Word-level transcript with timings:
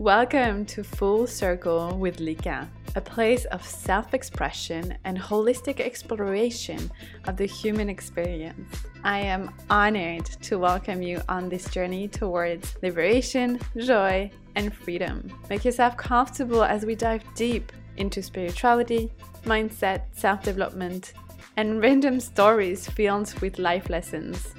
Welcome 0.00 0.64
to 0.64 0.82
Full 0.82 1.26
Circle 1.26 1.98
with 1.98 2.20
Lika, 2.20 2.66
a 2.96 3.02
place 3.02 3.44
of 3.44 3.62
self 3.62 4.14
expression 4.14 4.96
and 5.04 5.18
holistic 5.18 5.78
exploration 5.78 6.90
of 7.26 7.36
the 7.36 7.44
human 7.44 7.90
experience. 7.90 8.74
I 9.04 9.18
am 9.18 9.54
honored 9.68 10.24
to 10.24 10.58
welcome 10.58 11.02
you 11.02 11.20
on 11.28 11.50
this 11.50 11.68
journey 11.68 12.08
towards 12.08 12.76
liberation, 12.82 13.60
joy, 13.76 14.30
and 14.54 14.74
freedom. 14.74 15.30
Make 15.50 15.66
yourself 15.66 15.98
comfortable 15.98 16.64
as 16.64 16.86
we 16.86 16.94
dive 16.94 17.22
deep 17.34 17.70
into 17.98 18.22
spirituality, 18.22 19.12
mindset, 19.44 20.04
self 20.12 20.42
development, 20.42 21.12
and 21.58 21.82
random 21.82 22.20
stories 22.20 22.88
filled 22.88 23.38
with 23.42 23.58
life 23.58 23.90
lessons. 23.90 24.54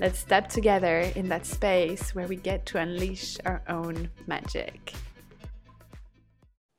Let's 0.00 0.18
step 0.18 0.48
together 0.48 1.00
in 1.14 1.28
that 1.28 1.46
space 1.46 2.16
where 2.16 2.26
we 2.26 2.34
get 2.34 2.66
to 2.66 2.78
unleash 2.78 3.38
our 3.46 3.62
own 3.68 4.10
magic. 4.26 4.92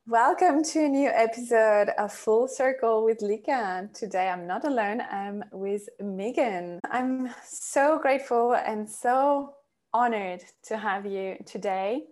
Welcome 0.06 0.64
to 0.66 0.84
a 0.84 0.90
new 0.90 1.10
episode 1.10 1.90
of 1.98 2.12
Full 2.12 2.50
Circle 2.50 3.06
with 3.06 3.22
Lika. 3.22 3.90
Today 3.94 4.28
I'm 4.28 4.46
not 4.46 4.66
alone, 4.66 5.02
I'm 5.10 5.46
with 5.54 5.88
Megan. 6.02 6.82
I'm 6.92 7.34
so 7.46 8.00
grateful 8.00 8.54
and 8.54 8.88
so 8.88 9.54
honored 9.94 10.44
to 10.66 10.78
have 10.78 11.06
you 11.06 11.38
today. 11.46 12.04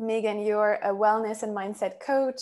Megan, 0.00 0.40
you're 0.40 0.80
a 0.82 0.88
wellness 0.92 1.44
and 1.44 1.56
mindset 1.56 2.00
coach 2.00 2.40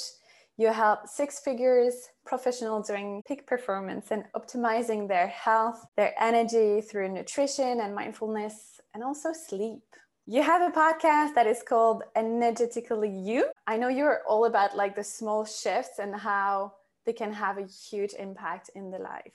you 0.63 0.73
help 0.73 1.09
six 1.09 1.41
figures 1.41 1.95
professionals 2.25 2.87
doing 2.87 3.21
peak 3.27 3.49
performance 3.49 4.13
and 4.13 4.23
optimizing 4.37 5.09
their 5.09 5.27
health, 5.27 5.85
their 5.97 6.15
energy 6.21 6.81
through 6.81 7.09
nutrition 7.09 7.81
and 7.81 7.97
mindfulness, 7.97 8.81
and 8.95 9.03
also 9.03 9.33
sleep. 9.33 9.83
You 10.25 10.41
have 10.45 10.63
a 10.63 10.73
podcast 10.73 11.35
that 11.35 11.49
is 11.49 11.65
called 11.69 12.05
Energetically 12.15 13.11
You. 13.11 13.51
I 13.67 13.77
know 13.77 13.89
you're 13.89 14.21
all 14.29 14.45
about 14.45 14.77
like 14.77 14.95
the 14.95 15.03
small 15.03 15.45
shifts 15.45 15.99
and 15.99 16.15
how 16.15 16.75
they 17.05 17.13
can 17.13 17.33
have 17.33 17.59
a 17.59 17.67
huge 17.67 18.15
impact 18.17 18.71
in 18.77 18.93
the 18.93 18.99
life. 18.99 19.33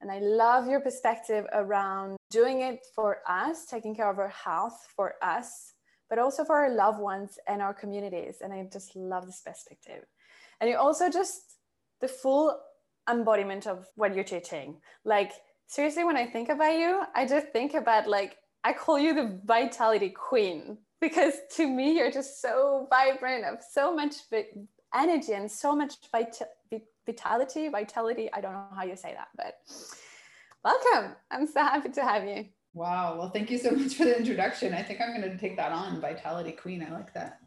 And 0.00 0.12
I 0.12 0.20
love 0.20 0.68
your 0.68 0.80
perspective 0.80 1.44
around 1.52 2.16
doing 2.30 2.60
it 2.60 2.86
for 2.94 3.18
us, 3.28 3.66
taking 3.66 3.96
care 3.96 4.08
of 4.08 4.20
our 4.20 4.28
health 4.46 4.86
for 4.94 5.14
us, 5.22 5.74
but 6.08 6.20
also 6.20 6.44
for 6.44 6.56
our 6.56 6.72
loved 6.72 7.00
ones 7.00 7.36
and 7.48 7.60
our 7.60 7.74
communities. 7.74 8.36
And 8.42 8.52
I 8.52 8.68
just 8.72 8.94
love 8.94 9.26
this 9.26 9.42
perspective 9.44 10.04
and 10.62 10.70
you 10.70 10.78
also 10.78 11.10
just 11.10 11.58
the 12.00 12.08
full 12.08 12.56
embodiment 13.10 13.66
of 13.66 13.86
what 13.96 14.14
you're 14.14 14.24
teaching. 14.24 14.80
Like 15.04 15.32
seriously 15.72 16.04
when 16.04 16.18
i 16.18 16.26
think 16.26 16.50
about 16.50 16.78
you 16.78 17.02
i 17.14 17.24
just 17.26 17.48
think 17.48 17.72
about 17.72 18.06
like 18.06 18.36
i 18.62 18.74
call 18.74 18.98
you 18.98 19.14
the 19.14 19.40
vitality 19.46 20.10
queen 20.10 20.76
because 21.00 21.32
to 21.50 21.66
me 21.66 21.96
you're 21.96 22.10
just 22.10 22.42
so 22.42 22.86
vibrant 22.90 23.44
of 23.46 23.58
so 23.72 23.94
much 23.94 24.16
energy 24.94 25.32
and 25.32 25.50
so 25.50 25.74
much 25.74 25.94
vit- 26.14 26.82
vitality 27.06 27.68
vitality. 27.68 28.28
I 28.32 28.40
don't 28.42 28.52
know 28.52 28.66
how 28.76 28.84
you 28.84 28.96
say 28.96 29.14
that 29.14 29.28
but 29.34 29.54
welcome. 30.62 31.16
I'm 31.30 31.46
so 31.46 31.60
happy 31.60 31.88
to 31.88 32.02
have 32.02 32.24
you. 32.24 32.44
Wow. 32.74 33.16
Well 33.18 33.30
thank 33.30 33.50
you 33.50 33.58
so 33.58 33.70
much 33.70 33.94
for 33.94 34.04
the 34.04 34.16
introduction. 34.16 34.74
I 34.74 34.82
think 34.82 35.00
i'm 35.00 35.16
going 35.18 35.28
to 35.28 35.38
take 35.38 35.56
that 35.56 35.72
on 35.72 36.00
vitality 36.00 36.52
queen. 36.52 36.86
I 36.86 36.92
like 36.92 37.12
that 37.14 37.40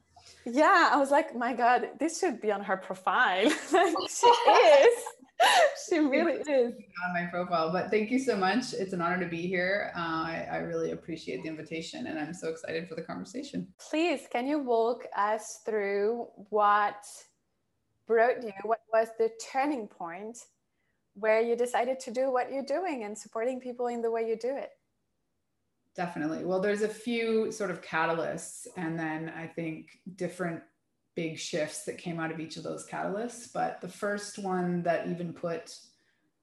yeah, 0.46 0.90
I 0.92 0.98
was 0.98 1.12
like, 1.12 1.36
my 1.36 1.54
God, 1.54 1.90
this 2.00 2.20
should 2.20 2.40
be 2.42 2.52
on 2.52 2.62
her 2.62 2.78
profile. 2.78 3.50
she 3.70 4.28
is. 4.28 5.04
She 5.90 6.00
really 6.00 6.36
is. 6.36 6.74
On 6.74 7.14
my 7.14 7.26
profile. 7.30 7.72
But 7.72 7.92
thank 7.92 8.10
you 8.10 8.20
so 8.20 8.38
much. 8.38 8.74
It's 8.74 8.94
an 8.94 9.02
honor 9.02 9.20
to 9.20 9.30
be 9.30 9.46
here. 9.46 9.92
Uh, 9.96 10.00
I, 10.00 10.48
I 10.50 10.58
really 10.58 10.92
appreciate 10.92 11.44
the 11.44 11.50
invitation 11.50 12.08
and 12.08 12.18
I'm 12.18 12.34
so 12.34 12.48
excited 12.48 12.88
for 12.88 12.96
the 12.96 13.02
conversation. 13.02 13.68
Please, 13.78 14.22
can 14.32 14.48
you 14.48 14.60
walk 14.60 15.06
us 15.16 15.60
through 15.66 16.28
what 16.50 17.06
brought 18.08 18.44
you, 18.44 18.54
what 18.64 18.80
was 18.94 19.10
the 19.20 19.30
turning 19.52 19.88
point 19.88 20.38
where 21.16 21.42
you 21.42 21.56
decided 21.56 22.00
to 22.02 22.12
do 22.12 22.32
what 22.32 22.52
you're 22.52 22.64
doing 22.64 23.04
and 23.04 23.18
supporting 23.18 23.60
people 23.60 23.88
in 23.88 24.02
the 24.02 24.10
way 24.10 24.28
you 24.28 24.38
do 24.38 24.56
it? 24.56 24.72
Definitely. 25.96 26.44
Well, 26.44 26.60
there's 26.60 26.82
a 26.82 26.90
few 26.90 27.52
sort 27.52 27.72
of 27.72 27.82
catalysts, 27.82 28.68
and 28.76 29.00
then 29.00 29.32
I 29.36 29.48
think 29.48 30.00
different 30.16 30.62
big 31.16 31.40
shifts 31.40 31.86
that 31.86 31.98
came 31.98 32.20
out 32.20 32.32
of 32.32 32.40
each 32.42 32.58
of 32.58 32.64
those 32.64 32.86
catalysts. 32.86 33.52
But 33.54 33.80
the 33.80 33.88
first 33.88 34.38
one 34.38 34.84
that 34.84 35.08
even 35.08 35.32
put 35.32 35.74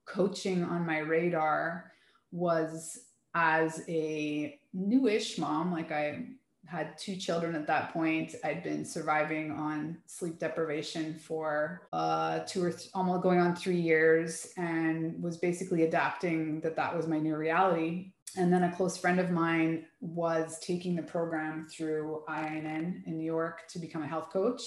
coaching 0.06 0.64
on 0.64 0.86
my 0.86 0.98
radar 0.98 1.92
was 2.30 3.00
as 3.34 3.82
a 3.88 4.58
newish 4.72 5.36
mom, 5.36 5.70
like 5.70 5.92
I 5.92 6.28
had 6.64 6.96
two 6.96 7.16
children 7.16 7.54
at 7.54 7.66
that 7.66 7.92
point. 7.92 8.34
I'd 8.44 8.62
been 8.62 8.86
surviving 8.86 9.50
on 9.50 9.98
sleep 10.06 10.38
deprivation 10.38 11.14
for 11.14 11.88
uh, 11.92 12.40
two 12.40 12.64
or 12.64 12.70
th- 12.70 12.88
almost 12.94 13.22
going 13.22 13.40
on 13.40 13.54
three 13.54 13.80
years 13.80 14.48
and 14.56 15.22
was 15.22 15.36
basically 15.36 15.82
adapting 15.82 16.60
that 16.60 16.76
that 16.76 16.96
was 16.96 17.06
my 17.06 17.18
new 17.18 17.36
reality 17.36 18.12
and 18.36 18.52
then 18.52 18.64
a 18.64 18.72
close 18.72 18.96
friend 18.96 19.20
of 19.20 19.30
mine 19.30 19.84
was 20.00 20.58
taking 20.60 20.96
the 20.96 21.02
program 21.02 21.66
through 21.70 22.22
IIN 22.28 23.06
in 23.06 23.18
New 23.18 23.24
York 23.24 23.68
to 23.68 23.78
become 23.78 24.02
a 24.02 24.06
health 24.06 24.30
coach. 24.30 24.62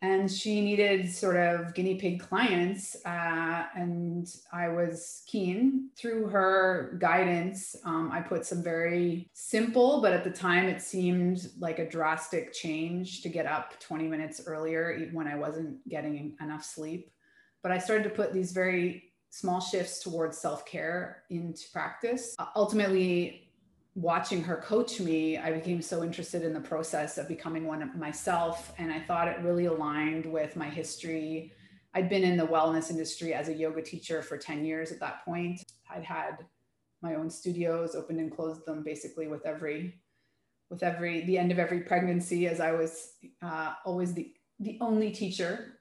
And 0.00 0.28
she 0.28 0.60
needed 0.60 1.08
sort 1.08 1.36
of 1.36 1.74
guinea 1.74 1.94
pig 1.94 2.18
clients. 2.18 2.96
Uh, 3.06 3.66
and 3.76 4.26
I 4.52 4.68
was 4.68 5.22
keen 5.28 5.90
through 5.96 6.26
her 6.26 6.96
guidance. 6.98 7.76
Um, 7.84 8.10
I 8.12 8.20
put 8.20 8.44
some 8.44 8.64
very 8.64 9.30
simple, 9.32 10.00
but 10.00 10.12
at 10.12 10.24
the 10.24 10.30
time 10.30 10.66
it 10.66 10.82
seemed 10.82 11.50
like 11.60 11.78
a 11.78 11.88
drastic 11.88 12.52
change 12.52 13.22
to 13.22 13.28
get 13.28 13.46
up 13.46 13.78
20 13.78 14.08
minutes 14.08 14.42
earlier 14.44 15.08
when 15.12 15.28
I 15.28 15.36
wasn't 15.36 15.88
getting 15.88 16.36
enough 16.40 16.64
sleep. 16.64 17.12
But 17.62 17.70
I 17.70 17.78
started 17.78 18.02
to 18.02 18.10
put 18.10 18.32
these 18.32 18.50
very 18.50 19.11
small 19.32 19.60
shifts 19.60 20.00
towards 20.00 20.36
self 20.36 20.64
care 20.66 21.24
into 21.30 21.64
practice. 21.72 22.36
Uh, 22.38 22.46
ultimately, 22.54 23.50
watching 23.94 24.42
her 24.44 24.56
coach 24.56 25.00
me, 25.00 25.38
I 25.38 25.50
became 25.50 25.80
so 25.80 26.04
interested 26.04 26.42
in 26.42 26.52
the 26.52 26.60
process 26.60 27.16
of 27.16 27.28
becoming 27.28 27.66
one 27.66 27.98
myself. 27.98 28.72
And 28.78 28.92
I 28.92 29.00
thought 29.00 29.28
it 29.28 29.40
really 29.40 29.64
aligned 29.66 30.26
with 30.26 30.54
my 30.54 30.68
history. 30.68 31.52
I'd 31.94 32.10
been 32.10 32.22
in 32.22 32.36
the 32.36 32.46
wellness 32.46 32.90
industry 32.90 33.32
as 33.32 33.48
a 33.48 33.54
yoga 33.54 33.80
teacher 33.80 34.22
for 34.22 34.36
10 34.36 34.66
years 34.66 34.92
at 34.92 35.00
that 35.00 35.24
point. 35.24 35.62
I'd 35.90 36.04
had 36.04 36.44
my 37.00 37.14
own 37.14 37.30
studios, 37.30 37.94
opened 37.94 38.20
and 38.20 38.30
closed 38.30 38.66
them 38.66 38.82
basically 38.82 39.28
with 39.28 39.44
every 39.46 39.98
with 40.70 40.82
every 40.82 41.24
the 41.24 41.36
end 41.36 41.52
of 41.52 41.58
every 41.58 41.80
pregnancy 41.80 42.46
as 42.46 42.60
I 42.60 42.72
was 42.72 43.14
uh, 43.42 43.74
always 43.84 44.12
the 44.12 44.32
the 44.60 44.78
only 44.80 45.10
teacher. 45.10 45.78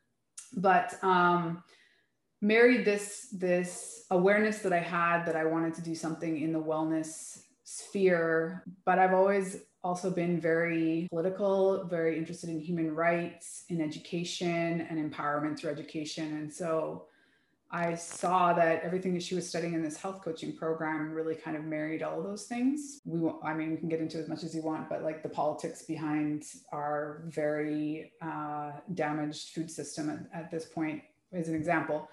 But 0.58 1.02
um, 1.04 1.64
married 2.42 2.86
this 2.86 3.28
this 3.32 4.06
awareness 4.10 4.60
that 4.60 4.74
I 4.74 4.80
had 4.80 5.26
that 5.26 5.36
I 5.36 5.46
wanted 5.46 5.74
to 5.76 5.82
do 5.82 5.96
something 5.96 6.42
in 6.42 6.52
the 6.52 6.62
wellness 6.62 7.44
sphere, 7.64 8.64
but 8.84 9.00
I've 9.00 9.14
always 9.14 9.62
also 9.84 10.12
been 10.12 10.40
very 10.40 11.08
political, 11.10 11.86
very 11.86 12.18
interested 12.18 12.50
in 12.50 12.60
human 12.60 12.94
rights, 12.94 13.64
in 13.70 13.82
education 13.82 14.82
and 14.90 15.12
empowerment 15.12 15.58
through 15.58 15.72
education. 15.72 16.38
And 16.38 16.54
so 16.54 17.06
I 17.72 17.96
saw 17.96 18.52
that 18.54 18.84
everything 18.84 19.14
that 19.14 19.24
she 19.24 19.34
was 19.34 19.48
studying 19.48 19.74
in 19.74 19.82
this 19.82 19.96
health 19.96 20.22
coaching 20.22 20.56
program 20.56 21.12
really 21.12 21.36
kind 21.36 21.56
of 21.56 21.64
married 21.64 22.04
all 22.04 22.22
those 22.22 22.44
things. 22.44 23.00
We, 23.06 23.32
I 23.44 23.54
mean, 23.54 23.72
we 23.72 23.78
can 23.78 23.88
get 23.88 24.02
into 24.02 24.18
as 24.18 24.28
much 24.28 24.44
as 24.44 24.54
you 24.54 24.62
want, 24.62 24.90
but 24.90 25.04
like 25.04 25.24
the 25.24 25.30
politics 25.30 25.84
behind 25.84 26.44
our 26.74 27.24
very 27.28 28.12
uh, 28.22 28.74
damaged 28.94 29.50
food 29.50 29.72
system 29.72 30.10
at, 30.10 30.42
at 30.42 30.52
this 30.52 30.66
point 30.66 31.02
is 31.32 31.48
an 31.48 31.56
example 31.56 32.10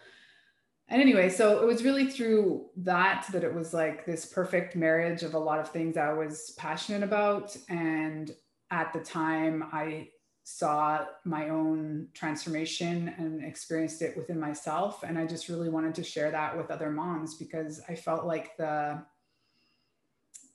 and 0.88 1.02
anyway 1.02 1.28
so 1.28 1.60
it 1.60 1.66
was 1.66 1.84
really 1.84 2.06
through 2.06 2.66
that 2.76 3.26
that 3.32 3.44
it 3.44 3.54
was 3.54 3.74
like 3.74 4.06
this 4.06 4.26
perfect 4.26 4.74
marriage 4.74 5.22
of 5.22 5.34
a 5.34 5.38
lot 5.38 5.60
of 5.60 5.70
things 5.70 5.96
i 5.96 6.12
was 6.12 6.54
passionate 6.56 7.02
about. 7.02 7.56
And 7.68 8.34
at 8.70 8.92
the 8.92 9.00
time 9.00 9.64
i 9.72 10.08
saw 10.44 11.04
my 11.26 11.50
own 11.50 12.08
transformation 12.14 13.14
and 13.18 13.44
experienced 13.44 14.00
it 14.00 14.16
within 14.16 14.40
myself. 14.40 15.02
And 15.02 15.18
i 15.18 15.26
just 15.26 15.48
really 15.48 15.68
wanted 15.68 15.94
to 15.96 16.04
share 16.04 16.30
that 16.30 16.56
with 16.56 16.70
other 16.70 16.90
moms 16.90 17.34
because 17.34 17.82
i 17.88 17.94
felt 17.94 18.24
like 18.24 18.56
the 18.56 19.02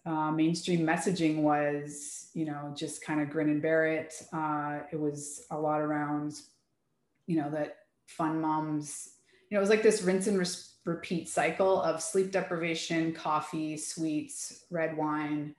uh, 0.06 0.32
mainstream 0.32 0.82
messaging 0.86 1.44
was 1.44 2.30
you 2.34 2.46
know 2.46 2.74
just 2.76 3.06
kind 3.06 3.22
of 3.22 3.30
grin 3.30 3.50
and 3.50 3.62
bear 3.62 3.86
it. 3.86 4.14
Uh, 4.34 4.80
it 4.92 5.00
was 5.00 5.46
a 5.52 5.58
lot 5.58 5.80
around 5.80 6.34
you 7.26 7.38
know 7.38 7.50
that 7.50 7.78
fun 8.08 8.42
moms 8.42 9.13
know, 9.54 9.60
it 9.60 9.62
was 9.62 9.70
like 9.70 9.84
this 9.84 10.02
rinse 10.02 10.28
and 10.28 10.46
repeat 10.86 11.30
cycle 11.30 11.82
of 11.82 12.02
sleep 12.02 12.32
deprivation, 12.32 13.14
coffee, 13.14 13.78
sweets, 13.78 14.66
red 14.70 14.98
wine, 14.98 15.56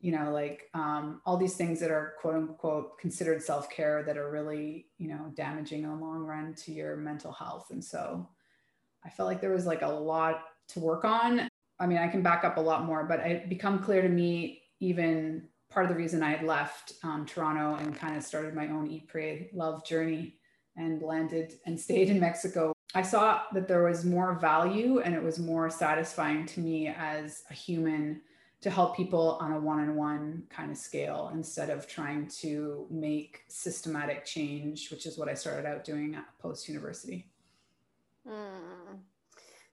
you 0.00 0.12
know, 0.12 0.30
like 0.32 0.68
um, 0.74 1.20
all 1.26 1.36
these 1.36 1.56
things 1.56 1.80
that 1.80 1.90
are 1.90 2.14
quote 2.20 2.34
unquote 2.34 2.98
considered 2.98 3.42
self 3.42 3.68
care 3.70 4.02
that 4.04 4.16
are 4.16 4.30
really, 4.30 4.86
you 4.98 5.08
know, 5.08 5.32
damaging 5.34 5.82
in 5.82 5.90
the 5.90 5.96
long 5.96 6.24
run 6.24 6.54
to 6.54 6.72
your 6.72 6.96
mental 6.96 7.32
health. 7.32 7.68
And 7.70 7.82
so 7.82 8.28
I 9.04 9.10
felt 9.10 9.28
like 9.28 9.40
there 9.40 9.52
was 9.52 9.66
like 9.66 9.82
a 9.82 9.88
lot 9.88 10.42
to 10.68 10.80
work 10.80 11.04
on. 11.04 11.48
I 11.80 11.86
mean, 11.86 11.98
I 11.98 12.08
can 12.08 12.22
back 12.22 12.44
up 12.44 12.56
a 12.56 12.60
lot 12.60 12.84
more, 12.84 13.04
but 13.04 13.20
it 13.20 13.48
become 13.48 13.82
clear 13.82 14.02
to 14.02 14.08
me 14.08 14.62
even 14.80 15.48
part 15.70 15.84
of 15.84 15.90
the 15.90 15.96
reason 15.96 16.22
I 16.22 16.30
had 16.30 16.46
left 16.46 16.94
um, 17.02 17.26
Toronto 17.26 17.76
and 17.82 17.94
kind 17.94 18.16
of 18.16 18.22
started 18.22 18.54
my 18.54 18.68
own 18.68 18.88
Eat, 18.90 19.08
Pray, 19.08 19.50
Love 19.52 19.84
journey 19.84 20.34
and 20.76 21.02
landed 21.02 21.54
and 21.66 21.78
stayed 21.78 22.08
in 22.08 22.20
Mexico. 22.20 22.72
I 22.94 23.02
saw 23.02 23.42
that 23.52 23.68
there 23.68 23.84
was 23.84 24.04
more 24.04 24.34
value 24.34 25.00
and 25.00 25.14
it 25.14 25.22
was 25.22 25.38
more 25.38 25.68
satisfying 25.68 26.46
to 26.46 26.60
me 26.60 26.88
as 26.88 27.44
a 27.50 27.54
human 27.54 28.22
to 28.60 28.70
help 28.70 28.96
people 28.96 29.38
on 29.40 29.52
a 29.52 29.60
one 29.60 29.78
on 29.80 29.94
one 29.94 30.42
kind 30.50 30.70
of 30.70 30.76
scale 30.76 31.30
instead 31.32 31.70
of 31.70 31.86
trying 31.86 32.26
to 32.26 32.86
make 32.90 33.44
systematic 33.46 34.24
change, 34.24 34.90
which 34.90 35.06
is 35.06 35.16
what 35.16 35.28
I 35.28 35.34
started 35.34 35.66
out 35.66 35.84
doing 35.84 36.14
at 36.16 36.26
post 36.40 36.68
university. 36.68 37.26
Mm. 38.26 38.98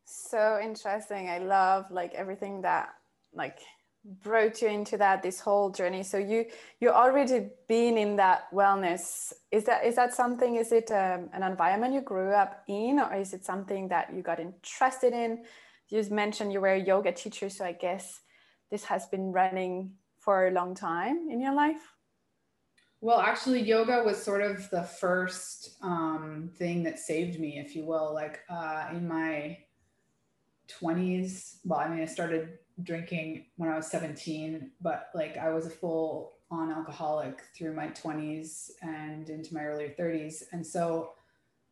So 0.04 0.60
interesting. 0.62 1.30
I 1.30 1.40
love 1.40 1.90
like 1.90 2.14
everything 2.14 2.62
that 2.62 2.90
like 3.34 3.60
brought 4.06 4.62
you 4.62 4.68
into 4.68 4.98
that 4.98 5.24
this 5.24 5.40
whole 5.40 5.72
journey. 5.72 6.04
So 6.04 6.18
you 6.18 6.46
you 6.80 6.90
already 6.90 7.50
been 7.68 7.98
in 7.98 8.16
that 8.18 8.52
wellness. 8.54 9.34
Is 9.52 9.64
that 9.66 9.84
is 9.86 9.96
that 9.96 10.14
something 10.14 10.56
is 10.56 10.72
it 10.72 10.92
um, 10.92 11.30
an 11.34 11.44
environment 11.44 11.94
you 11.94 12.02
grew 12.02 12.32
up 12.32 12.64
in 12.68 13.00
or 13.00 13.16
is 13.16 13.34
it 13.34 13.44
something 13.44 13.88
that 13.90 14.14
you 14.14 14.22
got 14.22 14.40
interested 14.40 15.14
in? 15.14 15.44
You 15.90 16.04
mentioned 16.12 16.54
you 16.54 16.62
were 16.62 16.74
a 16.74 16.80
yoga 16.80 17.12
teacher 17.12 17.50
so 17.50 17.64
i 17.64 17.72
guess 17.72 18.22
this 18.72 18.84
has 18.86 19.06
been 19.06 19.32
running 19.32 19.92
for 20.20 20.48
a 20.48 20.52
long 20.52 20.76
time 20.76 21.28
in 21.30 21.40
your 21.40 21.54
life? 21.54 21.94
Well 23.02 23.20
actually 23.20 23.62
yoga 23.62 24.04
was 24.04 24.22
sort 24.22 24.42
of 24.42 24.70
the 24.70 24.84
first 24.84 25.78
um, 25.82 26.52
thing 26.58 26.84
that 26.84 27.00
saved 27.00 27.40
me 27.40 27.58
if 27.58 27.76
you 27.76 27.86
will. 27.86 28.14
Like 28.14 28.42
uh, 28.50 28.88
in 28.92 29.08
my 29.08 29.58
20s 30.68 31.58
well 31.66 31.80
i 31.80 31.88
mean 31.88 32.02
i 32.02 32.06
started 32.06 32.58
drinking 32.84 33.46
when 33.58 33.70
I 33.70 33.76
was 33.76 33.88
17, 33.88 34.72
but 34.82 35.10
like 35.14 35.38
I 35.38 35.50
was 35.50 35.66
a 35.66 35.70
full 35.70 36.34
on 36.52 36.72
alcoholic 36.72 37.42
through 37.58 37.74
my 37.74 37.88
20s 37.88 38.72
and 38.82 39.30
into 39.30 39.54
my 39.54 39.62
early 39.62 39.94
30s. 39.98 40.44
And 40.52 40.66
so 40.66 41.12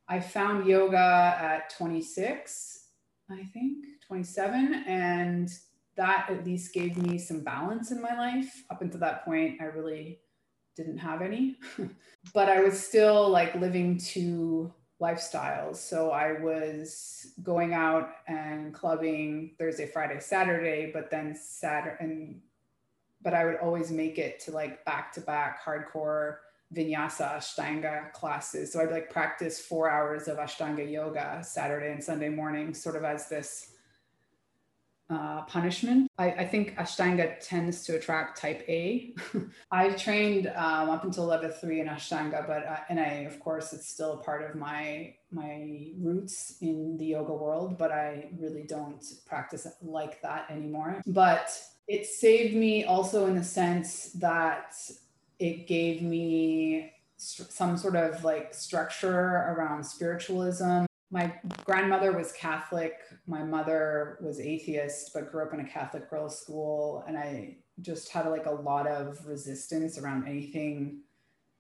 I 0.08 0.20
found 0.20 0.66
yoga 0.66 1.38
at 1.40 1.70
26, 1.78 2.88
I 3.30 3.44
think, 3.54 3.86
27. 4.08 4.86
And 4.88 5.50
that 5.96 6.28
at 6.30 6.46
least 6.46 6.74
gave 6.74 6.98
me 6.98 7.18
some 7.18 7.42
balance 7.42 7.92
in 7.92 8.02
my 8.02 8.18
life. 8.18 8.64
Up 8.72 8.82
until 8.82 9.00
that 9.02 9.26
point, 9.26 9.62
I 9.62 9.66
really 9.66 10.20
didn't 10.76 10.98
have 10.98 11.22
any. 11.22 11.58
but 12.34 12.50
I 12.50 12.62
was 12.62 12.84
still 12.84 13.30
like 13.30 13.54
living 13.56 13.98
to 13.98 14.74
lifestyles. 15.04 15.76
So 15.76 16.12
I 16.12 16.40
was 16.40 17.34
going 17.44 17.74
out 17.74 18.10
and 18.28 18.74
clubbing 18.74 19.52
Thursday, 19.58 19.86
Friday, 19.86 20.20
Saturday, 20.20 20.92
but 20.94 21.12
then 21.12 21.36
Saturday 21.36 21.98
and 22.00 22.42
but 23.22 23.34
I 23.34 23.46
would 23.46 23.56
always 23.58 23.90
make 23.90 24.18
it 24.18 24.42
to 24.42 24.52
like 24.52 24.84
back 24.84 25.14
to 25.14 25.22
back 25.22 25.64
hardcore 25.64 26.38
vinyasa 26.76 27.38
ashtanga 27.38 28.12
classes. 28.12 28.74
So 28.74 28.82
I'd 28.82 28.92
like 28.92 29.10
practice 29.10 29.62
four 29.62 29.90
hours 29.90 30.28
of 30.28 30.38
ashtanga 30.38 30.90
yoga 30.90 31.42
Saturday 31.44 31.92
and 31.92 32.04
Sunday 32.04 32.30
morning, 32.30 32.74
sort 32.74 32.98
of 32.98 33.06
as 33.06 33.30
this 33.30 33.73
uh, 35.10 35.42
punishment. 35.44 36.08
I, 36.18 36.32
I, 36.32 36.46
think 36.48 36.76
Ashtanga 36.78 37.36
tends 37.42 37.84
to 37.86 37.96
attract 37.96 38.40
type 38.40 38.64
A. 38.70 39.14
I 39.72 39.90
trained 39.90 40.48
um, 40.56 40.90
up 40.90 41.04
until 41.04 41.26
level 41.26 41.50
three 41.50 41.82
in 41.82 41.88
Ashtanga, 41.88 42.48
but 42.48 42.66
uh, 42.66 42.78
and 42.90 43.00
I, 43.00 43.28
of 43.30 43.40
course, 43.40 43.74
it's 43.74 43.88
still 43.88 44.14
a 44.14 44.18
part 44.18 44.50
of 44.50 44.56
my 44.56 45.14
my 45.32 45.88
roots 46.00 46.58
in 46.62 46.98
the 46.98 47.06
yoga 47.06 47.34
world, 47.34 47.78
but 47.78 47.92
I 47.92 48.30
really 48.40 48.64
don't 48.64 49.04
practice 49.26 49.68
like 49.82 50.22
that 50.22 50.50
anymore. 50.50 51.02
But 51.06 51.50
it 51.88 52.06
saved 52.06 52.56
me 52.56 52.86
also 52.86 53.28
in 53.28 53.36
the 53.36 53.44
sense 53.44 54.14
that 54.14 54.74
it 55.40 55.68
gave 55.68 56.02
me 56.02 56.94
some 57.18 57.78
sort 57.78 57.96
of 57.96 58.24
like 58.24 58.54
structure 58.54 59.28
around 59.52 59.84
spiritualism 59.84 60.86
my 61.14 61.32
grandmother 61.64 62.12
was 62.12 62.32
Catholic. 62.32 62.96
My 63.28 63.44
mother 63.44 64.18
was 64.20 64.40
atheist, 64.40 65.14
but 65.14 65.32
grew 65.32 65.44
up 65.44 65.54
in 65.54 65.60
a 65.60 65.64
Catholic 65.64 66.10
girls' 66.10 66.40
school. 66.40 67.04
And 67.08 67.16
I 67.16 67.58
just 67.82 68.10
had 68.10 68.26
like 68.28 68.48
a 68.48 68.52
lot 68.52 68.88
of 68.88 69.24
resistance 69.28 70.00
around 70.00 70.28
anything 70.28 71.02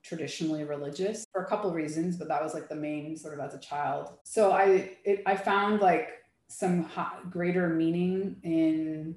traditionally 0.01 0.63
religious 0.63 1.27
for 1.31 1.43
a 1.43 1.45
couple 1.45 1.71
reasons, 1.71 2.17
but 2.17 2.27
that 2.29 2.43
was 2.43 2.55
like 2.55 2.67
the 2.67 2.75
main 2.75 3.15
sort 3.15 3.35
of 3.35 3.45
as 3.45 3.53
a 3.53 3.59
child. 3.59 4.13
So 4.23 4.51
I, 4.51 4.89
it, 5.05 5.21
I 5.27 5.35
found 5.35 5.81
like 5.81 6.09
some 6.47 6.89
greater 7.29 7.69
meaning 7.69 8.37
in 8.41 9.15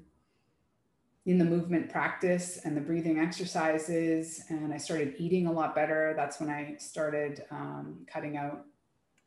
in 1.25 1.37
the 1.37 1.43
movement 1.43 1.89
practice 1.89 2.61
and 2.63 2.77
the 2.77 2.79
breathing 2.79 3.19
exercises 3.19 4.45
and 4.47 4.73
i 4.73 4.77
started 4.77 5.13
eating 5.17 5.45
a 5.45 5.51
lot 5.51 5.75
better 5.75 6.13
that's 6.15 6.39
when 6.39 6.49
i 6.49 6.73
started 6.77 7.43
um, 7.51 8.05
cutting 8.07 8.37
out 8.37 8.63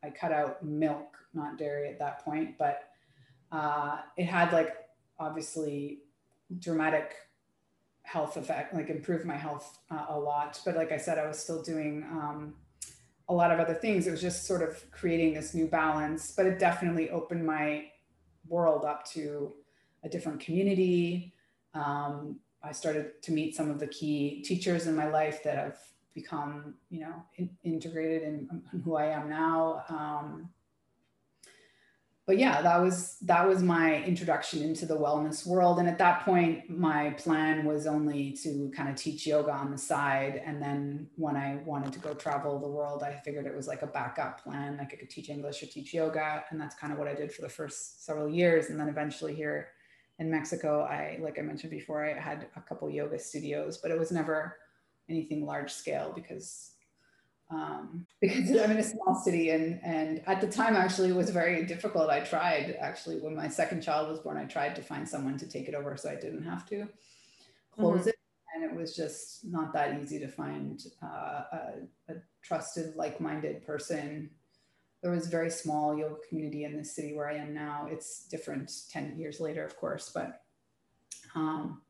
I 0.02 0.10
cut 0.10 0.32
out 0.32 0.64
milk, 0.64 1.16
not 1.34 1.58
dairy 1.58 1.88
at 1.88 1.98
that 1.98 2.24
point, 2.24 2.56
but 2.58 2.90
uh, 3.52 3.98
it 4.16 4.24
had 4.24 4.52
like 4.52 4.76
obviously 5.18 6.00
dramatic 6.58 7.14
health 8.02 8.36
effect, 8.36 8.74
like 8.74 8.88
improved 8.88 9.24
my 9.24 9.36
health 9.36 9.78
uh, 9.90 10.06
a 10.08 10.18
lot. 10.18 10.60
But 10.64 10.76
like 10.76 10.92
I 10.92 10.96
said, 10.96 11.18
I 11.18 11.26
was 11.26 11.38
still 11.38 11.62
doing 11.62 12.04
um, 12.10 12.54
a 13.28 13.34
lot 13.34 13.52
of 13.52 13.60
other 13.60 13.74
things. 13.74 14.06
It 14.06 14.10
was 14.10 14.20
just 14.20 14.46
sort 14.46 14.62
of 14.62 14.90
creating 14.90 15.34
this 15.34 15.54
new 15.54 15.66
balance, 15.66 16.32
but 16.36 16.46
it 16.46 16.58
definitely 16.58 17.10
opened 17.10 17.46
my 17.46 17.86
world 18.48 18.84
up 18.84 19.06
to 19.12 19.52
a 20.02 20.08
different 20.08 20.40
community. 20.40 21.34
Um, 21.74 22.40
I 22.62 22.72
started 22.72 23.22
to 23.22 23.32
meet 23.32 23.54
some 23.54 23.70
of 23.70 23.78
the 23.78 23.86
key 23.86 24.42
teachers 24.42 24.86
in 24.86 24.96
my 24.96 25.08
life 25.08 25.42
that 25.44 25.56
have 25.56 25.78
become 26.20 26.74
you 26.90 27.00
know 27.00 27.14
in, 27.36 27.50
integrated 27.64 28.22
in, 28.22 28.62
in, 28.72 28.80
who 28.80 28.96
I 28.96 29.06
am 29.06 29.28
now. 29.28 29.84
Um, 29.88 30.50
but 32.30 32.38
yeah, 32.38 32.62
that 32.62 32.80
was 32.80 33.16
that 33.22 33.48
was 33.48 33.60
my 33.60 34.04
introduction 34.04 34.62
into 34.62 34.86
the 34.86 34.96
wellness 34.96 35.44
world. 35.44 35.80
And 35.80 35.88
at 35.88 35.98
that 35.98 36.24
point, 36.24 36.70
my 36.70 37.10
plan 37.10 37.64
was 37.64 37.88
only 37.88 38.30
to 38.44 38.70
kind 38.76 38.88
of 38.88 38.94
teach 38.94 39.26
yoga 39.26 39.50
on 39.50 39.72
the 39.72 39.78
side. 39.78 40.40
And 40.46 40.62
then 40.62 41.08
when 41.16 41.34
I 41.34 41.58
wanted 41.64 41.92
to 41.94 41.98
go 41.98 42.14
travel 42.14 42.60
the 42.60 42.68
world, 42.68 43.02
I 43.02 43.14
figured 43.14 43.46
it 43.46 43.56
was 43.56 43.66
like 43.66 43.82
a 43.82 43.88
backup 43.88 44.44
plan. 44.44 44.76
Like 44.76 44.92
I 44.92 44.96
could 44.96 45.10
teach 45.10 45.28
English 45.28 45.60
or 45.60 45.66
teach 45.66 45.92
yoga, 45.92 46.44
and 46.50 46.60
that's 46.60 46.76
kind 46.76 46.92
of 46.92 47.00
what 47.00 47.08
I 47.08 47.14
did 47.14 47.32
for 47.32 47.42
the 47.42 47.48
first 47.48 48.06
several 48.06 48.28
years. 48.28 48.70
And 48.70 48.78
then 48.78 48.88
eventually 48.88 49.34
here 49.34 49.70
in 50.20 50.30
Mexico, 50.30 50.82
I 50.82 51.18
like 51.20 51.36
I 51.36 51.42
mentioned 51.42 51.72
before, 51.72 52.04
I 52.04 52.12
had 52.12 52.46
a 52.54 52.60
couple 52.60 52.88
yoga 52.88 53.18
studios, 53.18 53.78
but 53.78 53.90
it 53.90 53.98
was 53.98 54.12
never 54.12 54.56
anything 55.10 55.44
large 55.44 55.72
scale 55.72 56.12
because 56.14 56.70
um, 57.50 58.06
because 58.20 58.50
I'm 58.50 58.70
in 58.70 58.78
a 58.78 58.82
small 58.82 59.14
city 59.14 59.50
and 59.50 59.80
and 59.82 60.22
at 60.26 60.40
the 60.40 60.46
time 60.46 60.76
actually 60.76 61.10
it 61.10 61.16
was 61.16 61.30
very 61.30 61.66
difficult. 61.66 62.08
I 62.10 62.20
tried 62.20 62.76
actually 62.80 63.20
when 63.20 63.34
my 63.34 63.48
second 63.48 63.82
child 63.82 64.08
was 64.08 64.20
born, 64.20 64.36
I 64.36 64.44
tried 64.44 64.76
to 64.76 64.82
find 64.82 65.08
someone 65.08 65.36
to 65.38 65.46
take 65.46 65.68
it 65.68 65.74
over 65.74 65.96
so 65.96 66.10
I 66.10 66.14
didn't 66.14 66.44
have 66.44 66.66
to 66.66 66.86
close 67.72 68.00
mm-hmm. 68.00 68.08
it, 68.10 68.18
and 68.54 68.64
it 68.64 68.74
was 68.74 68.94
just 68.94 69.44
not 69.44 69.72
that 69.72 70.00
easy 70.00 70.18
to 70.20 70.28
find 70.28 70.82
uh, 71.02 71.42
a, 71.52 72.12
a 72.12 72.14
trusted, 72.42 72.96
like-minded 72.96 73.64
person. 73.64 74.30
There 75.02 75.10
was 75.10 75.26
a 75.26 75.30
very 75.30 75.50
small 75.50 75.96
yoga 75.96 76.16
community 76.28 76.64
in 76.64 76.76
the 76.76 76.84
city 76.84 77.14
where 77.14 77.28
I 77.28 77.36
am 77.36 77.54
now. 77.54 77.88
It's 77.90 78.26
different 78.28 78.70
ten 78.90 79.18
years 79.18 79.40
later, 79.40 79.64
of 79.64 79.76
course, 79.76 80.10
but 80.14 80.42
um, 81.34 81.80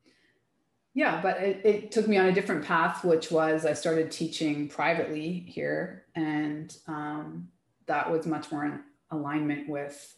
yeah 0.94 1.20
but 1.20 1.38
it, 1.38 1.60
it, 1.64 1.92
took 1.92 2.08
me 2.08 2.16
on 2.16 2.26
a 2.26 2.32
different 2.32 2.64
path 2.64 3.04
which 3.04 3.30
was 3.30 3.64
i 3.64 3.72
started 3.72 4.10
teaching 4.10 4.68
privately 4.68 5.44
here 5.46 6.04
and 6.14 6.76
um, 6.86 7.48
that 7.86 8.10
was 8.10 8.26
much 8.26 8.50
more 8.50 8.64
in 8.64 8.80
alignment 9.10 9.68
with 9.68 10.16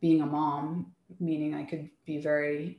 being 0.00 0.20
a 0.22 0.26
mom 0.26 0.92
meaning 1.20 1.54
i 1.54 1.64
could 1.64 1.88
be 2.04 2.18
very 2.18 2.78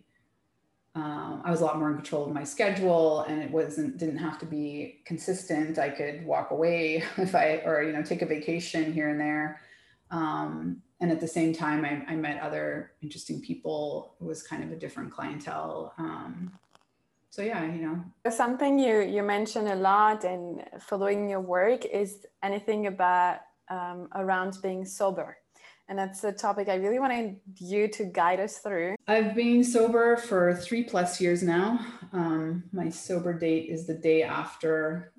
um, 0.95 1.41
i 1.45 1.51
was 1.51 1.61
a 1.61 1.65
lot 1.65 1.77
more 1.77 1.89
in 1.91 1.95
control 1.95 2.25
of 2.25 2.33
my 2.33 2.43
schedule 2.43 3.21
and 3.21 3.41
it 3.41 3.51
wasn't 3.51 3.97
didn't 3.97 4.17
have 4.17 4.39
to 4.39 4.45
be 4.45 5.01
consistent. 5.05 5.77
I 5.77 5.89
could 5.89 6.25
walk 6.25 6.51
away 6.51 7.03
if 7.17 7.35
i 7.35 7.61
or 7.65 7.83
you 7.83 7.93
know 7.93 8.01
take 8.01 8.21
a 8.21 8.25
vacation 8.25 8.93
here 8.93 9.09
and 9.09 9.19
there. 9.19 9.61
Um, 10.09 10.81
and 10.99 11.11
at 11.11 11.19
the 11.19 11.27
same 11.27 11.53
time 11.53 11.85
I, 11.85 12.11
I, 12.11 12.15
met 12.15 12.41
other 12.41 12.91
interesting 13.01 13.41
people. 13.41 14.15
It 14.19 14.23
was 14.23 14.41
kind 14.41 14.63
of 14.63 14.71
a 14.71 14.75
different 14.75 15.11
clientele 15.11 15.93
um, 15.97 16.51
so 17.29 17.41
yeah 17.41 17.63
you 17.65 17.81
know. 17.81 18.03
Something 18.31 18.79
you 18.79 19.01
you 19.01 19.23
mention 19.23 19.67
a 19.67 19.75
lot 19.75 20.23
in 20.23 20.63
following 20.79 21.29
your 21.29 21.41
work 21.41 21.85
is 21.85 22.25
anything 22.43 22.87
about 22.87 23.39
um, 23.69 24.07
around 24.15 24.57
being 24.61 24.85
sober. 24.85 25.37
And 25.89 25.97
that's 25.97 26.23
a 26.25 26.33
topic 26.33 26.67
i 26.67 26.75
really 26.75 26.99
wanted 26.99 27.37
you 27.55 27.87
to 27.87 28.03
guide 28.05 28.41
us 28.41 28.57
through. 28.57 28.95
I've 29.07 29.33
been 29.35 29.63
sober 29.63 30.17
for 30.17 30.53
three 30.53 30.83
plus 30.83 31.21
years 31.21 31.43
now. 31.43 31.79
Um, 32.11 32.63
my 32.73 32.89
sober 32.89 33.33
date 33.33 33.69
is 33.69 33.87
the 33.87 33.93
day 33.93 34.23
after 34.23 35.13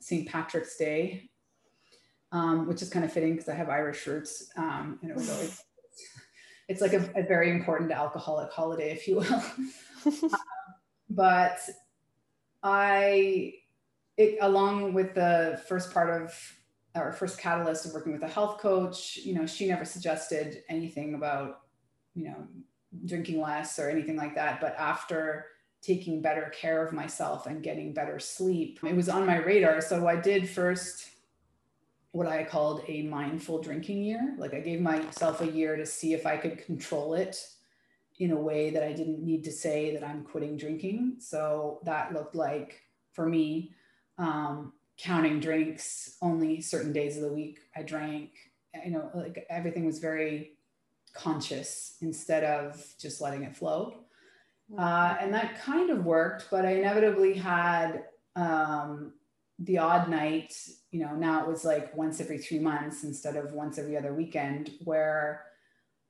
st 0.00 0.28
patrick's 0.28 0.76
day 0.76 1.30
um, 2.32 2.66
which 2.66 2.82
is 2.82 2.88
kind 2.88 3.04
of 3.04 3.12
fitting 3.12 3.32
because 3.32 3.48
i 3.48 3.54
have 3.54 3.68
irish 3.68 4.06
roots 4.06 4.50
um, 4.56 4.98
and 5.02 5.10
it 5.10 5.16
was 5.16 5.30
always 5.30 5.62
it's 6.68 6.80
like 6.80 6.92
a, 6.92 7.10
a 7.16 7.22
very 7.22 7.50
important 7.50 7.90
alcoholic 7.92 8.50
holiday 8.50 8.90
if 8.90 9.06
you 9.06 9.16
will 9.16 9.42
but 11.10 11.58
I, 12.62 13.54
it, 14.16 14.38
along 14.40 14.94
with 14.94 15.14
the 15.14 15.60
first 15.68 15.92
part 15.92 16.22
of 16.22 16.56
our 16.94 17.12
first 17.12 17.38
catalyst 17.38 17.86
of 17.86 17.92
working 17.92 18.12
with 18.12 18.22
a 18.22 18.28
health 18.28 18.58
coach, 18.58 19.18
you 19.18 19.34
know, 19.34 19.46
she 19.46 19.68
never 19.68 19.84
suggested 19.84 20.62
anything 20.68 21.14
about, 21.14 21.62
you 22.14 22.24
know, 22.24 22.46
drinking 23.06 23.40
less 23.40 23.78
or 23.78 23.88
anything 23.88 24.16
like 24.16 24.34
that. 24.34 24.60
But 24.60 24.74
after 24.78 25.46
taking 25.82 26.20
better 26.20 26.52
care 26.54 26.84
of 26.84 26.92
myself 26.92 27.46
and 27.46 27.62
getting 27.62 27.92
better 27.92 28.18
sleep, 28.18 28.80
it 28.84 28.96
was 28.96 29.08
on 29.08 29.26
my 29.26 29.36
radar. 29.36 29.80
So 29.80 30.06
I 30.06 30.16
did 30.16 30.48
first 30.48 31.10
what 32.12 32.26
I 32.26 32.44
called 32.44 32.82
a 32.88 33.02
mindful 33.02 33.62
drinking 33.62 34.02
year. 34.02 34.34
Like 34.36 34.52
I 34.52 34.60
gave 34.60 34.80
myself 34.80 35.40
a 35.40 35.50
year 35.50 35.76
to 35.76 35.86
see 35.86 36.12
if 36.12 36.26
I 36.26 36.36
could 36.36 36.64
control 36.64 37.14
it 37.14 37.36
in 38.20 38.32
a 38.32 38.36
way 38.36 38.70
that 38.70 38.84
I 38.84 38.92
didn't 38.92 39.24
need 39.24 39.42
to 39.44 39.50
say 39.50 39.94
that 39.94 40.06
I'm 40.06 40.22
quitting 40.22 40.56
drinking. 40.56 41.16
So 41.18 41.80
that 41.84 42.12
looked 42.12 42.34
like 42.34 42.82
for 43.12 43.26
me, 43.26 43.72
um, 44.18 44.74
counting 44.98 45.40
drinks 45.40 46.16
only 46.20 46.60
certain 46.60 46.92
days 46.92 47.16
of 47.16 47.22
the 47.22 47.32
week 47.32 47.60
I 47.74 47.82
drank. 47.82 48.30
You 48.84 48.92
know, 48.92 49.10
like 49.14 49.46
everything 49.48 49.86
was 49.86 49.98
very 49.98 50.52
conscious 51.14 51.96
instead 52.02 52.44
of 52.44 52.86
just 53.00 53.20
letting 53.20 53.42
it 53.42 53.56
flow. 53.56 53.94
Uh, 54.78 55.16
and 55.18 55.34
that 55.34 55.60
kind 55.60 55.90
of 55.90 56.04
worked, 56.04 56.46
but 56.50 56.64
I 56.64 56.74
inevitably 56.74 57.34
had 57.34 58.04
um, 58.36 59.14
the 59.58 59.78
odd 59.78 60.08
night, 60.08 60.54
you 60.92 61.00
know, 61.00 61.14
now 61.16 61.42
it 61.42 61.48
was 61.48 61.64
like 61.64 61.96
once 61.96 62.20
every 62.20 62.38
three 62.38 62.60
months 62.60 63.02
instead 63.02 63.34
of 63.34 63.52
once 63.52 63.78
every 63.78 63.96
other 63.96 64.14
weekend, 64.14 64.70
where 64.84 65.46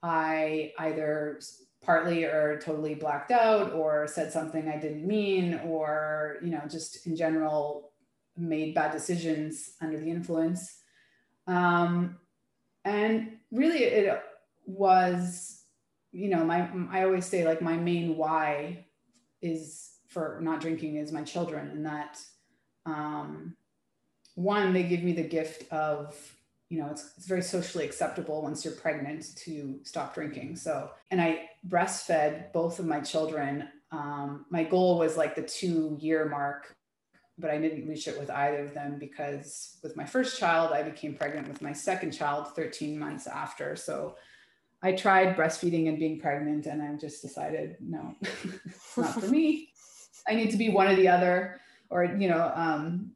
I 0.02 0.72
either 0.78 1.40
partly 1.82 2.25
or 2.25 2.60
totally 2.60 2.94
blacked 2.94 3.30
out 3.30 3.72
or 3.72 4.06
said 4.06 4.32
something 4.32 4.68
I 4.68 4.78
didn't 4.78 5.06
mean, 5.06 5.60
or, 5.64 6.37
you 6.42 6.50
know, 6.50 6.62
just 6.68 7.06
in 7.06 7.16
general 7.16 7.92
made 8.37 8.75
bad 8.75 8.92
decisions 8.92 9.72
under 9.80 9.99
the 9.99 10.10
influence. 10.10 10.78
Um, 11.46 12.18
and 12.84 13.38
really, 13.50 13.84
it 13.84 14.22
was, 14.66 15.62
you 16.12 16.28
know, 16.28 16.44
my, 16.44 16.68
I 16.90 17.04
always 17.04 17.26
say 17.26 17.46
like 17.46 17.62
my 17.62 17.76
main 17.76 18.16
why 18.16 18.87
is 19.42 19.90
for 20.06 20.38
not 20.42 20.60
drinking 20.60 20.96
is 20.96 21.12
my 21.12 21.22
children 21.22 21.68
and 21.70 21.87
that 21.87 22.18
um, 22.87 23.56
one, 24.34 24.72
they 24.72 24.82
give 24.82 25.02
me 25.02 25.12
the 25.12 25.22
gift 25.22 25.70
of, 25.72 26.14
you 26.70 26.80
know, 26.80 26.88
it's, 26.88 27.12
it's 27.16 27.26
very 27.26 27.42
socially 27.42 27.84
acceptable 27.84 28.42
once 28.42 28.64
you're 28.64 28.74
pregnant 28.74 29.36
to 29.36 29.80
stop 29.82 30.14
drinking. 30.14 30.54
So, 30.54 30.90
and 31.10 31.20
I 31.20 31.50
breastfed 31.68 32.52
both 32.52 32.78
of 32.78 32.86
my 32.86 33.00
children. 33.00 33.68
Um, 33.90 34.46
my 34.50 34.62
goal 34.62 34.96
was 34.96 35.16
like 35.16 35.34
the 35.34 35.42
two 35.42 35.98
year 36.00 36.28
mark, 36.28 36.76
but 37.38 37.50
I 37.50 37.58
didn't 37.58 37.88
reach 37.88 38.06
it 38.06 38.18
with 38.18 38.30
either 38.30 38.60
of 38.60 38.72
them 38.72 38.98
because 39.00 39.78
with 39.82 39.96
my 39.96 40.04
first 40.04 40.38
child, 40.38 40.72
I 40.72 40.84
became 40.84 41.14
pregnant 41.14 41.48
with 41.48 41.60
my 41.60 41.72
second 41.72 42.12
child 42.12 42.54
13 42.54 42.96
months 42.96 43.26
after. 43.26 43.74
So 43.74 44.14
I 44.80 44.92
tried 44.92 45.36
breastfeeding 45.36 45.88
and 45.88 45.98
being 45.98 46.20
pregnant, 46.20 46.66
and 46.66 46.80
I 46.80 46.94
just 46.94 47.20
decided, 47.20 47.76
no, 47.80 48.14
it's 48.22 48.96
not 48.96 49.20
for 49.20 49.26
me. 49.26 49.70
I 50.26 50.34
need 50.34 50.52
to 50.52 50.56
be 50.56 50.68
one 50.68 50.86
or 50.86 50.94
the 50.94 51.08
other 51.08 51.60
or 51.90 52.04
you 52.04 52.28
know 52.28 52.52
um, 52.54 53.10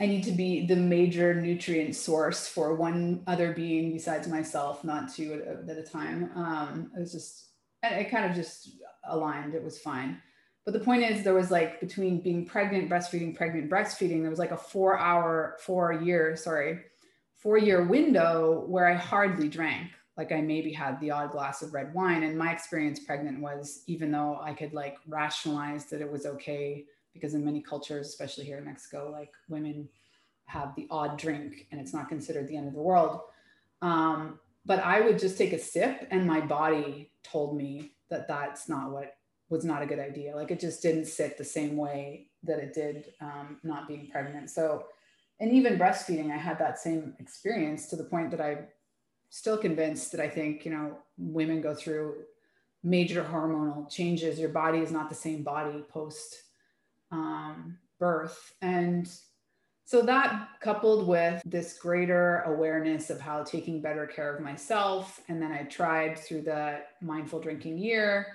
i 0.00 0.06
need 0.06 0.22
to 0.24 0.32
be 0.32 0.66
the 0.66 0.76
major 0.76 1.34
nutrient 1.34 1.94
source 1.94 2.46
for 2.46 2.74
one 2.74 3.22
other 3.26 3.52
being 3.52 3.92
besides 3.92 4.28
myself 4.28 4.84
not 4.84 5.12
two 5.12 5.34
at, 5.34 5.68
at 5.68 5.78
a 5.78 5.82
time. 5.82 6.30
Um, 6.34 6.90
it 6.96 7.00
was 7.00 7.12
just 7.12 7.46
it 7.82 8.10
kind 8.10 8.28
of 8.28 8.34
just 8.34 8.70
aligned. 9.04 9.54
It 9.54 9.62
was 9.62 9.78
fine. 9.78 10.20
But 10.64 10.74
the 10.74 10.80
point 10.80 11.02
is 11.02 11.22
there 11.22 11.34
was 11.34 11.50
like 11.50 11.80
between 11.80 12.20
being 12.20 12.44
pregnant 12.44 12.90
breastfeeding 12.90 13.34
pregnant 13.34 13.70
breastfeeding 13.70 14.20
there 14.20 14.30
was 14.30 14.38
like 14.38 14.50
a 14.50 14.56
four 14.56 14.98
hour 14.98 15.56
four 15.60 15.92
year 15.92 16.36
sorry 16.36 16.80
four 17.36 17.56
year 17.56 17.86
window 17.86 18.64
where 18.66 18.86
i 18.86 18.94
hardly 18.94 19.48
drank. 19.48 19.90
Like 20.16 20.32
I 20.32 20.40
maybe 20.40 20.72
had 20.72 21.00
the 21.00 21.12
odd 21.12 21.30
glass 21.30 21.62
of 21.62 21.72
red 21.72 21.94
wine. 21.94 22.24
And 22.24 22.36
my 22.36 22.52
experience 22.52 22.98
pregnant 22.98 23.40
was 23.40 23.84
even 23.86 24.10
though 24.10 24.40
I 24.42 24.52
could 24.52 24.72
like 24.72 24.96
rationalize 25.06 25.86
that 25.86 26.00
it 26.00 26.10
was 26.10 26.26
okay 26.26 26.84
because 27.12 27.34
in 27.34 27.44
many 27.44 27.60
cultures, 27.60 28.08
especially 28.08 28.44
here 28.44 28.58
in 28.58 28.64
Mexico, 28.64 29.10
like 29.12 29.32
women 29.48 29.88
have 30.46 30.74
the 30.76 30.86
odd 30.90 31.18
drink 31.18 31.66
and 31.70 31.80
it's 31.80 31.92
not 31.92 32.08
considered 32.08 32.48
the 32.48 32.56
end 32.56 32.68
of 32.68 32.74
the 32.74 32.80
world. 32.80 33.20
Um, 33.82 34.38
but 34.64 34.80
I 34.80 35.00
would 35.00 35.18
just 35.18 35.38
take 35.38 35.52
a 35.52 35.58
sip 35.58 36.08
and 36.10 36.26
my 36.26 36.40
body 36.40 37.10
told 37.22 37.56
me 37.56 37.92
that 38.10 38.28
that's 38.28 38.68
not 38.68 38.90
what 38.90 39.16
was 39.50 39.64
not 39.64 39.82
a 39.82 39.86
good 39.86 39.98
idea. 39.98 40.34
Like 40.34 40.50
it 40.50 40.60
just 40.60 40.82
didn't 40.82 41.06
sit 41.06 41.38
the 41.38 41.44
same 41.44 41.76
way 41.76 42.28
that 42.44 42.58
it 42.58 42.74
did 42.74 43.12
um, 43.20 43.58
not 43.62 43.88
being 43.88 44.08
pregnant. 44.08 44.50
So, 44.50 44.86
and 45.40 45.52
even 45.52 45.78
breastfeeding, 45.78 46.30
I 46.30 46.36
had 46.36 46.58
that 46.58 46.78
same 46.78 47.14
experience 47.18 47.86
to 47.88 47.96
the 47.96 48.04
point 48.04 48.30
that 48.32 48.40
I'm 48.40 48.66
still 49.30 49.56
convinced 49.56 50.12
that 50.12 50.20
I 50.20 50.28
think, 50.28 50.64
you 50.64 50.70
know, 50.70 50.98
women 51.16 51.60
go 51.60 51.74
through 51.74 52.16
major 52.82 53.24
hormonal 53.24 53.90
changes. 53.90 54.38
Your 54.38 54.48
body 54.48 54.78
is 54.78 54.90
not 54.90 55.08
the 55.08 55.14
same 55.14 55.42
body 55.42 55.84
post 55.88 56.42
um, 57.10 57.78
birth. 57.98 58.54
And 58.62 59.10
so 59.84 60.02
that 60.02 60.48
coupled 60.60 61.08
with 61.08 61.40
this 61.46 61.78
greater 61.78 62.40
awareness 62.42 63.08
of 63.08 63.20
how 63.20 63.42
taking 63.42 63.80
better 63.80 64.06
care 64.06 64.34
of 64.34 64.42
myself. 64.42 65.20
And 65.28 65.40
then 65.40 65.50
I 65.50 65.62
tried 65.62 66.18
through 66.18 66.42
the 66.42 66.80
mindful 67.00 67.40
drinking 67.40 67.78
year. 67.78 68.26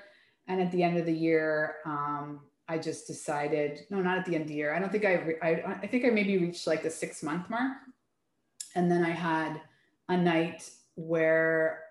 And 0.48 0.60
at 0.60 0.72
the 0.72 0.82
end 0.82 0.98
of 0.98 1.06
the 1.06 1.13
year, 1.13 1.75
um, 1.86 2.42
I 2.68 2.77
just 2.77 3.08
decided, 3.08 3.86
no, 3.89 4.01
not 4.01 4.18
at 4.18 4.25
the 4.25 4.36
end 4.36 4.44
of 4.44 4.48
the 4.48 4.56
year. 4.56 4.74
I 4.74 4.80
don't 4.80 4.92
think 4.92 5.06
I, 5.06 5.13
re- 5.13 5.39
I, 5.44 5.75
I 5.84 5.88
think 5.88 6.06
I 6.06 6.10
maybe 6.10 6.38
reached 6.38 6.65
like 6.65 6.82
the 6.82 6.89
six 6.89 7.22
month 7.22 7.50
mark. 7.50 7.77
And 8.75 8.92
then 8.92 9.03
I 9.03 9.12
had 9.12 9.62
a 10.10 10.18
night 10.18 10.70
where 10.96 11.84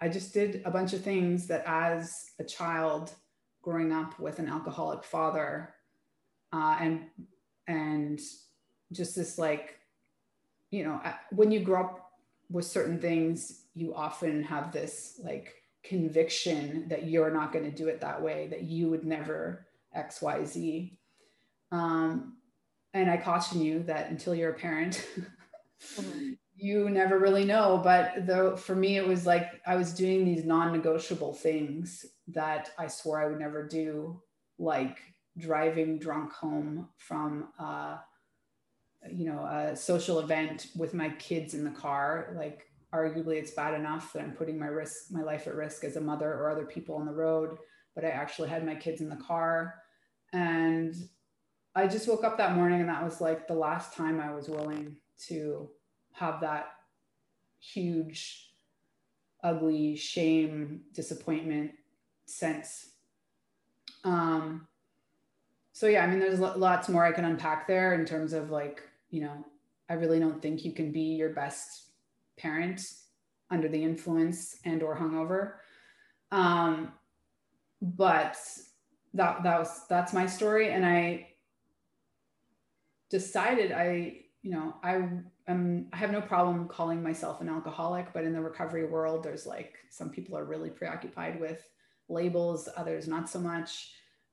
I 0.00 0.08
just 0.08 0.32
did 0.32 0.62
a 0.64 0.70
bunch 0.70 0.92
of 0.92 1.02
things 1.02 1.46
that 1.48 1.64
as 1.66 2.30
a 2.38 2.44
child 2.44 3.12
growing 3.62 3.92
up 3.92 4.18
with 4.20 4.38
an 4.38 4.48
alcoholic 4.48 5.02
father, 5.02 5.74
uh, 6.52 6.76
and 6.80 7.06
and 7.66 8.20
just 8.92 9.14
this 9.16 9.38
like 9.38 9.78
you 10.70 10.84
know 10.84 11.00
when 11.30 11.50
you 11.50 11.60
grow 11.60 11.80
up 11.80 12.12
with 12.50 12.64
certain 12.64 12.98
things 12.98 13.64
you 13.74 13.94
often 13.94 14.42
have 14.42 14.72
this 14.72 15.20
like 15.22 15.54
conviction 15.82 16.88
that 16.88 17.06
you're 17.06 17.30
not 17.30 17.52
going 17.52 17.64
to 17.64 17.70
do 17.70 17.88
it 17.88 18.00
that 18.00 18.20
way 18.20 18.48
that 18.48 18.62
you 18.62 18.88
would 18.88 19.04
never 19.04 19.66
xyz 19.96 20.96
um, 21.70 22.36
and 22.94 23.10
i 23.10 23.16
caution 23.16 23.60
you 23.60 23.82
that 23.82 24.10
until 24.10 24.34
you're 24.34 24.52
a 24.52 24.58
parent 24.58 25.06
mm-hmm. 25.96 26.32
you 26.56 26.90
never 26.90 27.18
really 27.20 27.44
know 27.44 27.80
but 27.84 28.26
though 28.26 28.56
for 28.56 28.74
me 28.74 28.96
it 28.96 29.06
was 29.06 29.24
like 29.24 29.60
i 29.66 29.76
was 29.76 29.92
doing 29.92 30.24
these 30.24 30.44
non-negotiable 30.44 31.32
things 31.32 32.04
that 32.26 32.70
i 32.78 32.86
swore 32.88 33.22
i 33.22 33.28
would 33.28 33.38
never 33.38 33.66
do 33.66 34.20
like 34.58 34.98
driving 35.38 35.98
drunk 35.98 36.32
home 36.32 36.88
from 36.96 37.48
uh, 37.58 37.98
you 39.10 39.26
know 39.26 39.44
a 39.44 39.76
social 39.76 40.18
event 40.18 40.68
with 40.76 40.94
my 40.94 41.08
kids 41.10 41.54
in 41.54 41.64
the 41.64 41.70
car 41.70 42.34
like 42.36 42.66
arguably 42.92 43.36
it's 43.36 43.52
bad 43.52 43.74
enough 43.74 44.12
that 44.12 44.22
i'm 44.22 44.32
putting 44.32 44.58
my 44.58 44.66
risk 44.66 45.10
my 45.10 45.22
life 45.22 45.46
at 45.46 45.54
risk 45.54 45.84
as 45.84 45.96
a 45.96 46.00
mother 46.00 46.32
or 46.32 46.50
other 46.50 46.64
people 46.64 46.96
on 46.96 47.06
the 47.06 47.12
road 47.12 47.56
but 47.94 48.04
i 48.04 48.08
actually 48.08 48.48
had 48.48 48.64
my 48.64 48.74
kids 48.74 49.00
in 49.00 49.08
the 49.08 49.16
car. 49.16 49.74
And 50.32 50.94
i 51.74 51.86
just 51.86 52.08
woke 52.08 52.24
up 52.24 52.38
that 52.38 52.54
morning 52.54 52.80
and 52.80 52.88
that 52.88 53.04
was 53.04 53.20
like 53.20 53.46
the 53.46 53.54
last 53.54 53.94
time 53.94 54.20
i 54.20 54.34
was 54.34 54.48
willing 54.48 54.96
to 55.26 55.70
have 56.12 56.40
that 56.40 56.72
huge 57.60 58.52
ugly 59.42 59.96
shame 59.96 60.82
disappointment 60.92 61.72
sense. 62.26 62.90
Um 64.04 64.66
so 65.78 65.86
yeah, 65.86 66.02
I 66.02 66.08
mean, 66.08 66.18
there's 66.18 66.40
lots 66.40 66.88
more 66.88 67.04
I 67.04 67.12
can 67.12 67.24
unpack 67.24 67.68
there 67.68 67.94
in 67.94 68.04
terms 68.04 68.32
of 68.32 68.50
like, 68.50 68.82
you 69.10 69.20
know, 69.20 69.46
I 69.88 69.92
really 69.92 70.18
don't 70.18 70.42
think 70.42 70.64
you 70.64 70.72
can 70.72 70.90
be 70.90 71.14
your 71.14 71.28
best 71.28 71.90
parent 72.36 72.80
under 73.48 73.68
the 73.68 73.80
influence 73.80 74.56
and 74.64 74.82
or 74.82 74.98
hungover. 74.98 75.52
Um, 76.36 76.90
but 77.80 78.36
that 79.14 79.44
that 79.44 79.60
was 79.60 79.86
that's 79.88 80.12
my 80.12 80.26
story, 80.26 80.72
and 80.72 80.84
I 80.84 81.28
decided 83.08 83.70
I, 83.70 84.22
you 84.42 84.50
know, 84.50 84.74
I 84.82 84.94
am 85.46 85.86
I 85.92 85.96
have 85.96 86.10
no 86.10 86.20
problem 86.20 86.66
calling 86.66 87.04
myself 87.04 87.40
an 87.40 87.48
alcoholic, 87.48 88.12
but 88.12 88.24
in 88.24 88.32
the 88.32 88.40
recovery 88.40 88.84
world, 88.84 89.22
there's 89.22 89.46
like 89.46 89.78
some 89.90 90.10
people 90.10 90.36
are 90.36 90.44
really 90.44 90.70
preoccupied 90.70 91.38
with 91.38 91.70
labels, 92.08 92.68
others 92.76 93.06
not 93.06 93.30
so 93.30 93.38
much. 93.38 93.92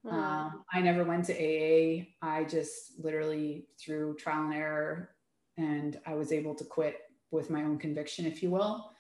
Um, 0.09 0.63
I 0.71 0.81
never 0.81 1.03
went 1.03 1.25
to 1.25 1.33
AA. 1.33 2.05
I 2.21 2.43
just 2.43 2.99
literally 2.99 3.67
through 3.79 4.15
trial 4.15 4.43
and 4.43 4.53
error, 4.53 5.09
and 5.57 5.99
I 6.05 6.13
was 6.13 6.31
able 6.31 6.55
to 6.55 6.63
quit 6.63 6.97
with 7.31 7.49
my 7.49 7.63
own 7.63 7.77
conviction, 7.77 8.25
if 8.25 8.43
you 8.43 8.51
will. 8.51 8.91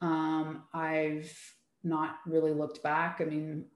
Um, 0.00 0.64
I've 0.74 1.32
not 1.84 2.16
really 2.26 2.52
looked 2.52 2.82
back. 2.82 3.20
I 3.20 3.24
mean, 3.24 3.66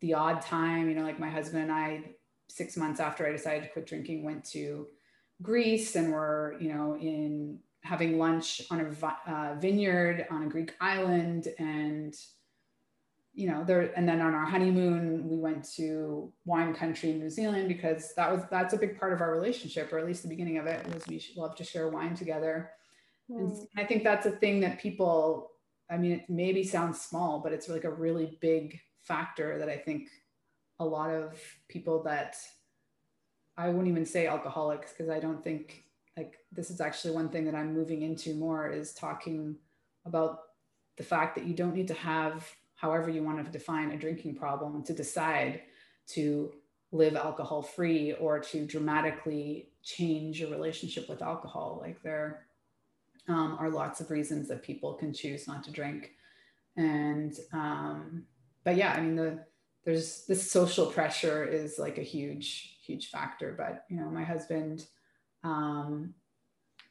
the 0.00 0.14
odd 0.14 0.42
time, 0.42 0.88
you 0.88 0.94
know, 0.94 1.02
like 1.02 1.20
my 1.20 1.30
husband 1.30 1.64
and 1.64 1.72
I 1.72 2.14
six 2.48 2.76
months 2.76 3.00
after 3.00 3.26
I 3.26 3.32
decided 3.32 3.64
to 3.64 3.68
quit 3.70 3.86
drinking, 3.86 4.24
went 4.24 4.44
to 4.50 4.86
Greece 5.42 5.96
and 5.96 6.12
were, 6.12 6.56
you 6.60 6.72
know, 6.72 6.96
in 6.96 7.58
having 7.84 8.18
lunch 8.18 8.62
on 8.70 8.80
a 8.80 9.30
uh, 9.30 9.54
vineyard 9.60 10.26
on 10.30 10.42
a 10.44 10.48
Greek 10.48 10.74
island 10.80 11.48
and 11.58 12.14
you 13.38 13.46
know 13.46 13.62
there 13.62 13.92
and 13.96 14.08
then 14.08 14.20
on 14.20 14.34
our 14.34 14.44
honeymoon 14.44 15.28
we 15.28 15.36
went 15.36 15.62
to 15.62 16.32
wine 16.44 16.74
country 16.74 17.12
new 17.12 17.30
zealand 17.30 17.68
because 17.68 18.12
that 18.16 18.32
was 18.32 18.42
that's 18.50 18.74
a 18.74 18.76
big 18.76 18.98
part 18.98 19.12
of 19.12 19.20
our 19.20 19.30
relationship 19.30 19.92
or 19.92 19.98
at 20.00 20.06
least 20.06 20.22
the 20.22 20.28
beginning 20.28 20.58
of 20.58 20.66
it 20.66 20.84
was 20.92 21.06
we 21.06 21.24
love 21.36 21.54
to 21.54 21.62
share 21.62 21.88
wine 21.88 22.16
together 22.16 22.72
mm. 23.30 23.38
and 23.38 23.68
i 23.76 23.84
think 23.84 24.02
that's 24.02 24.26
a 24.26 24.32
thing 24.32 24.58
that 24.58 24.80
people 24.80 25.52
i 25.88 25.96
mean 25.96 26.10
it 26.10 26.24
maybe 26.28 26.64
sounds 26.64 27.00
small 27.00 27.38
but 27.38 27.52
it's 27.52 27.68
like 27.68 27.84
a 27.84 27.90
really 27.90 28.36
big 28.40 28.76
factor 29.02 29.56
that 29.56 29.68
i 29.68 29.76
think 29.76 30.08
a 30.80 30.84
lot 30.84 31.10
of 31.10 31.40
people 31.68 32.02
that 32.02 32.36
i 33.56 33.68
wouldn't 33.68 33.86
even 33.86 34.04
say 34.04 34.26
alcoholics 34.26 34.92
because 34.92 35.08
i 35.08 35.20
don't 35.20 35.44
think 35.44 35.84
like 36.16 36.38
this 36.50 36.70
is 36.70 36.80
actually 36.80 37.14
one 37.14 37.28
thing 37.28 37.44
that 37.44 37.54
i'm 37.54 37.72
moving 37.72 38.02
into 38.02 38.34
more 38.34 38.68
is 38.68 38.92
talking 38.94 39.54
about 40.06 40.40
the 40.96 41.04
fact 41.04 41.36
that 41.36 41.46
you 41.46 41.54
don't 41.54 41.76
need 41.76 41.86
to 41.86 41.94
have 41.94 42.44
however 42.78 43.10
you 43.10 43.22
want 43.22 43.44
to 43.44 43.52
define 43.52 43.90
a 43.90 43.98
drinking 43.98 44.36
problem 44.36 44.82
to 44.84 44.92
decide 44.92 45.62
to 46.06 46.52
live 46.92 47.16
alcohol 47.16 47.60
free 47.60 48.12
or 48.14 48.38
to 48.38 48.64
dramatically 48.64 49.68
change 49.82 50.40
your 50.40 50.50
relationship 50.50 51.08
with 51.08 51.20
alcohol. 51.20 51.78
Like 51.82 52.02
there 52.02 52.46
um, 53.28 53.56
are 53.60 53.68
lots 53.68 54.00
of 54.00 54.10
reasons 54.10 54.48
that 54.48 54.62
people 54.62 54.94
can 54.94 55.12
choose 55.12 55.46
not 55.46 55.62
to 55.64 55.70
drink. 55.70 56.12
And 56.76 57.36
um, 57.52 58.24
but 58.64 58.76
yeah 58.76 58.92
i 58.92 59.00
mean 59.00 59.16
the 59.16 59.44
there's 59.84 60.26
this 60.26 60.50
social 60.50 60.86
pressure 60.86 61.44
is 61.44 61.78
like 61.78 61.98
a 61.98 62.02
huge 62.02 62.78
huge 62.84 63.10
factor. 63.10 63.54
But 63.56 63.84
you 63.88 64.00
know 64.00 64.10
my 64.10 64.24
husband 64.24 64.86
um, 65.44 66.14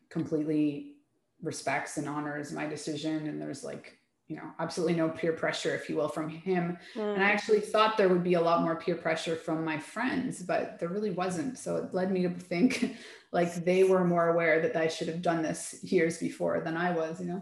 completely 0.09 0.95
respects 1.41 1.97
and 1.97 2.07
honors 2.07 2.51
my 2.51 2.67
decision. 2.67 3.27
And 3.27 3.41
there's 3.41 3.63
like 3.63 3.97
you 4.27 4.35
know 4.35 4.51
absolutely 4.59 4.95
no 4.95 5.09
peer 5.09 5.31
pressure 5.31 5.73
if 5.73 5.89
you 5.89 5.95
will 5.95 6.09
from 6.09 6.29
him. 6.29 6.77
Mm. 6.95 7.15
and 7.15 7.23
i 7.23 7.29
actually 7.29 7.61
thought 7.61 7.97
there 7.97 8.09
would 8.09 8.23
be 8.23 8.33
a 8.33 8.41
lot 8.41 8.61
more 8.61 8.75
peer 8.75 8.95
pressure 8.95 9.35
from 9.35 9.63
my 9.63 9.77
friends 9.77 10.43
but 10.43 10.79
there 10.79 10.89
really 10.89 11.11
wasn't. 11.11 11.57
So 11.57 11.77
it 11.77 11.93
led 11.93 12.11
me 12.11 12.23
to 12.23 12.29
think 12.29 12.95
like 13.31 13.53
they 13.65 13.83
were 13.83 14.03
more 14.03 14.29
aware 14.29 14.61
that 14.61 14.75
i 14.75 14.87
should 14.87 15.07
have 15.07 15.21
done 15.21 15.41
this 15.41 15.79
years 15.83 16.17
before 16.17 16.59
than 16.61 16.75
i 16.77 16.91
was 16.91 17.19
you 17.19 17.27
know? 17.27 17.41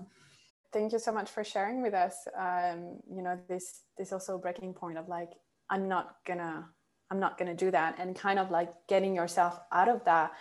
Thank 0.73 0.91
you 0.91 0.99
so 0.99 1.11
much 1.13 1.29
for 1.29 1.43
sharing 1.43 1.81
with 1.81 1.93
us 1.93 2.15
um, 2.37 2.99
you 3.09 3.21
know 3.23 3.39
this 3.47 3.81
this 3.97 4.11
also 4.11 4.37
breaking 4.37 4.73
point 4.73 4.97
of 4.97 5.07
like 5.07 5.31
i'm 5.69 5.87
not 5.87 6.17
gonna 6.27 6.67
i'm 7.09 7.19
not 7.19 7.37
gonna 7.37 7.55
do 7.55 7.71
that 7.71 7.95
and 7.99 8.15
kind 8.15 8.39
of 8.39 8.51
like 8.51 8.71
getting 8.87 9.15
yourself 9.15 9.59
out 9.71 9.89
of 9.89 10.03
that. 10.05 10.31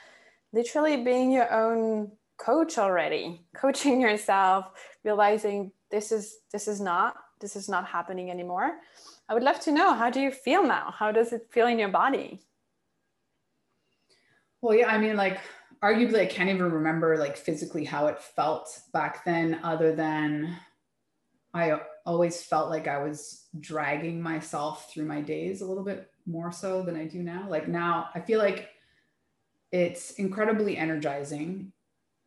Literally 0.52 1.02
being 1.02 1.32
your 1.32 1.52
own 1.52 2.12
coach 2.38 2.78
already 2.78 3.40
coaching 3.56 4.00
yourself 4.00 4.66
realizing 5.04 5.70
this 5.90 6.12
is 6.12 6.38
this 6.52 6.68
is 6.68 6.80
not 6.80 7.16
this 7.40 7.56
is 7.56 7.68
not 7.68 7.86
happening 7.86 8.30
anymore. 8.30 8.78
I 9.28 9.34
would 9.34 9.42
love 9.42 9.60
to 9.60 9.72
know 9.72 9.92
how 9.92 10.10
do 10.10 10.20
you 10.20 10.30
feel 10.30 10.64
now? 10.66 10.94
How 10.96 11.12
does 11.12 11.32
it 11.32 11.48
feel 11.50 11.66
in 11.66 11.78
your 11.78 11.88
body? 11.88 12.40
Well 14.60 14.74
yeah 14.74 14.88
i 14.88 14.96
mean 14.96 15.16
like 15.16 15.40
arguably 15.82 16.20
i 16.20 16.26
can't 16.26 16.48
even 16.48 16.72
remember 16.72 17.18
like 17.18 17.36
physically 17.36 17.84
how 17.84 18.06
it 18.06 18.18
felt 18.18 18.80
back 18.94 19.22
then 19.26 19.60
other 19.62 19.94
than 19.94 20.56
i 21.52 21.78
always 22.06 22.42
felt 22.42 22.70
like 22.70 22.88
i 22.88 22.96
was 22.96 23.44
dragging 23.60 24.22
myself 24.22 24.90
through 24.90 25.04
my 25.04 25.20
days 25.20 25.60
a 25.60 25.66
little 25.66 25.84
bit 25.84 26.10
more 26.24 26.50
so 26.50 26.82
than 26.82 26.96
i 26.96 27.04
do 27.04 27.22
now. 27.22 27.46
Like 27.46 27.68
now 27.68 28.08
i 28.14 28.20
feel 28.20 28.38
like 28.38 28.70
it's 29.70 30.12
incredibly 30.12 30.76
energizing 30.76 31.72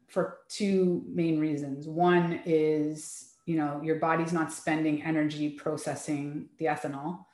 for 0.08 0.40
two 0.50 1.04
main 1.08 1.40
reasons. 1.40 1.88
One 1.88 2.42
is, 2.46 3.27
you 3.48 3.56
know, 3.56 3.80
your 3.82 3.96
body's 3.96 4.34
not 4.34 4.52
spending 4.52 5.02
energy 5.02 5.50
processing 5.50 6.50
the 6.60 6.66
ethanol. 6.66 7.26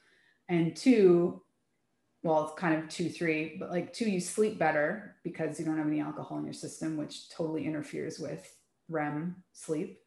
And 0.48 0.76
two, 0.76 1.42
well, 2.22 2.44
it's 2.44 2.60
kind 2.60 2.76
of 2.82 2.88
two, 2.88 3.10
three, 3.10 3.58
but 3.60 3.72
like 3.72 3.94
two, 3.94 4.10
you 4.10 4.20
sleep 4.20 4.60
better 4.60 5.16
because 5.24 5.60
you 5.60 5.66
don't 5.66 5.78
have 5.78 5.88
any 5.88 6.00
alcohol 6.00 6.38
in 6.38 6.46
your 6.46 6.54
system, 6.54 6.98
which 6.98 7.30
totally 7.30 7.66
interferes 7.66 8.20
with 8.20 8.56
REM 8.90 9.44
sleep. 9.54 10.02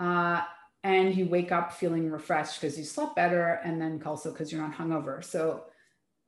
Uh, 0.00 0.40
and 0.82 1.14
you 1.14 1.26
wake 1.26 1.52
up 1.52 1.74
feeling 1.74 2.10
refreshed 2.10 2.58
because 2.58 2.78
you 2.78 2.84
slept 2.84 3.14
better, 3.14 3.60
and 3.62 3.80
then 3.80 4.02
also 4.06 4.32
because 4.32 4.50
you're 4.50 4.62
not 4.62 4.74
hungover. 4.74 5.22
So 5.22 5.64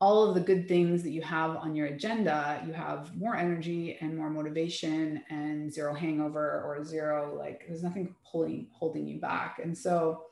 all 0.00 0.28
of 0.28 0.34
the 0.34 0.40
good 0.40 0.68
things 0.68 1.02
that 1.02 1.10
you 1.10 1.22
have 1.22 1.56
on 1.56 1.74
your 1.74 1.88
agenda, 1.88 2.62
you 2.64 2.72
have 2.72 3.16
more 3.16 3.34
energy 3.34 3.98
and 4.00 4.16
more 4.16 4.30
motivation 4.30 5.22
and 5.28 5.72
zero 5.72 5.92
hangover 5.92 6.62
or 6.64 6.84
zero, 6.84 7.36
like 7.36 7.64
there's 7.66 7.82
nothing 7.82 8.14
pulling, 8.30 8.68
holding 8.72 9.08
you 9.08 9.18
back. 9.18 9.58
And 9.62 9.76
so 9.76 10.26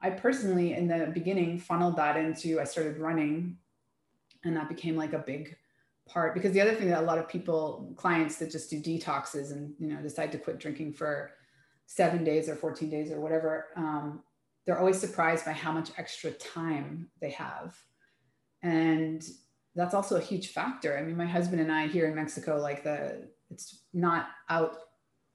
I 0.00 0.10
personally, 0.10 0.74
in 0.74 0.86
the 0.86 1.10
beginning, 1.12 1.58
funneled 1.58 1.96
that 1.96 2.16
into, 2.16 2.60
I 2.60 2.64
started 2.64 2.98
running 2.98 3.56
and 4.44 4.56
that 4.56 4.68
became 4.68 4.94
like 4.94 5.14
a 5.14 5.18
big 5.18 5.56
part 6.08 6.32
because 6.32 6.52
the 6.52 6.60
other 6.60 6.74
thing 6.74 6.88
that 6.88 7.02
a 7.02 7.06
lot 7.06 7.18
of 7.18 7.28
people, 7.28 7.92
clients 7.96 8.36
that 8.36 8.52
just 8.52 8.70
do 8.70 8.80
detoxes 8.80 9.50
and, 9.50 9.74
you 9.80 9.88
know, 9.88 10.00
decide 10.00 10.30
to 10.30 10.38
quit 10.38 10.60
drinking 10.60 10.92
for 10.92 11.32
seven 11.86 12.22
days 12.22 12.48
or 12.48 12.54
14 12.54 12.88
days 12.88 13.10
or 13.10 13.20
whatever, 13.20 13.66
um, 13.74 14.22
they're 14.64 14.78
always 14.78 15.00
surprised 15.00 15.44
by 15.44 15.52
how 15.52 15.72
much 15.72 15.90
extra 15.98 16.30
time 16.30 17.08
they 17.20 17.30
have 17.30 17.76
and 18.62 19.24
that's 19.74 19.94
also 19.94 20.16
a 20.16 20.20
huge 20.20 20.48
factor. 20.48 20.98
I 20.98 21.02
mean 21.02 21.16
my 21.16 21.26
husband 21.26 21.60
and 21.60 21.72
i 21.72 21.86
here 21.86 22.06
in 22.06 22.14
mexico 22.14 22.60
like 22.60 22.82
the 22.82 23.28
it's 23.50 23.82
not 23.92 24.28
out 24.48 24.76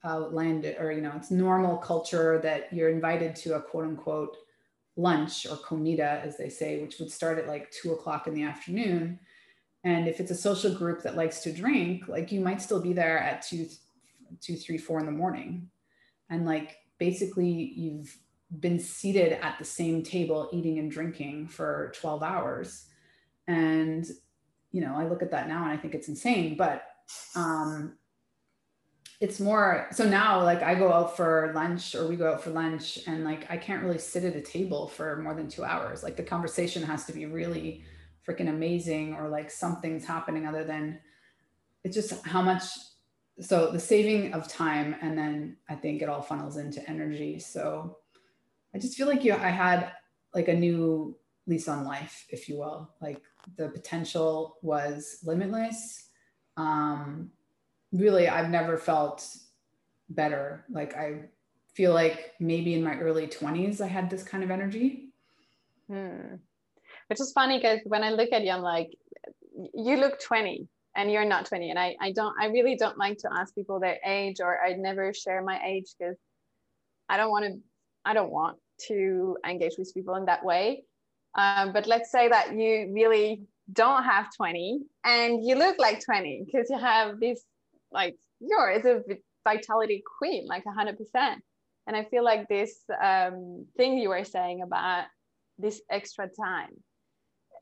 outlanded 0.03 0.75
or 0.79 0.91
you 0.91 1.01
know 1.01 1.13
it's 1.15 1.31
normal 1.31 1.77
culture 1.77 2.39
that 2.39 2.71
you're 2.73 2.89
invited 2.89 3.35
to 3.35 3.55
a 3.55 3.61
quote 3.61 3.85
unquote 3.85 4.35
lunch 4.95 5.47
or 5.47 5.57
comida 5.57 6.21
as 6.23 6.37
they 6.37 6.49
say 6.49 6.81
which 6.81 6.99
would 6.99 7.11
start 7.11 7.39
at 7.39 7.47
like 7.47 7.71
two 7.71 7.93
o'clock 7.93 8.27
in 8.27 8.33
the 8.33 8.43
afternoon. 8.43 9.19
And 9.85 10.07
if 10.07 10.19
it's 10.19 10.31
a 10.31 10.35
social 10.35 10.73
group 10.73 11.01
that 11.03 11.15
likes 11.15 11.41
to 11.41 11.51
drink 11.51 12.07
like 12.07 12.31
you 12.31 12.41
might 12.41 12.61
still 12.61 12.81
be 12.81 12.93
there 12.93 13.17
at 13.19 13.41
two 13.41 13.67
two 14.41 14.55
three 14.55 14.77
four 14.77 14.99
in 14.99 15.05
the 15.05 15.11
morning. 15.11 15.69
And 16.29 16.45
like 16.45 16.77
basically 16.99 17.73
you've 17.75 18.15
been 18.59 18.79
seated 18.79 19.33
at 19.43 19.57
the 19.57 19.65
same 19.65 20.03
table 20.03 20.49
eating 20.53 20.77
and 20.77 20.91
drinking 20.91 21.47
for 21.47 21.91
12 21.95 22.21
hours 22.21 22.85
and 23.47 24.07
you 24.71 24.81
know 24.81 24.95
i 24.95 25.07
look 25.07 25.21
at 25.21 25.31
that 25.31 25.47
now 25.47 25.63
and 25.63 25.71
i 25.71 25.77
think 25.77 25.93
it's 25.93 26.07
insane 26.07 26.55
but 26.57 26.83
um 27.35 27.93
it's 29.23 29.39
more 29.39 29.87
so 29.91 30.07
now 30.07 30.43
like 30.43 30.61
i 30.63 30.75
go 30.75 30.91
out 30.91 31.15
for 31.15 31.53
lunch 31.55 31.95
or 31.95 32.07
we 32.07 32.17
go 32.17 32.29
out 32.29 32.43
for 32.43 32.49
lunch 32.49 32.99
and 33.07 33.23
like 33.23 33.49
i 33.49 33.55
can't 33.55 33.81
really 33.81 33.97
sit 33.97 34.25
at 34.25 34.35
a 34.35 34.41
table 34.41 34.87
for 34.87 35.15
more 35.21 35.33
than 35.33 35.47
two 35.47 35.63
hours. 35.63 36.03
Like 36.03 36.17
the 36.17 36.23
conversation 36.23 36.83
has 36.83 37.05
to 37.05 37.13
be 37.13 37.25
really 37.25 37.85
freaking 38.27 38.49
amazing 38.49 39.13
or 39.13 39.29
like 39.29 39.49
something's 39.49 40.05
happening 40.05 40.45
other 40.45 40.65
than 40.65 40.99
it's 41.85 41.95
just 41.95 42.25
how 42.25 42.41
much 42.41 42.63
so 43.39 43.71
the 43.71 43.79
saving 43.79 44.33
of 44.33 44.47
time 44.47 44.95
and 45.01 45.17
then 45.17 45.57
i 45.69 45.75
think 45.75 46.01
it 46.01 46.09
all 46.09 46.21
funnels 46.21 46.57
into 46.57 46.87
energy. 46.89 47.39
So 47.39 47.97
i 48.75 48.77
just 48.77 48.97
feel 48.97 49.07
like 49.07 49.23
you 49.23 49.33
i 49.33 49.49
had 49.49 49.91
like 50.33 50.49
a 50.49 50.55
new 50.55 51.15
lease 51.45 51.67
on 51.67 51.83
life 51.83 52.25
if 52.29 52.47
you 52.47 52.57
will 52.57 52.89
like 53.01 53.21
the 53.57 53.69
potential 53.69 54.57
was 54.61 55.19
limitless. 55.23 56.09
Um, 56.57 57.31
really, 57.91 58.27
I've 58.27 58.49
never 58.49 58.77
felt 58.77 59.27
better. 60.09 60.65
Like 60.69 60.95
I 60.95 61.25
feel 61.73 61.93
like 61.93 62.33
maybe 62.39 62.73
in 62.73 62.83
my 62.83 62.97
early 62.99 63.27
20s, 63.27 63.81
I 63.81 63.87
had 63.87 64.09
this 64.09 64.23
kind 64.23 64.43
of 64.43 64.51
energy. 64.51 65.09
Hmm. 65.87 66.35
Which 67.07 67.19
is 67.19 67.31
funny 67.33 67.57
because 67.57 67.79
when 67.85 68.03
I 68.03 68.11
look 68.11 68.31
at 68.31 68.43
you, 68.43 68.51
I'm 68.51 68.61
like, 68.61 68.91
you 69.73 69.97
look 69.97 70.19
20 70.19 70.67
and 70.95 71.11
you're 71.11 71.25
not 71.25 71.45
20. 71.45 71.69
And 71.69 71.79
I, 71.79 71.95
I 71.99 72.11
don't, 72.11 72.35
I 72.39 72.47
really 72.47 72.75
don't 72.75 72.97
like 72.97 73.17
to 73.19 73.29
ask 73.33 73.53
people 73.53 73.79
their 73.79 73.99
age 74.05 74.37
or 74.39 74.63
I'd 74.63 74.79
never 74.79 75.13
share 75.13 75.41
my 75.41 75.59
age 75.65 75.93
because 75.97 76.15
I 77.09 77.17
don't 77.17 77.29
want 77.29 77.45
to, 77.45 77.59
I 78.05 78.13
don't 78.13 78.31
want 78.31 78.57
to 78.87 79.37
engage 79.45 79.73
with 79.77 79.93
people 79.93 80.15
in 80.15 80.25
that 80.25 80.45
way. 80.45 80.83
Um, 81.35 81.73
but 81.73 81.87
let's 81.87 82.11
say 82.11 82.29
that 82.29 82.53
you 82.55 82.91
really 82.93 83.43
don't 83.71 84.03
have 84.03 84.27
20 84.35 84.81
and 85.05 85.43
you 85.43 85.55
look 85.55 85.77
like 85.79 86.03
20 86.03 86.43
because 86.45 86.69
you 86.69 86.77
have 86.77 87.19
this 87.19 87.43
like 87.91 88.15
you're 88.39 88.69
a 88.69 89.03
vitality 89.45 90.03
queen 90.19 90.45
like 90.47 90.65
100% 90.65 90.97
and 91.87 91.95
i 91.95 92.03
feel 92.03 92.25
like 92.25 92.47
this 92.49 92.81
um, 93.01 93.65
thing 93.77 93.97
you 93.97 94.09
were 94.09 94.25
saying 94.25 94.61
about 94.61 95.05
this 95.57 95.81
extra 95.89 96.27
time 96.27 96.73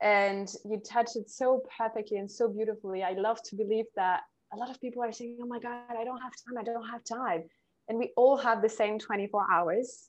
and 0.02 0.52
you 0.64 0.80
touched 0.80 1.14
it 1.16 1.30
so 1.30 1.62
perfectly 1.78 2.18
and 2.18 2.28
so 2.28 2.48
beautifully. 2.48 3.04
I 3.04 3.12
love 3.12 3.40
to 3.44 3.56
believe 3.56 3.84
that 3.94 4.22
a 4.52 4.56
lot 4.56 4.68
of 4.68 4.80
people 4.80 5.02
are 5.02 5.12
saying 5.12 5.38
oh 5.40 5.46
my 5.46 5.58
god 5.58 5.96
i 5.98 6.04
don't 6.04 6.20
have 6.20 6.32
time 6.44 6.58
i 6.58 6.64
don't 6.64 6.86
have 6.88 7.04
time. 7.04 7.44
And 7.88 7.98
we 7.98 8.12
all 8.16 8.36
have 8.36 8.62
the 8.62 8.68
same 8.68 8.98
24 8.98 9.46
hours 9.50 10.08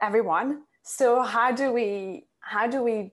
everyone. 0.00 0.62
So 0.84 1.22
how 1.22 1.52
do 1.52 1.72
we 1.72 2.24
how 2.48 2.66
do 2.66 2.82
we 2.82 3.12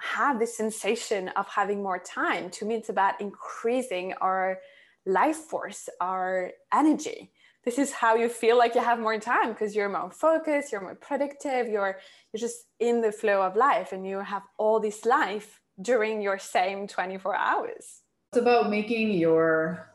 have 0.00 0.38
this 0.38 0.56
sensation 0.56 1.28
of 1.36 1.46
having 1.48 1.82
more 1.82 1.98
time. 1.98 2.50
To 2.50 2.64
me, 2.64 2.74
it's 2.74 2.88
about 2.88 3.20
increasing 3.20 4.14
our 4.14 4.58
life 5.06 5.36
force, 5.36 5.88
our 6.00 6.52
energy. 6.72 7.32
This 7.64 7.78
is 7.78 7.92
how 7.92 8.14
you 8.14 8.30
feel 8.30 8.56
like 8.56 8.74
you 8.74 8.80
have 8.80 8.98
more 8.98 9.18
time 9.18 9.50
because 9.50 9.76
you're 9.76 9.90
more 9.90 10.10
focused, 10.10 10.72
you're 10.72 10.80
more 10.80 10.94
productive, 10.94 11.68
you're 11.68 11.98
you're 12.32 12.40
just 12.40 12.64
in 12.78 13.02
the 13.02 13.12
flow 13.12 13.42
of 13.42 13.54
life 13.54 13.92
and 13.92 14.06
you 14.06 14.20
have 14.20 14.42
all 14.56 14.80
this 14.80 15.04
life 15.04 15.60
during 15.82 16.22
your 16.22 16.38
same 16.38 16.86
24 16.86 17.36
hours. 17.36 18.00
It's 18.32 18.40
about 18.40 18.70
making 18.70 19.10
your 19.12 19.92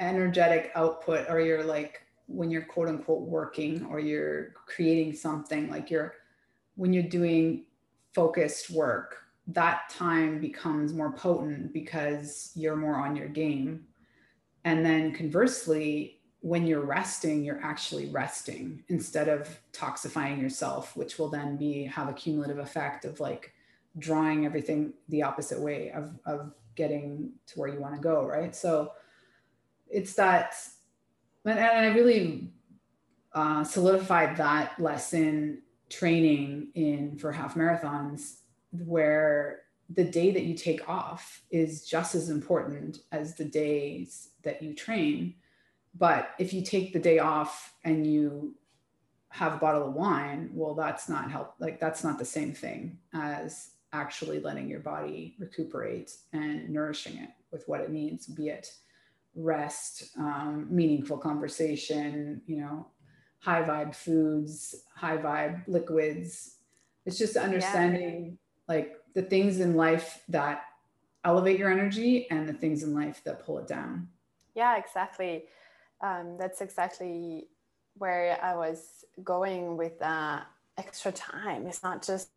energetic 0.00 0.72
output 0.74 1.26
or 1.28 1.40
your 1.40 1.62
like 1.64 2.02
when 2.26 2.50
you're 2.50 2.64
quote 2.64 2.88
unquote 2.88 3.22
working 3.22 3.84
or 3.90 4.00
you're 4.00 4.54
creating 4.66 5.12
something 5.12 5.68
like 5.68 5.90
you're 5.90 6.14
when 6.76 6.92
you're 6.92 7.02
doing 7.02 7.64
focused 8.14 8.70
work 8.70 9.26
that 9.48 9.88
time 9.88 10.40
becomes 10.40 10.92
more 10.92 11.12
potent 11.12 11.72
because 11.72 12.50
you're 12.54 12.76
more 12.76 12.96
on 12.96 13.14
your 13.14 13.28
game. 13.28 13.84
And 14.64 14.84
then 14.84 15.12
conversely 15.12 16.20
when 16.40 16.66
you're 16.66 16.84
resting 16.84 17.42
you're 17.42 17.62
actually 17.64 18.06
resting 18.06 18.84
instead 18.88 19.26
of 19.26 19.58
toxifying 19.72 20.40
yourself 20.40 20.96
which 20.96 21.18
will 21.18 21.28
then 21.28 21.56
be 21.56 21.84
have 21.84 22.08
a 22.08 22.12
cumulative 22.12 22.58
effect 22.58 23.04
of 23.04 23.18
like 23.18 23.52
drawing 23.98 24.44
everything 24.44 24.92
the 25.08 25.22
opposite 25.22 25.58
way 25.58 25.90
of 25.92 26.12
of 26.26 26.52
getting 26.76 27.32
to 27.46 27.58
where 27.58 27.68
you 27.68 27.80
want 27.80 27.94
to 27.94 28.00
go 28.00 28.24
right? 28.24 28.54
So 28.54 28.92
it's 29.88 30.14
that 30.14 30.54
and, 31.44 31.58
i 31.58 31.86
really 31.86 32.50
uh, 33.32 33.64
solidified 33.64 34.36
that 34.36 34.78
lesson 34.80 35.62
training 35.88 36.68
in 36.74 37.16
for 37.18 37.32
half 37.32 37.54
marathons 37.54 38.38
where 38.72 39.60
the 39.90 40.04
day 40.04 40.32
that 40.32 40.42
you 40.42 40.54
take 40.54 40.88
off 40.88 41.42
is 41.50 41.86
just 41.86 42.14
as 42.14 42.28
important 42.28 43.00
as 43.12 43.36
the 43.36 43.44
days 43.44 44.30
that 44.42 44.62
you 44.62 44.74
train. 44.74 45.34
But 45.96 46.30
if 46.38 46.52
you 46.52 46.62
take 46.62 46.92
the 46.92 46.98
day 46.98 47.20
off 47.20 47.74
and 47.84 48.06
you 48.06 48.56
have 49.36 49.54
a 49.54 49.58
bottle 49.58 49.86
of 49.86 49.92
wine 49.92 50.48
well 50.54 50.74
that's 50.74 51.10
not 51.10 51.30
help 51.30 51.54
like 51.58 51.78
that's 51.78 52.02
not 52.02 52.18
the 52.18 52.24
same 52.24 52.54
thing 52.54 52.96
as 53.12 53.72
actually 53.92 54.40
letting 54.40 54.66
your 54.66 54.80
body 54.80 55.34
recuperate 55.38 56.12
and 56.32 56.68
nourishing 56.70 57.18
it 57.18 57.30
with 57.50 57.66
what 57.68 57.80
it 57.80 57.90
needs 57.90 58.26
be 58.26 58.48
it 58.48 58.72
rest 59.34 60.16
um, 60.18 60.66
meaningful 60.70 61.18
conversation 61.18 62.40
you 62.46 62.56
know 62.56 62.86
high 63.40 63.62
vibe 63.62 63.94
foods 63.94 64.74
high 64.94 65.16
vibe 65.16 65.62
liquids 65.66 66.56
it's 67.04 67.18
just 67.18 67.36
understanding 67.36 68.24
yeah. 68.24 68.74
like 68.74 68.96
the 69.14 69.22
things 69.22 69.60
in 69.60 69.74
life 69.74 70.22
that 70.28 70.64
elevate 71.24 71.58
your 71.58 71.70
energy 71.70 72.28
and 72.30 72.48
the 72.48 72.52
things 72.52 72.82
in 72.82 72.94
life 72.94 73.22
that 73.24 73.44
pull 73.44 73.58
it 73.58 73.66
down 73.66 74.08
yeah 74.54 74.76
exactly 74.76 75.44
um, 76.00 76.36
that's 76.38 76.60
exactly 76.60 77.48
where 77.98 78.38
I 78.42 78.54
was 78.54 79.04
going 79.22 79.76
with 79.76 80.00
uh, 80.02 80.40
extra 80.76 81.12
time. 81.12 81.66
It's 81.66 81.82
not 81.82 82.04
just 82.04 82.28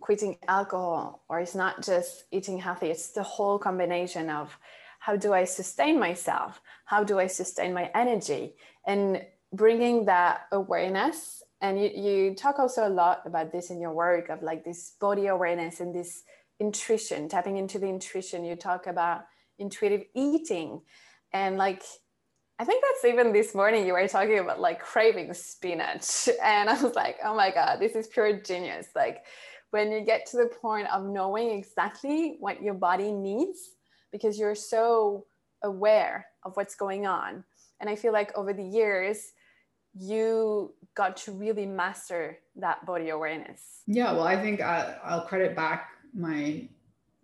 quitting 0.00 0.38
alcohol 0.48 1.24
or 1.28 1.40
it's 1.40 1.54
not 1.54 1.82
just 1.82 2.24
eating 2.30 2.58
healthy, 2.58 2.86
it's 2.86 3.08
the 3.08 3.22
whole 3.22 3.58
combination 3.58 4.30
of 4.30 4.56
how 5.00 5.16
do 5.16 5.32
I 5.32 5.44
sustain 5.44 5.98
myself? 5.98 6.60
How 6.84 7.04
do 7.04 7.18
I 7.18 7.26
sustain 7.26 7.72
my 7.72 7.90
energy? 7.94 8.54
And 8.86 9.24
bringing 9.52 10.04
that 10.06 10.42
awareness. 10.52 11.42
And 11.60 11.78
you, 11.80 11.90
you 11.90 12.34
talk 12.34 12.58
also 12.58 12.86
a 12.86 12.90
lot 12.90 13.22
about 13.26 13.52
this 13.52 13.70
in 13.70 13.80
your 13.80 13.92
work 13.92 14.28
of 14.28 14.42
like 14.42 14.64
this 14.64 14.94
body 15.00 15.26
awareness 15.26 15.80
and 15.80 15.94
this 15.94 16.22
intuition, 16.58 17.28
tapping 17.28 17.56
into 17.56 17.78
the 17.78 17.88
intuition. 17.88 18.44
You 18.44 18.56
talk 18.56 18.86
about 18.86 19.22
intuitive 19.58 20.04
eating 20.14 20.80
and 21.32 21.56
like 21.56 21.82
I 22.58 22.64
think 22.64 22.84
that's 22.84 23.10
even 23.10 23.32
this 23.32 23.54
morning 23.54 23.86
you 23.86 23.94
were 23.94 24.06
talking 24.06 24.38
about 24.38 24.60
like 24.60 24.80
craving 24.80 25.32
spinach. 25.32 26.28
And 26.44 26.68
I 26.68 26.82
was 26.82 26.94
like, 26.94 27.16
oh 27.24 27.34
my 27.34 27.50
God, 27.50 27.78
this 27.80 27.94
is 27.94 28.06
pure 28.06 28.38
genius. 28.38 28.88
Like 28.94 29.24
when 29.70 29.90
you 29.90 30.02
get 30.02 30.26
to 30.26 30.36
the 30.36 30.50
point 30.60 30.88
of 30.92 31.06
knowing 31.06 31.52
exactly 31.52 32.36
what 32.38 32.62
your 32.62 32.74
body 32.74 33.12
needs, 33.12 33.58
because 34.12 34.38
you're 34.38 34.54
so 34.54 35.24
aware 35.62 36.26
of 36.44 36.54
what's 36.56 36.74
going 36.74 37.06
on. 37.06 37.44
And 37.80 37.88
I 37.88 37.96
feel 37.96 38.12
like 38.12 38.36
over 38.36 38.52
the 38.52 38.64
years, 38.64 39.32
you 39.98 40.72
got 40.94 41.16
to 41.16 41.32
really 41.32 41.66
master 41.66 42.38
that 42.56 42.84
body 42.86 43.10
awareness. 43.10 43.82
Yeah, 43.86 44.12
well, 44.12 44.24
I 44.24 44.40
think 44.40 44.60
I, 44.60 44.96
will 45.10 45.22
credit 45.22 45.56
back 45.56 45.90
my 46.14 46.68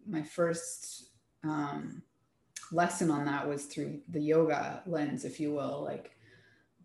my 0.08 0.22
first 0.22 1.08
um, 1.42 2.02
lesson 2.70 3.10
on 3.10 3.24
that 3.24 3.48
was 3.48 3.66
through 3.66 4.00
the 4.08 4.20
yoga 4.20 4.82
lens, 4.86 5.24
if 5.24 5.40
you 5.40 5.52
will. 5.52 5.82
Like 5.84 6.12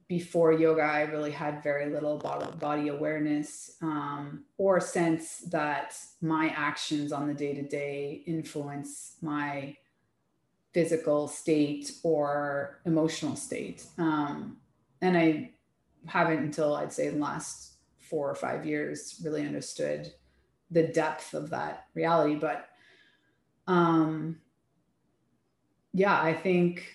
before 0.08 0.52
yoga, 0.52 0.82
I 0.82 1.04
really 1.04 1.32
had 1.32 1.64
very 1.64 1.90
little 1.92 2.18
body 2.18 2.90
awareness 2.90 3.78
um, 3.82 4.44
or 4.58 4.80
sense 4.80 5.38
that 5.52 5.96
my 6.22 6.54
actions 6.56 7.12
on 7.12 7.28
the 7.28 7.34
day 7.34 7.54
to 7.54 7.64
day 7.64 8.24
influence 8.26 9.16
my 9.22 9.78
physical 10.74 11.28
state 11.28 11.92
or 12.04 12.82
emotional 12.86 13.36
state. 13.36 13.86
Um, 13.98 14.58
and 15.02 15.18
I 15.18 15.52
haven't 16.08 16.40
until 16.40 16.76
I'd 16.76 16.94
say 16.94 17.10
the 17.10 17.18
last 17.18 17.74
four 18.00 18.30
or 18.30 18.36
five 18.36 18.66
years 18.66 19.20
really 19.24 19.46
understood 19.46 20.12
the 20.70 20.84
depth 20.84 21.34
of 21.34 21.50
that 21.52 21.86
reality. 21.94 22.36
But 22.36 22.68
um, 23.68 24.40
yeah, 25.94 26.20
I 26.20 26.34
think 26.34 26.86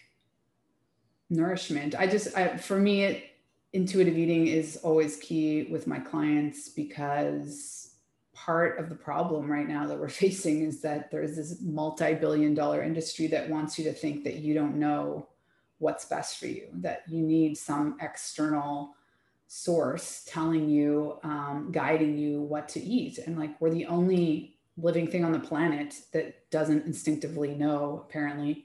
nourishment. 1.30 1.94
I 1.98 2.06
just, 2.06 2.36
I, 2.36 2.56
for 2.56 2.78
me, 2.78 3.04
it, 3.04 3.24
intuitive 3.72 4.16
eating 4.16 4.46
is 4.46 4.76
always 4.78 5.16
key 5.16 5.64
with 5.70 5.86
my 5.86 5.98
clients 5.98 6.68
because 6.68 7.94
part 8.34 8.78
of 8.78 8.88
the 8.88 8.94
problem 8.94 9.50
right 9.50 9.68
now 9.68 9.86
that 9.86 9.98
we're 9.98 10.08
facing 10.24 10.62
is 10.62 10.80
that 10.82 11.10
there's 11.10 11.36
this 11.36 11.60
multi-billion 11.62 12.54
dollar 12.54 12.82
industry 12.82 13.26
that 13.28 13.48
wants 13.48 13.78
you 13.78 13.84
to 13.84 13.92
think 13.92 14.24
that 14.24 14.36
you 14.36 14.54
don't 14.54 14.76
know 14.76 15.28
what's 15.78 16.04
best 16.06 16.38
for 16.38 16.46
you 16.46 16.68
that 16.72 17.02
you 17.08 17.22
need 17.22 17.56
some 17.56 17.96
external 18.00 18.94
source 19.48 20.24
telling 20.26 20.68
you 20.68 21.18
um, 21.22 21.68
guiding 21.70 22.16
you 22.18 22.42
what 22.42 22.68
to 22.68 22.80
eat 22.80 23.18
and 23.18 23.38
like 23.38 23.60
we're 23.60 23.70
the 23.70 23.86
only 23.86 24.56
living 24.76 25.06
thing 25.06 25.24
on 25.24 25.32
the 25.32 25.38
planet 25.38 25.94
that 26.12 26.50
doesn't 26.50 26.84
instinctively 26.84 27.54
know 27.54 28.04
apparently 28.06 28.64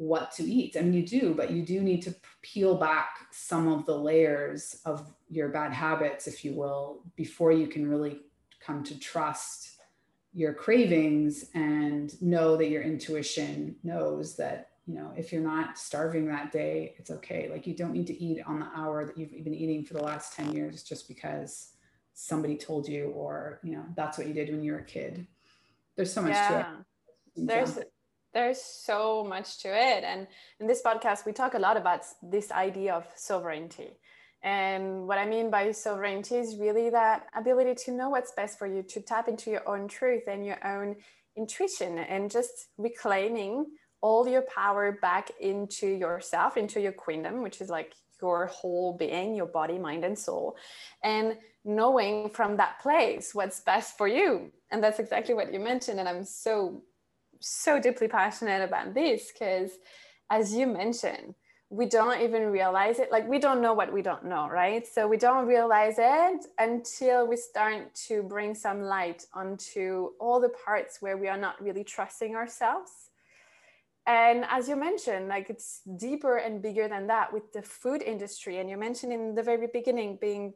what 0.00 0.32
to 0.32 0.42
eat. 0.42 0.76
I 0.78 0.80
mean, 0.80 0.94
you 0.94 1.06
do, 1.06 1.34
but 1.34 1.50
you 1.50 1.62
do 1.62 1.82
need 1.82 2.00
to 2.02 2.14
peel 2.40 2.74
back 2.74 3.18
some 3.32 3.68
of 3.68 3.84
the 3.84 3.96
layers 3.96 4.80
of 4.86 5.12
your 5.28 5.50
bad 5.50 5.74
habits, 5.74 6.26
if 6.26 6.42
you 6.42 6.54
will, 6.54 7.02
before 7.16 7.52
you 7.52 7.66
can 7.66 7.86
really 7.86 8.22
come 8.60 8.82
to 8.84 8.98
trust 8.98 9.78
your 10.32 10.54
cravings 10.54 11.50
and 11.52 12.20
know 12.22 12.56
that 12.56 12.70
your 12.70 12.80
intuition 12.80 13.76
knows 13.82 14.36
that, 14.36 14.69
you 14.90 14.96
know, 14.96 15.12
if 15.16 15.32
you're 15.32 15.40
not 15.40 15.78
starving 15.78 16.26
that 16.26 16.50
day, 16.50 16.94
it's 16.98 17.12
okay. 17.12 17.48
Like 17.48 17.64
you 17.64 17.74
don't 17.76 17.92
need 17.92 18.08
to 18.08 18.20
eat 18.20 18.42
on 18.44 18.58
the 18.58 18.66
hour 18.74 19.04
that 19.04 19.16
you've 19.16 19.30
been 19.44 19.54
eating 19.54 19.84
for 19.84 19.94
the 19.94 20.02
last 20.02 20.34
10 20.34 20.52
years 20.52 20.82
just 20.82 21.06
because 21.06 21.74
somebody 22.12 22.56
told 22.56 22.88
you 22.88 23.12
or, 23.14 23.60
you 23.62 23.70
know, 23.70 23.84
that's 23.94 24.18
what 24.18 24.26
you 24.26 24.34
did 24.34 24.48
when 24.48 24.64
you 24.64 24.72
were 24.72 24.78
a 24.78 24.84
kid. 24.84 25.28
There's 25.96 26.12
so 26.12 26.22
much 26.22 26.32
yeah. 26.32 26.48
to 26.48 26.60
it. 27.40 27.46
There's 27.46 27.78
there's 28.32 28.60
so 28.60 29.24
much 29.24 29.60
to 29.62 29.68
it 29.68 30.04
and 30.04 30.28
in 30.60 30.66
this 30.68 30.82
podcast 30.82 31.26
we 31.26 31.32
talk 31.32 31.54
a 31.54 31.58
lot 31.58 31.76
about 31.76 32.02
this 32.22 32.52
idea 32.52 32.94
of 32.94 33.04
sovereignty 33.16 33.98
and 34.42 35.04
what 35.08 35.18
i 35.18 35.26
mean 35.26 35.50
by 35.50 35.72
sovereignty 35.72 36.36
is 36.36 36.56
really 36.56 36.90
that 36.90 37.26
ability 37.34 37.74
to 37.74 37.90
know 37.90 38.08
what's 38.08 38.30
best 38.30 38.56
for 38.56 38.68
you 38.68 38.84
to 38.84 39.00
tap 39.00 39.26
into 39.26 39.50
your 39.50 39.68
own 39.68 39.88
truth 39.88 40.22
and 40.28 40.46
your 40.46 40.64
own 40.64 40.94
intuition 41.36 41.98
and 41.98 42.30
just 42.30 42.68
reclaiming 42.78 43.66
all 44.00 44.26
your 44.26 44.42
power 44.42 44.92
back 44.92 45.30
into 45.40 45.86
yourself 45.86 46.56
into 46.56 46.80
your 46.80 46.92
queendom 46.92 47.42
which 47.42 47.60
is 47.60 47.68
like 47.68 47.94
your 48.22 48.46
whole 48.46 48.96
being 48.96 49.34
your 49.34 49.46
body 49.46 49.78
mind 49.78 50.04
and 50.04 50.18
soul 50.18 50.56
and 51.02 51.36
knowing 51.64 52.28
from 52.28 52.56
that 52.56 52.78
place 52.80 53.34
what's 53.34 53.60
best 53.60 53.96
for 53.96 54.08
you 54.08 54.50
and 54.70 54.82
that's 54.82 54.98
exactly 54.98 55.34
what 55.34 55.52
you 55.52 55.60
mentioned 55.60 55.98
and 55.98 56.08
i'm 56.08 56.24
so 56.24 56.82
so 57.40 57.80
deeply 57.80 58.08
passionate 58.08 58.62
about 58.62 58.94
this 58.94 59.32
because, 59.32 59.72
as 60.30 60.54
you 60.54 60.66
mentioned, 60.66 61.34
we 61.70 61.86
don't 61.86 62.20
even 62.20 62.50
realize 62.50 62.98
it. 62.98 63.12
Like, 63.12 63.28
we 63.28 63.38
don't 63.38 63.62
know 63.62 63.74
what 63.74 63.92
we 63.92 64.02
don't 64.02 64.24
know, 64.24 64.48
right? 64.48 64.86
So, 64.86 65.06
we 65.06 65.16
don't 65.16 65.46
realize 65.46 65.96
it 65.98 66.46
until 66.58 67.26
we 67.26 67.36
start 67.36 67.94
to 68.08 68.22
bring 68.22 68.54
some 68.54 68.82
light 68.82 69.24
onto 69.34 70.10
all 70.18 70.40
the 70.40 70.52
parts 70.64 70.98
where 71.00 71.16
we 71.16 71.28
are 71.28 71.38
not 71.38 71.62
really 71.62 71.84
trusting 71.84 72.34
ourselves. 72.34 73.09
And 74.06 74.44
as 74.48 74.68
you 74.68 74.76
mentioned, 74.76 75.28
like 75.28 75.50
it's 75.50 75.82
deeper 75.96 76.36
and 76.36 76.62
bigger 76.62 76.88
than 76.88 77.06
that 77.08 77.32
with 77.32 77.52
the 77.52 77.62
food 77.62 78.02
industry. 78.02 78.58
And 78.58 78.68
you 78.68 78.76
mentioned 78.76 79.12
in 79.12 79.34
the 79.34 79.42
very 79.42 79.68
beginning 79.72 80.18
being, 80.20 80.54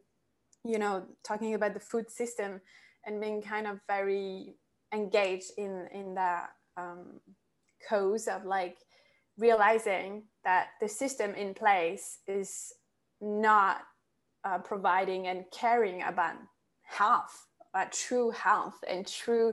you 0.64 0.78
know, 0.78 1.04
talking 1.22 1.54
about 1.54 1.74
the 1.74 1.80
food 1.80 2.10
system 2.10 2.60
and 3.04 3.20
being 3.20 3.42
kind 3.42 3.66
of 3.66 3.80
very 3.86 4.56
engaged 4.92 5.52
in 5.58 5.88
in 5.92 6.14
that 6.14 6.50
um, 6.76 7.20
cause 7.88 8.28
of 8.28 8.44
like 8.44 8.78
realizing 9.36 10.22
that 10.44 10.68
the 10.80 10.88
system 10.88 11.34
in 11.34 11.54
place 11.54 12.18
is 12.26 12.72
not 13.20 13.82
uh, 14.44 14.58
providing 14.58 15.26
and 15.26 15.44
caring 15.52 16.02
about 16.02 16.36
health, 16.82 17.46
about 17.72 17.92
true 17.92 18.30
health 18.30 18.78
and 18.88 19.06
true 19.06 19.52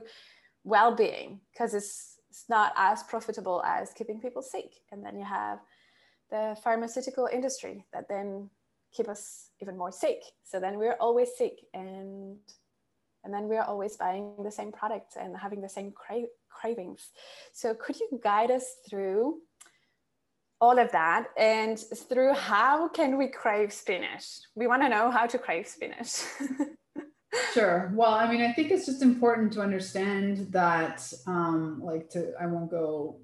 well-being, 0.64 1.40
because 1.52 1.74
it's 1.74 2.18
it's 2.32 2.48
not 2.48 2.72
as 2.78 3.02
profitable 3.02 3.62
as 3.66 3.92
keeping 3.92 4.18
people 4.18 4.40
sick. 4.40 4.70
And 4.90 5.04
then 5.04 5.18
you 5.18 5.24
have 5.24 5.58
the 6.30 6.56
pharmaceutical 6.64 7.28
industry 7.30 7.84
that 7.92 8.08
then 8.08 8.48
keep 8.90 9.06
us 9.06 9.50
even 9.60 9.76
more 9.76 9.92
sick. 9.92 10.22
So 10.42 10.58
then 10.58 10.78
we're 10.78 10.96
always 10.98 11.28
sick 11.36 11.58
and 11.74 12.38
and 13.24 13.32
then 13.32 13.48
we're 13.48 13.62
always 13.62 13.98
buying 13.98 14.34
the 14.42 14.50
same 14.50 14.72
products 14.72 15.16
and 15.16 15.36
having 15.36 15.60
the 15.60 15.68
same 15.68 15.92
cra- 15.92 16.32
cravings. 16.48 17.10
So 17.52 17.74
could 17.74 18.00
you 18.00 18.18
guide 18.24 18.50
us 18.50 18.64
through 18.88 19.42
all 20.60 20.78
of 20.78 20.90
that 20.92 21.28
and 21.36 21.78
through 22.08 22.32
how 22.32 22.88
can 22.88 23.18
we 23.18 23.28
crave 23.28 23.72
spinach? 23.72 24.24
We 24.56 24.66
want 24.66 24.82
to 24.82 24.88
know 24.88 25.10
how 25.10 25.26
to 25.26 25.38
crave 25.38 25.68
spinach. 25.68 26.22
sure. 27.52 27.90
Well, 27.94 28.12
I 28.12 28.30
mean, 28.30 28.42
I 28.42 28.52
think 28.52 28.70
it's 28.70 28.86
just 28.86 29.02
important 29.02 29.52
to 29.54 29.62
understand 29.62 30.52
that, 30.52 31.12
um, 31.26 31.80
like, 31.82 32.10
to 32.10 32.32
I 32.40 32.46
won't 32.46 32.70
go. 32.70 33.18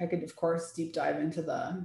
I 0.00 0.06
could, 0.06 0.22
of 0.22 0.34
course, 0.34 0.72
deep 0.72 0.94
dive 0.94 1.20
into 1.20 1.42
the 1.42 1.84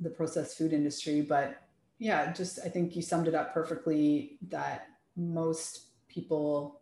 the 0.00 0.10
processed 0.10 0.56
food 0.56 0.72
industry, 0.72 1.22
but 1.22 1.62
yeah, 1.98 2.32
just 2.32 2.60
I 2.64 2.68
think 2.68 2.94
you 2.94 3.02
summed 3.02 3.28
it 3.28 3.34
up 3.34 3.52
perfectly 3.52 4.38
that 4.48 4.86
most 5.16 5.86
people 6.08 6.80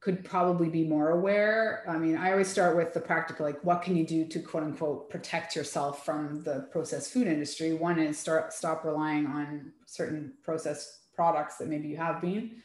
could 0.00 0.24
probably 0.24 0.68
be 0.68 0.84
more 0.84 1.10
aware. 1.10 1.84
I 1.88 1.98
mean, 1.98 2.16
I 2.16 2.30
always 2.30 2.48
start 2.48 2.76
with 2.76 2.94
the 2.94 3.00
practical, 3.00 3.44
like 3.44 3.62
what 3.64 3.82
can 3.82 3.96
you 3.96 4.06
do 4.06 4.24
to 4.24 4.38
quote 4.40 4.62
unquote 4.62 5.10
protect 5.10 5.56
yourself 5.56 6.04
from 6.04 6.42
the 6.44 6.68
processed 6.70 7.12
food 7.12 7.26
industry? 7.26 7.74
One 7.74 7.98
is 7.98 8.16
start 8.16 8.52
stop 8.52 8.84
relying 8.84 9.26
on 9.26 9.72
certain 9.84 10.32
processed 10.42 11.00
products 11.16 11.56
that 11.56 11.68
maybe 11.68 11.88
you 11.88 11.96
have 11.96 12.20
been. 12.20 12.62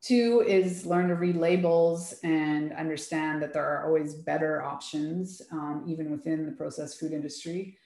Two 0.00 0.44
is 0.46 0.86
learn 0.86 1.08
to 1.08 1.16
read 1.16 1.36
labels 1.36 2.14
and 2.22 2.72
understand 2.72 3.42
that 3.42 3.52
there 3.52 3.66
are 3.66 3.84
always 3.84 4.14
better 4.14 4.62
options, 4.62 5.42
um, 5.50 5.84
even 5.88 6.10
within 6.10 6.46
the 6.46 6.52
processed 6.52 7.00
food 7.00 7.12
industry. 7.12 7.76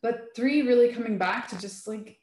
But 0.00 0.28
three, 0.34 0.62
really 0.62 0.92
coming 0.92 1.18
back 1.18 1.48
to 1.48 1.58
just 1.58 1.86
like 1.86 2.18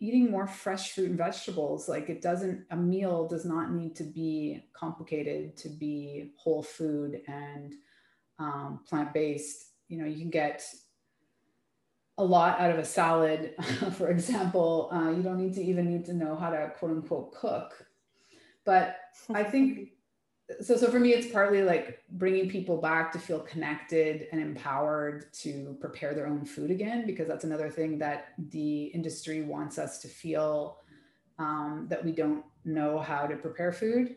eating 0.00 0.30
more 0.30 0.46
fresh 0.46 0.92
fruit 0.92 1.10
and 1.10 1.18
vegetables 1.18 1.88
like 1.88 2.08
it 2.08 2.22
doesn't 2.22 2.64
a 2.70 2.76
meal 2.76 3.28
does 3.28 3.44
not 3.44 3.70
need 3.72 3.94
to 3.94 4.02
be 4.02 4.64
complicated 4.72 5.56
to 5.58 5.68
be 5.68 6.32
whole 6.36 6.62
food 6.62 7.20
and 7.28 7.74
um, 8.38 8.80
plant-based 8.88 9.66
you 9.88 9.98
know 9.98 10.06
you 10.06 10.18
can 10.18 10.30
get 10.30 10.64
a 12.20 12.24
lot 12.24 12.60
out 12.60 12.70
of 12.70 12.78
a 12.78 12.84
salad 12.84 13.54
for 13.96 14.10
example 14.10 14.90
uh, 14.92 15.10
you 15.10 15.22
don't 15.22 15.38
need 15.38 15.54
to 15.54 15.62
even 15.62 15.90
need 15.90 16.04
to 16.04 16.12
know 16.12 16.36
how 16.36 16.50
to 16.50 16.70
quote 16.78 16.92
unquote 16.92 17.34
cook. 17.34 17.86
But 18.64 18.96
i 19.34 19.42
think 19.42 19.90
so 20.60 20.76
so 20.76 20.90
for 20.90 21.00
me 21.00 21.12
it's 21.12 21.32
partly 21.32 21.62
like 21.62 22.00
bringing 22.10 22.48
people 22.48 22.76
back 22.76 23.10
to 23.12 23.18
feel 23.18 23.40
connected 23.40 24.26
and 24.32 24.40
empowered 24.40 25.32
to 25.32 25.76
prepare 25.80 26.12
their 26.14 26.26
own 26.26 26.44
food 26.44 26.70
again 26.70 27.06
because 27.06 27.26
that's 27.26 27.44
another 27.44 27.70
thing 27.70 27.98
that 27.98 28.28
the 28.50 28.84
industry 28.86 29.42
wants 29.42 29.78
us 29.78 29.98
to 29.98 30.08
feel 30.08 30.78
um, 31.38 31.86
that 31.88 32.04
we 32.04 32.12
don't 32.12 32.44
know 32.64 32.98
how 32.98 33.26
to 33.26 33.36
prepare 33.36 33.72
food 33.72 34.16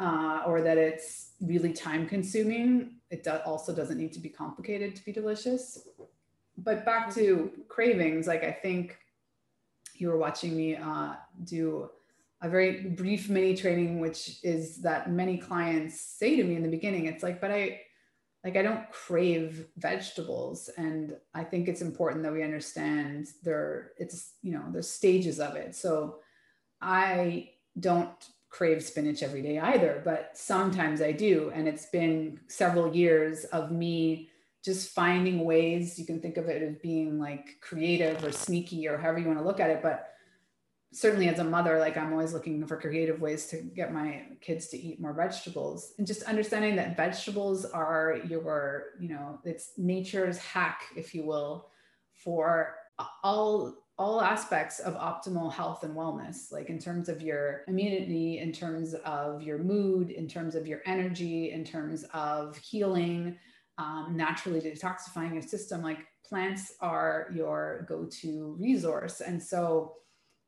uh, 0.00 0.42
or 0.46 0.60
that 0.60 0.78
it's 0.78 1.32
really 1.40 1.72
time 1.72 2.06
consuming. 2.06 2.96
It 3.10 3.24
do- 3.24 3.40
also 3.46 3.74
doesn't 3.74 3.98
need 3.98 4.12
to 4.14 4.20
be 4.20 4.28
complicated 4.28 4.96
to 4.96 5.04
be 5.04 5.12
delicious 5.12 5.86
but 6.58 6.84
back 6.84 7.12
to 7.14 7.50
cravings 7.68 8.26
like 8.26 8.44
i 8.44 8.50
think 8.50 8.98
you 9.94 10.08
were 10.08 10.18
watching 10.18 10.56
me 10.56 10.76
uh, 10.76 11.14
do 11.44 11.90
a 12.40 12.48
very 12.48 12.82
brief 12.90 13.28
mini 13.28 13.56
training, 13.56 14.00
which 14.00 14.38
is 14.42 14.78
that 14.82 15.10
many 15.10 15.38
clients 15.38 16.00
say 16.00 16.36
to 16.36 16.44
me 16.44 16.54
in 16.54 16.62
the 16.62 16.68
beginning, 16.68 17.06
it's 17.06 17.22
like, 17.22 17.40
but 17.40 17.50
I 17.50 17.80
like 18.44 18.56
I 18.56 18.62
don't 18.62 18.88
crave 18.92 19.66
vegetables. 19.76 20.70
And 20.76 21.16
I 21.34 21.42
think 21.42 21.66
it's 21.66 21.80
important 21.80 22.22
that 22.22 22.32
we 22.32 22.44
understand 22.44 23.26
there 23.42 23.92
it's, 23.96 24.34
you 24.42 24.52
know, 24.52 24.64
there's 24.70 24.88
stages 24.88 25.40
of 25.40 25.56
it. 25.56 25.74
So 25.74 26.20
I 26.80 27.50
don't 27.80 28.10
crave 28.48 28.84
spinach 28.84 29.22
every 29.24 29.42
day 29.42 29.58
either, 29.58 30.00
but 30.04 30.30
sometimes 30.34 31.02
I 31.02 31.10
do. 31.10 31.50
And 31.52 31.66
it's 31.66 31.86
been 31.86 32.38
several 32.46 32.94
years 32.94 33.44
of 33.46 33.72
me 33.72 34.30
just 34.64 34.90
finding 34.90 35.44
ways 35.44 35.98
you 35.98 36.04
can 36.04 36.20
think 36.20 36.36
of 36.36 36.48
it 36.48 36.62
as 36.62 36.76
being 36.82 37.18
like 37.18 37.60
creative 37.60 38.22
or 38.24 38.32
sneaky 38.32 38.88
or 38.88 38.98
however 38.98 39.18
you 39.18 39.26
want 39.26 39.38
to 39.38 39.44
look 39.44 39.60
at 39.60 39.70
it. 39.70 39.82
But 39.82 40.08
certainly 40.92 41.28
as 41.28 41.38
a 41.38 41.44
mother, 41.44 41.78
like 41.78 41.96
I'm 41.96 42.12
always 42.12 42.32
looking 42.32 42.66
for 42.66 42.76
creative 42.76 43.20
ways 43.20 43.46
to 43.46 43.58
get 43.58 43.92
my 43.92 44.22
kids 44.40 44.68
to 44.68 44.78
eat 44.78 45.00
more 45.00 45.12
vegetables 45.12 45.94
and 45.98 46.06
just 46.06 46.22
understanding 46.24 46.76
that 46.76 46.96
vegetables 46.96 47.64
are 47.66 48.20
your, 48.28 48.86
you 48.98 49.08
know, 49.08 49.38
it's 49.44 49.72
nature's 49.76 50.38
hack, 50.38 50.82
if 50.96 51.14
you 51.14 51.24
will, 51.24 51.68
for 52.14 52.74
all 53.22 53.76
all 53.98 54.22
aspects 54.22 54.78
of 54.78 54.94
optimal 54.94 55.52
health 55.52 55.82
and 55.82 55.94
wellness 55.94 56.52
like 56.52 56.70
in 56.70 56.78
terms 56.78 57.08
of 57.08 57.20
your 57.20 57.62
immunity 57.66 58.38
in 58.38 58.52
terms 58.52 58.94
of 59.04 59.42
your 59.42 59.58
mood 59.58 60.10
in 60.10 60.28
terms 60.28 60.54
of 60.54 60.68
your 60.68 60.80
energy 60.86 61.50
in 61.50 61.64
terms 61.64 62.04
of 62.14 62.56
healing 62.58 63.36
um, 63.78 64.14
naturally 64.16 64.60
detoxifying 64.60 65.32
your 65.32 65.42
system 65.42 65.82
like 65.82 65.98
plants 66.28 66.74
are 66.80 67.28
your 67.32 67.86
go-to 67.88 68.56
resource. 68.58 69.20
And 69.20 69.42
so 69.42 69.94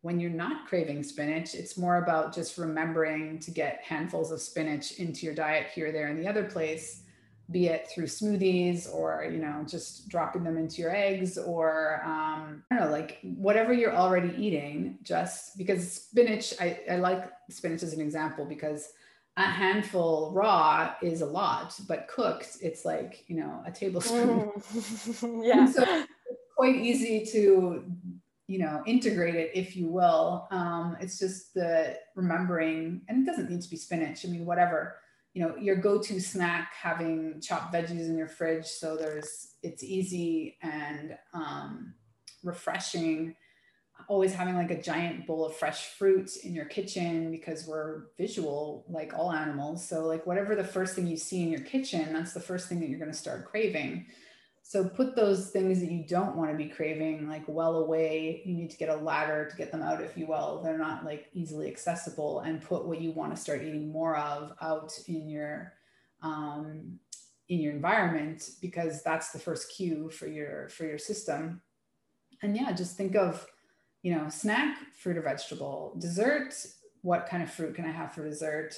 when 0.02 0.18
you're 0.18 0.30
not 0.30 0.66
craving 0.66 1.02
spinach, 1.02 1.54
it's 1.54 1.78
more 1.78 1.96
about 1.96 2.34
just 2.34 2.58
remembering 2.58 3.38
to 3.38 3.50
get 3.50 3.82
handfuls 3.82 4.32
of 4.32 4.40
spinach 4.40 4.92
into 4.92 5.26
your 5.26 5.34
diet 5.34 5.68
here, 5.74 5.92
there, 5.92 6.08
and 6.08 6.18
the 6.18 6.28
other 6.28 6.44
place, 6.44 7.02
be 7.50 7.66
it 7.66 7.88
through 7.88 8.06
smoothies 8.06 8.92
or, 8.92 9.28
you 9.30 9.38
know, 9.38 9.64
just 9.66 10.08
dropping 10.08 10.44
them 10.44 10.56
into 10.56 10.80
your 10.80 10.94
eggs 10.94 11.36
or, 11.36 12.00
um, 12.04 12.62
I 12.70 12.76
don't 12.76 12.84
know, 12.86 12.90
like 12.90 13.18
whatever 13.22 13.72
you're 13.72 13.94
already 13.94 14.34
eating, 14.38 14.98
just 15.02 15.58
because 15.58 15.92
spinach, 15.92 16.54
I, 16.60 16.80
I 16.90 16.96
like 16.96 17.30
spinach 17.50 17.82
as 17.82 17.92
an 17.92 18.00
example 18.00 18.44
because 18.44 18.92
a 19.36 19.42
handful 19.42 20.32
raw 20.32 20.94
is 21.02 21.20
a 21.20 21.26
lot, 21.26 21.78
but 21.88 22.08
cooked, 22.08 22.58
it's 22.60 22.84
like, 22.84 23.24
you 23.28 23.36
know, 23.36 23.62
a 23.64 23.70
tablespoon. 23.70 24.50
Mm. 24.72 25.44
yeah. 25.44 25.66
so 25.66 25.82
it's 25.82 26.42
quite 26.56 26.76
easy 26.76 27.24
to 27.32 27.84
you 28.50 28.58
know 28.58 28.82
integrate 28.84 29.36
it 29.36 29.52
if 29.54 29.76
you 29.76 29.86
will 29.86 30.48
um, 30.50 30.96
it's 31.00 31.20
just 31.20 31.54
the 31.54 31.96
remembering 32.16 33.00
and 33.08 33.22
it 33.22 33.30
doesn't 33.30 33.48
need 33.48 33.62
to 33.62 33.70
be 33.70 33.76
spinach 33.76 34.26
i 34.26 34.28
mean 34.28 34.44
whatever 34.44 34.96
you 35.34 35.40
know 35.40 35.56
your 35.56 35.76
go-to 35.76 36.20
snack 36.20 36.72
having 36.74 37.40
chopped 37.40 37.72
veggies 37.72 38.06
in 38.08 38.18
your 38.18 38.26
fridge 38.26 38.66
so 38.66 38.96
there's 38.96 39.54
it's 39.62 39.84
easy 39.84 40.58
and 40.62 41.16
um, 41.32 41.94
refreshing 42.42 43.36
always 44.08 44.32
having 44.32 44.56
like 44.56 44.70
a 44.70 44.80
giant 44.80 45.26
bowl 45.26 45.46
of 45.46 45.56
fresh 45.56 45.86
fruit 45.98 46.30
in 46.44 46.54
your 46.54 46.64
kitchen 46.64 47.30
because 47.30 47.66
we're 47.66 48.04
visual 48.16 48.84
like 48.88 49.12
all 49.14 49.32
animals 49.32 49.86
so 49.86 50.06
like 50.06 50.26
whatever 50.26 50.54
the 50.54 50.64
first 50.64 50.94
thing 50.94 51.06
you 51.06 51.16
see 51.16 51.42
in 51.42 51.50
your 51.50 51.60
kitchen 51.60 52.12
that's 52.12 52.32
the 52.32 52.40
first 52.40 52.68
thing 52.68 52.80
that 52.80 52.88
you're 52.88 52.98
going 52.98 53.10
to 53.10 53.16
start 53.16 53.44
craving 53.44 54.06
so 54.70 54.84
put 54.84 55.16
those 55.16 55.50
things 55.50 55.80
that 55.80 55.90
you 55.90 56.04
don't 56.06 56.36
want 56.36 56.52
to 56.52 56.56
be 56.56 56.68
craving 56.68 57.28
like 57.28 57.42
well 57.48 57.78
away. 57.78 58.40
You 58.44 58.54
need 58.54 58.70
to 58.70 58.76
get 58.76 58.88
a 58.88 58.94
ladder 58.94 59.48
to 59.50 59.56
get 59.56 59.72
them 59.72 59.82
out, 59.82 60.00
if 60.00 60.16
you 60.16 60.28
will. 60.28 60.60
They're 60.62 60.78
not 60.78 61.04
like 61.04 61.26
easily 61.32 61.66
accessible 61.66 62.38
and 62.38 62.62
put 62.62 62.86
what 62.86 63.00
you 63.00 63.10
want 63.10 63.34
to 63.34 63.40
start 63.40 63.62
eating 63.62 63.90
more 63.90 64.16
of 64.16 64.52
out 64.60 64.92
in 65.08 65.28
your 65.28 65.72
um, 66.22 67.00
in 67.48 67.58
your 67.58 67.72
environment 67.72 68.48
because 68.62 69.02
that's 69.02 69.32
the 69.32 69.40
first 69.40 69.72
cue 69.74 70.08
for 70.08 70.28
your 70.28 70.68
for 70.68 70.84
your 70.84 70.98
system. 70.98 71.62
And 72.40 72.56
yeah, 72.56 72.70
just 72.70 72.96
think 72.96 73.16
of, 73.16 73.44
you 74.02 74.14
know, 74.14 74.28
snack, 74.28 74.78
fruit 74.94 75.16
or 75.16 75.22
vegetable, 75.22 75.94
dessert, 75.98 76.54
what 77.02 77.26
kind 77.26 77.42
of 77.42 77.50
fruit 77.50 77.74
can 77.74 77.84
I 77.84 77.90
have 77.90 78.12
for 78.12 78.24
dessert? 78.24 78.74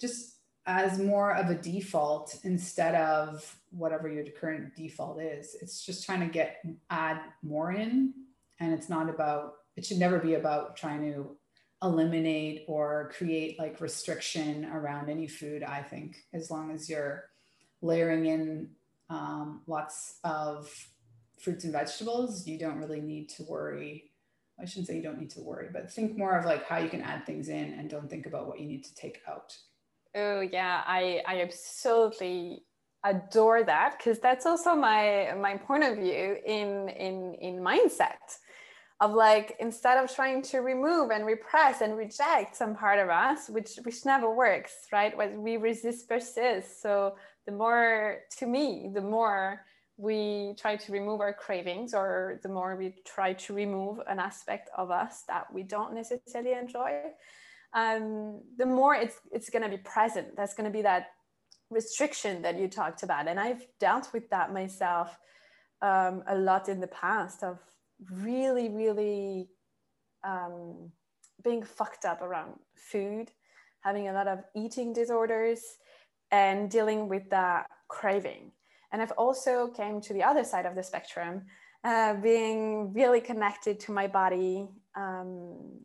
Just 0.00 0.36
as 0.66 0.98
more 0.98 1.34
of 1.34 1.48
a 1.48 1.54
default 1.54 2.38
instead 2.44 2.94
of 2.94 3.56
whatever 3.70 4.08
your 4.08 4.24
current 4.38 4.76
default 4.76 5.20
is. 5.20 5.56
It's 5.62 5.84
just 5.84 6.04
trying 6.04 6.20
to 6.20 6.26
get 6.26 6.62
add 6.90 7.20
more 7.42 7.72
in 7.72 8.12
and 8.60 8.72
it's 8.72 8.88
not 8.88 9.08
about 9.08 9.54
it 9.76 9.86
should 9.86 9.98
never 9.98 10.18
be 10.18 10.34
about 10.34 10.76
trying 10.76 11.12
to 11.12 11.36
eliminate 11.82 12.64
or 12.66 13.12
create 13.16 13.58
like 13.58 13.80
restriction 13.80 14.64
around 14.64 15.08
any 15.08 15.28
food 15.28 15.62
i 15.62 15.80
think 15.80 16.24
as 16.32 16.50
long 16.50 16.72
as 16.72 16.90
you're 16.90 17.30
layering 17.82 18.26
in 18.26 18.68
um, 19.10 19.62
lots 19.68 20.18
of 20.24 20.68
fruits 21.38 21.62
and 21.62 21.72
vegetables 21.72 22.48
you 22.48 22.58
don't 22.58 22.78
really 22.78 23.00
need 23.00 23.28
to 23.28 23.44
worry 23.44 24.07
i 24.60 24.64
shouldn't 24.64 24.86
say 24.86 24.96
you 24.96 25.02
don't 25.02 25.18
need 25.18 25.30
to 25.30 25.40
worry 25.40 25.68
but 25.72 25.90
think 25.90 26.16
more 26.16 26.36
of 26.38 26.44
like 26.44 26.64
how 26.66 26.78
you 26.78 26.88
can 26.88 27.02
add 27.02 27.24
things 27.26 27.48
in 27.48 27.72
and 27.72 27.90
don't 27.90 28.08
think 28.08 28.26
about 28.26 28.46
what 28.46 28.60
you 28.60 28.66
need 28.66 28.84
to 28.84 28.94
take 28.94 29.20
out. 29.28 29.56
Oh 30.14 30.40
yeah, 30.40 30.82
I 30.86 31.22
I 31.26 31.42
absolutely 31.42 32.64
adore 33.04 33.62
that 33.62 33.96
because 33.98 34.18
that's 34.18 34.46
also 34.46 34.74
my 34.74 35.34
my 35.38 35.56
point 35.56 35.84
of 35.84 35.96
view 35.96 36.36
in 36.44 36.88
in 36.88 37.34
in 37.34 37.60
mindset 37.60 38.38
of 39.00 39.14
like 39.14 39.54
instead 39.60 40.02
of 40.02 40.12
trying 40.12 40.42
to 40.42 40.58
remove 40.58 41.10
and 41.10 41.24
repress 41.24 41.80
and 41.80 41.96
reject 41.96 42.56
some 42.56 42.74
part 42.74 42.98
of 42.98 43.08
us 43.08 43.48
which 43.48 43.76
which 43.84 44.04
never 44.04 44.34
works 44.34 44.74
right? 44.92 45.16
What 45.16 45.32
we 45.34 45.56
resist 45.56 46.08
persists. 46.08 46.82
So 46.82 47.16
the 47.46 47.52
more 47.52 48.20
to 48.38 48.46
me 48.46 48.90
the 48.92 49.00
more 49.00 49.64
we 49.98 50.54
try 50.58 50.76
to 50.76 50.92
remove 50.92 51.20
our 51.20 51.34
cravings 51.34 51.92
or 51.92 52.40
the 52.42 52.48
more 52.48 52.76
we 52.76 52.94
try 53.04 53.32
to 53.34 53.52
remove 53.52 53.98
an 54.08 54.18
aspect 54.18 54.70
of 54.76 54.90
us 54.90 55.24
that 55.28 55.52
we 55.52 55.62
don't 55.62 55.94
necessarily 55.94 56.52
enjoy 56.52 57.02
um, 57.74 58.40
the 58.56 58.64
more 58.66 58.94
it's 58.94 59.16
it's 59.32 59.50
going 59.50 59.62
to 59.62 59.68
be 59.68 59.76
present 59.78 60.28
that's 60.36 60.54
going 60.54 60.64
to 60.64 60.70
be 60.70 60.82
that 60.82 61.08
restriction 61.70 62.40
that 62.40 62.58
you 62.58 62.66
talked 62.66 63.02
about 63.02 63.28
and 63.28 63.38
i've 63.38 63.66
dealt 63.78 64.10
with 64.14 64.30
that 64.30 64.54
myself 64.54 65.18
um, 65.82 66.22
a 66.26 66.36
lot 66.36 66.68
in 66.68 66.80
the 66.80 66.88
past 66.88 67.42
of 67.42 67.58
really, 68.10 68.68
really 68.68 69.48
um, 70.24 70.90
being 71.42 71.62
fucked 71.62 72.04
up 72.04 72.22
around 72.22 72.54
food, 72.76 73.30
having 73.80 74.08
a 74.08 74.12
lot 74.12 74.28
of 74.28 74.40
eating 74.56 74.92
disorders, 74.92 75.60
and 76.30 76.70
dealing 76.70 77.08
with 77.08 77.28
that 77.30 77.66
craving. 77.88 78.52
And 78.92 79.02
I've 79.02 79.12
also 79.12 79.68
came 79.68 80.00
to 80.02 80.12
the 80.12 80.22
other 80.22 80.44
side 80.44 80.66
of 80.66 80.74
the 80.74 80.82
spectrum, 80.82 81.42
uh, 81.84 82.14
being 82.14 82.92
really 82.92 83.20
connected 83.20 83.80
to 83.80 83.92
my 83.92 84.06
body, 84.06 84.68
um, 84.96 85.84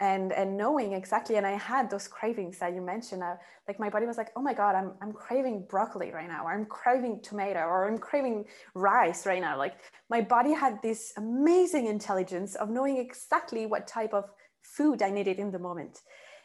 and 0.00 0.32
and 0.32 0.56
knowing 0.56 0.94
exactly 0.94 1.36
and 1.36 1.46
i 1.46 1.52
had 1.52 1.90
those 1.90 2.08
cravings 2.08 2.58
that 2.58 2.74
you 2.74 2.80
mentioned 2.80 3.22
uh, 3.22 3.34
like 3.68 3.78
my 3.78 3.90
body 3.90 4.06
was 4.06 4.16
like 4.16 4.30
oh 4.34 4.40
my 4.40 4.54
god 4.54 4.74
i'm 4.74 4.92
i'm 5.02 5.12
craving 5.12 5.64
broccoli 5.68 6.10
right 6.10 6.26
now 6.26 6.44
or 6.44 6.52
i'm 6.52 6.64
craving 6.64 7.20
tomato 7.22 7.60
or 7.60 7.86
i'm 7.86 7.98
craving 7.98 8.44
rice 8.74 9.26
right 9.26 9.40
now. 9.40 9.56
Like 9.58 9.74
my 10.08 10.20
body 10.20 10.52
had 10.52 10.80
this 10.82 11.12
amazing 11.16 11.86
intelligence 11.86 12.54
of 12.54 12.70
knowing 12.70 12.96
exactly 12.96 13.66
what 13.66 13.86
type 13.86 14.14
of 14.14 14.24
food 14.62 15.02
i 15.02 15.10
needed 15.10 15.38
in 15.38 15.50
the 15.50 15.58
moment. 15.58 16.00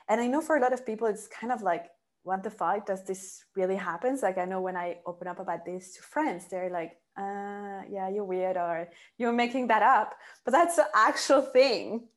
And 0.10 0.20
i 0.20 0.28
know 0.28 0.42
for 0.42 0.58
a 0.58 0.62
lot 0.62 0.74
of 0.74 0.86
people 0.86 1.08
it's 1.08 1.28
kind 1.28 1.54
of 1.54 1.62
like 1.62 1.86
what 2.26 2.42
the 2.42 2.50
fuck 2.50 2.88
does 2.88 3.06
this 3.06 3.46
really 3.56 3.76
happens? 3.76 4.24
Like 4.24 4.38
i 4.40 4.46
know 4.46 4.60
when 4.60 4.76
i 4.76 4.98
open 5.06 5.28
up 5.28 5.40
about 5.40 5.64
this 5.64 5.94
to 5.94 6.02
friends 6.02 6.48
they're 6.50 6.72
like 6.72 6.98
uh, 7.18 7.82
yeah 7.90 8.10
you're 8.10 8.26
weird 8.26 8.58
or 8.58 8.90
you're 9.18 9.32
making 9.32 9.68
that 9.68 9.84
up. 9.84 10.16
But 10.44 10.52
that's 10.52 10.76
the 10.76 10.88
actual 10.94 11.42
thing. 11.42 12.08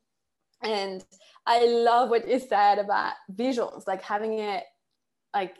And 0.61 1.05
i 1.45 1.65
love 1.65 2.09
what 2.09 2.27
you 2.27 2.39
said 2.39 2.79
about 2.79 3.13
visuals 3.33 3.87
like 3.87 4.01
having 4.01 4.39
it 4.39 4.63
like 5.33 5.55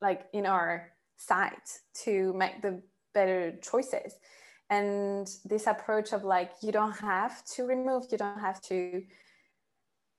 like 0.00 0.26
in 0.32 0.46
our 0.46 0.90
sight 1.16 1.66
to 2.04 2.32
make 2.34 2.60
the 2.60 2.82
better 3.14 3.58
choices. 3.62 4.14
And 4.70 5.26
this 5.44 5.66
approach 5.66 6.12
of 6.12 6.22
like 6.24 6.52
you 6.62 6.70
don't 6.70 6.98
have 6.98 7.44
to 7.54 7.64
remove 7.64 8.04
you 8.12 8.18
don't 8.18 8.40
have 8.40 8.60
to 8.62 9.02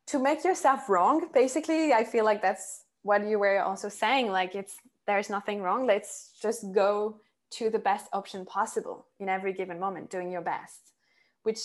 to 0.08 0.20
make 0.20 0.44
yourself 0.44 0.88
wrong 0.88 1.28
basically 1.34 1.92
i 1.92 2.04
feel 2.04 2.24
like 2.24 2.42
that's 2.42 2.85
what 3.06 3.26
you 3.26 3.38
were 3.40 3.60
also 3.62 3.90
saying 3.90 4.28
like 4.32 4.56
it's 4.56 4.76
there's 5.08 5.30
nothing 5.30 5.62
wrong 5.62 5.86
let's 5.86 6.32
just 6.42 6.62
go 6.74 7.20
to 7.52 7.70
the 7.70 7.80
best 7.80 8.08
option 8.12 8.46
possible 8.46 9.06
in 9.20 9.30
every 9.30 9.54
given 9.54 9.80
moment 9.80 10.10
doing 10.10 10.32
your 10.32 10.42
best 10.42 10.92
which 11.44 11.62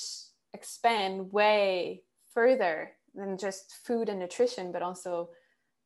expand 0.53 1.33
way 1.33 2.03
further 2.33 2.93
than 3.15 3.39
just 3.39 3.73
food 3.85 4.09
and 4.09 4.19
nutrition, 4.19 4.73
but 4.73 4.83
also 4.83 5.31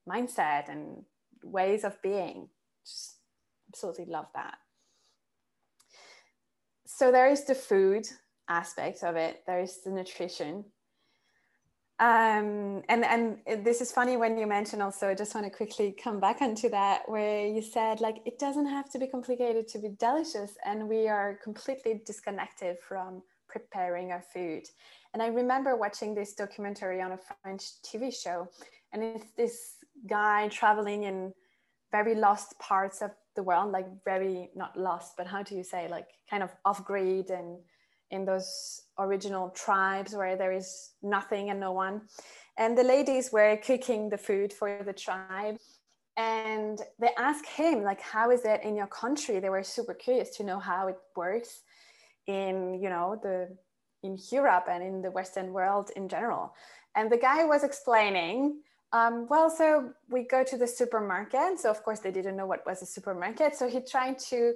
mindset 0.08 0.68
and 0.68 1.04
ways 1.42 1.84
of 1.84 2.00
being. 2.02 2.48
Just 2.84 3.16
absolutely 3.68 4.06
love 4.06 4.26
that. 4.34 4.56
So 6.86 7.10
there 7.10 7.30
is 7.30 7.44
the 7.44 7.54
food 7.54 8.06
aspect 8.48 9.02
of 9.02 9.16
it. 9.16 9.42
There 9.46 9.60
is 9.60 9.82
the 9.82 9.90
nutrition. 9.90 10.64
Um, 12.00 12.82
and 12.88 13.04
and 13.04 13.38
this 13.64 13.80
is 13.80 13.92
funny 13.92 14.16
when 14.16 14.36
you 14.36 14.48
mention 14.48 14.82
also. 14.82 15.08
I 15.08 15.14
just 15.14 15.32
want 15.34 15.46
to 15.46 15.56
quickly 15.56 15.92
come 15.92 16.18
back 16.18 16.42
onto 16.42 16.68
that 16.70 17.02
where 17.06 17.46
you 17.46 17.62
said 17.62 18.00
like 18.00 18.16
it 18.26 18.38
doesn't 18.40 18.66
have 18.66 18.90
to 18.90 18.98
be 18.98 19.06
complicated 19.06 19.68
to 19.68 19.78
be 19.78 19.90
delicious, 20.00 20.54
and 20.64 20.88
we 20.88 21.06
are 21.06 21.38
completely 21.42 22.02
disconnected 22.04 22.78
from 22.80 23.22
preparing 23.48 24.10
our 24.10 24.22
food. 24.32 24.64
And 25.12 25.22
I 25.22 25.28
remember 25.28 25.76
watching 25.76 26.16
this 26.16 26.34
documentary 26.34 27.00
on 27.00 27.12
a 27.12 27.18
French 27.42 27.62
TV 27.84 28.12
show, 28.12 28.48
and 28.92 29.04
it's 29.04 29.30
this 29.36 29.76
guy 30.08 30.48
traveling 30.48 31.04
in 31.04 31.32
very 31.92 32.16
lost 32.16 32.58
parts 32.58 33.02
of 33.02 33.12
the 33.36 33.42
world, 33.44 33.70
like 33.70 33.86
very 34.04 34.50
not 34.56 34.76
lost, 34.76 35.12
but 35.16 35.28
how 35.28 35.44
do 35.44 35.54
you 35.54 35.62
say, 35.62 35.86
like 35.88 36.08
kind 36.28 36.42
of 36.42 36.50
off 36.64 36.84
grid 36.84 37.30
and 37.30 37.58
in 38.14 38.24
those 38.24 38.80
original 38.98 39.50
tribes 39.50 40.14
where 40.14 40.36
there 40.36 40.52
is 40.52 40.92
nothing 41.02 41.50
and 41.50 41.60
no 41.60 41.72
one. 41.72 42.02
And 42.56 42.78
the 42.78 42.84
ladies 42.84 43.32
were 43.32 43.56
cooking 43.56 44.08
the 44.08 44.18
food 44.18 44.52
for 44.52 44.82
the 44.84 44.92
tribe. 44.92 45.58
And 46.16 46.78
they 47.00 47.10
asked 47.18 47.46
him, 47.46 47.82
like, 47.82 48.00
how 48.00 48.30
is 48.30 48.44
it 48.44 48.62
in 48.62 48.76
your 48.76 48.86
country? 48.86 49.40
They 49.40 49.50
were 49.50 49.64
super 49.64 49.94
curious 49.94 50.30
to 50.36 50.44
know 50.44 50.60
how 50.60 50.86
it 50.86 50.98
works 51.16 51.62
in, 52.26 52.80
you 52.80 52.88
know, 52.88 53.18
the 53.22 53.56
in 54.04 54.18
Europe 54.30 54.66
and 54.70 54.82
in 54.82 55.02
the 55.02 55.10
Western 55.10 55.52
world 55.52 55.90
in 55.96 56.08
general. 56.08 56.54
And 56.94 57.10
the 57.10 57.16
guy 57.16 57.44
was 57.44 57.64
explaining, 57.64 58.60
um, 58.92 59.26
well, 59.28 59.50
so 59.50 59.90
we 60.08 60.22
go 60.24 60.44
to 60.44 60.56
the 60.56 60.66
supermarket. 60.66 61.58
So 61.58 61.70
of 61.70 61.82
course 61.82 62.00
they 62.00 62.12
didn't 62.12 62.36
know 62.36 62.46
what 62.46 62.64
was 62.66 62.82
a 62.82 62.86
supermarket. 62.86 63.56
So 63.56 63.68
he 63.68 63.80
tried 63.80 64.18
to 64.30 64.54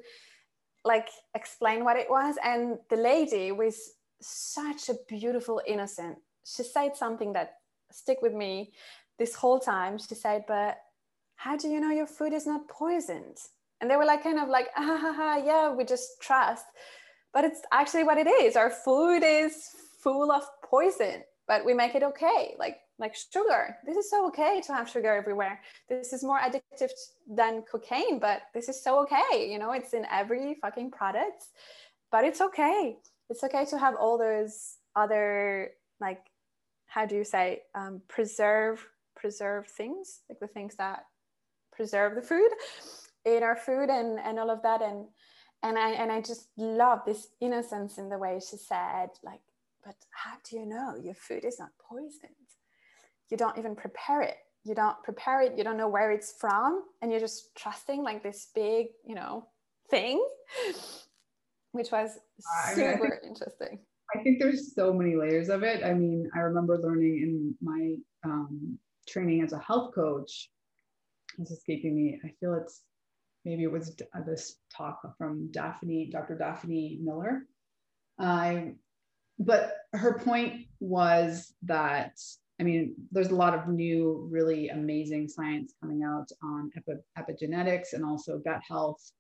like 0.89 1.09
explain 1.35 1.85
what 1.85 1.97
it 1.97 2.11
was. 2.11 2.35
And 2.43 2.79
the 2.91 2.97
lady 2.97 3.53
was 3.53 3.77
such 4.21 4.89
a 4.89 4.97
beautiful 5.09 5.61
innocent. 5.67 6.19
She 6.45 6.65
said 6.65 6.97
something 6.97 7.33
that 7.35 7.49
stick 7.93 8.19
with 8.21 8.35
me 8.35 8.73
this 9.19 9.35
whole 9.35 9.61
time. 9.61 9.99
She 9.99 10.15
said, 10.15 10.45
but 10.49 10.79
how 11.37 11.57
do 11.57 11.69
you 11.69 11.81
know 11.81 11.91
your 11.91 12.07
food 12.07 12.33
is 12.33 12.47
not 12.47 12.69
poisoned? 12.69 13.39
And 13.81 13.89
they 13.89 13.97
were 13.97 14.05
like, 14.05 14.25
kind 14.25 14.41
of 14.41 14.49
like, 14.49 14.69
ah, 14.77 14.99
ha, 15.01 15.13
ha, 15.21 15.43
yeah, 15.45 15.71
we 15.73 15.85
just 15.85 16.21
trust 16.21 16.67
but 17.33 17.45
it's 17.45 17.63
actually 17.73 18.05
what 18.05 18.19
it 18.19 18.27
is 18.27 18.57
our 18.57 18.71
food 18.71 19.23
is 19.23 19.71
full 20.03 20.31
of 20.33 20.43
poison 20.63 21.23
but 21.47 21.65
we 21.65 21.75
make 21.75 21.95
it 21.95 22.03
okay 22.03 22.55
like 22.59 22.79
like 22.99 23.15
sugar. 23.15 23.77
This 23.87 23.97
is 23.97 24.11
so 24.11 24.27
okay 24.29 24.61
to 24.67 24.73
have 24.75 24.89
sugar 24.89 25.15
everywhere. 25.15 25.61
This 25.89 26.13
is 26.13 26.25
more 26.25 26.41
addictive 26.41 26.91
than 27.29 27.63
cocaine 27.63 28.19
but 28.19 28.43
this 28.55 28.69
is 28.69 28.83
so 28.83 29.01
okay 29.03 29.51
you 29.51 29.59
know 29.59 29.73
it's 29.73 29.93
in 29.95 30.05
every 30.11 30.57
fucking 30.61 30.91
product 30.91 31.45
but 32.11 32.25
it's 32.25 32.41
okay. 32.41 32.97
It's 33.31 33.45
okay 33.45 33.65
to 33.67 33.79
have 33.79 33.95
all 33.95 34.19
those 34.19 34.77
other 34.97 35.71
like 36.01 36.23
how 36.87 37.05
do 37.05 37.15
you 37.17 37.25
say 37.25 37.63
um, 37.75 38.01
preserve 38.09 38.85
preserve 39.15 39.67
things 39.67 40.21
like 40.29 40.41
the 40.41 40.47
things 40.47 40.77
that 40.77 41.05
preserve 41.73 42.15
the 42.15 42.23
food 42.23 42.51
in 43.25 43.43
our 43.43 43.57
food 43.57 43.89
and 43.91 44.19
and 44.19 44.39
all 44.39 44.51
of 44.51 44.63
that. 44.63 44.83
And 44.83 45.07
and 45.63 45.79
I 45.79 45.91
and 45.91 46.11
I 46.13 46.21
just 46.21 46.49
love 46.57 47.01
this 47.07 47.29
innocence 47.41 47.99
in 47.99 48.09
the 48.09 48.19
way 48.19 48.41
she 48.41 48.57
said, 48.57 49.11
like, 49.23 49.41
but 49.85 49.97
how 50.11 50.37
do 50.45 50.57
you 50.57 50.67
know? 50.67 50.97
Your 51.03 51.15
food 51.15 51.45
is 51.45 51.59
not 51.59 51.71
poisoned? 51.79 52.48
You 53.31 53.37
don't 53.37 53.59
even 53.59 53.75
prepare 53.77 54.23
it. 54.23 54.37
You 54.65 54.75
don't 54.75 55.01
prepare 55.03 55.43
it. 55.43 55.57
You 55.57 55.65
don't 55.65 55.77
know 55.77 55.89
where 55.89 56.13
it's 56.13 56.35
from, 56.39 56.83
and 57.01 57.11
you're 57.11 57.21
just 57.21 57.55
trusting 57.57 58.03
like 58.03 58.23
this 58.23 58.49
big, 58.55 58.89
you 59.07 59.15
know, 59.15 59.47
thing, 59.91 60.25
which 61.73 61.91
was 61.91 62.19
super 62.75 62.81
I 62.81 62.95
mean, 62.95 62.95
I 62.95 62.99
think, 62.99 63.25
interesting. 63.25 63.79
I 64.15 64.23
think 64.23 64.39
there's 64.41 64.75
so 64.75 64.93
many 64.93 65.17
layers 65.17 65.49
of 65.49 65.63
it. 65.63 65.85
I 65.85 65.95
mean, 65.95 66.29
I 66.35 66.41
remember 66.41 66.79
learning 66.79 67.23
in 67.23 67.55
my 67.63 67.95
um, 68.25 68.79
training 69.09 69.43
as 69.43 69.53
a 69.53 69.59
health 69.59 69.95
coach. 69.95 70.51
It's 71.39 71.51
escaping 71.51 71.95
me. 71.95 72.21
I 72.25 72.33
feel 72.41 72.55
it's 72.55 72.83
maybe 73.45 73.63
it 73.63 73.73
was 73.73 73.97
this 74.27 74.57
talk 74.75 75.01
from 75.17 75.51
Daphne, 75.51 76.11
Dr. 76.11 76.37
Daphne 76.37 76.99
Miller. 77.03 77.47
Um, 78.19 78.77
but 79.39 79.77
her 79.93 80.19
point 80.19 80.67
was 80.81 81.53
that, 81.63 82.19
I 82.61 82.65
mean, 82.65 82.95
there's 83.13 83.31
a 83.31 83.37
lot 83.37 83.55
of 83.55 83.69
new, 83.69 84.29
really 84.31 84.69
amazing 84.69 85.29
science 85.29 85.75
coming 85.81 86.03
out 86.03 86.29
on 86.43 86.71
epi- 86.77 87.03
epigenetics 87.17 87.93
and 87.93 88.05
also 88.05 88.39
gut 88.39 88.61
health 88.67 89.13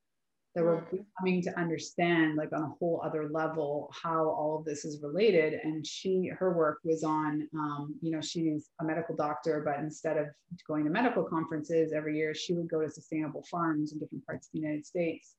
that 0.54 0.64
we're 0.64 0.82
coming 1.18 1.40
to 1.42 1.56
understand 1.56 2.36
like 2.36 2.52
on 2.52 2.62
a 2.62 2.74
whole 2.80 3.00
other 3.04 3.28
level 3.28 3.92
how 4.02 4.28
all 4.28 4.58
of 4.58 4.64
this 4.64 4.84
is 4.84 5.02
related. 5.02 5.60
And 5.62 5.86
she 5.86 6.32
her 6.36 6.52
work 6.52 6.78
was 6.84 7.04
on 7.04 7.46
um, 7.54 7.94
you 8.00 8.10
know 8.10 8.20
she's 8.20 8.70
a 8.80 8.84
medical 8.84 9.14
doctor 9.14 9.62
but 9.64 9.78
instead 9.78 10.16
of 10.16 10.26
going 10.66 10.84
to 10.84 10.90
medical 10.90 11.22
conferences 11.22 11.92
every 11.92 12.16
year 12.16 12.34
she 12.34 12.54
would 12.54 12.68
go 12.68 12.80
to 12.80 12.90
sustainable 12.90 13.44
farms 13.48 13.92
in 13.92 14.00
different 14.00 14.26
parts 14.26 14.48
of 14.48 14.52
the 14.52 14.60
united 14.60 14.84
states 14.84 15.36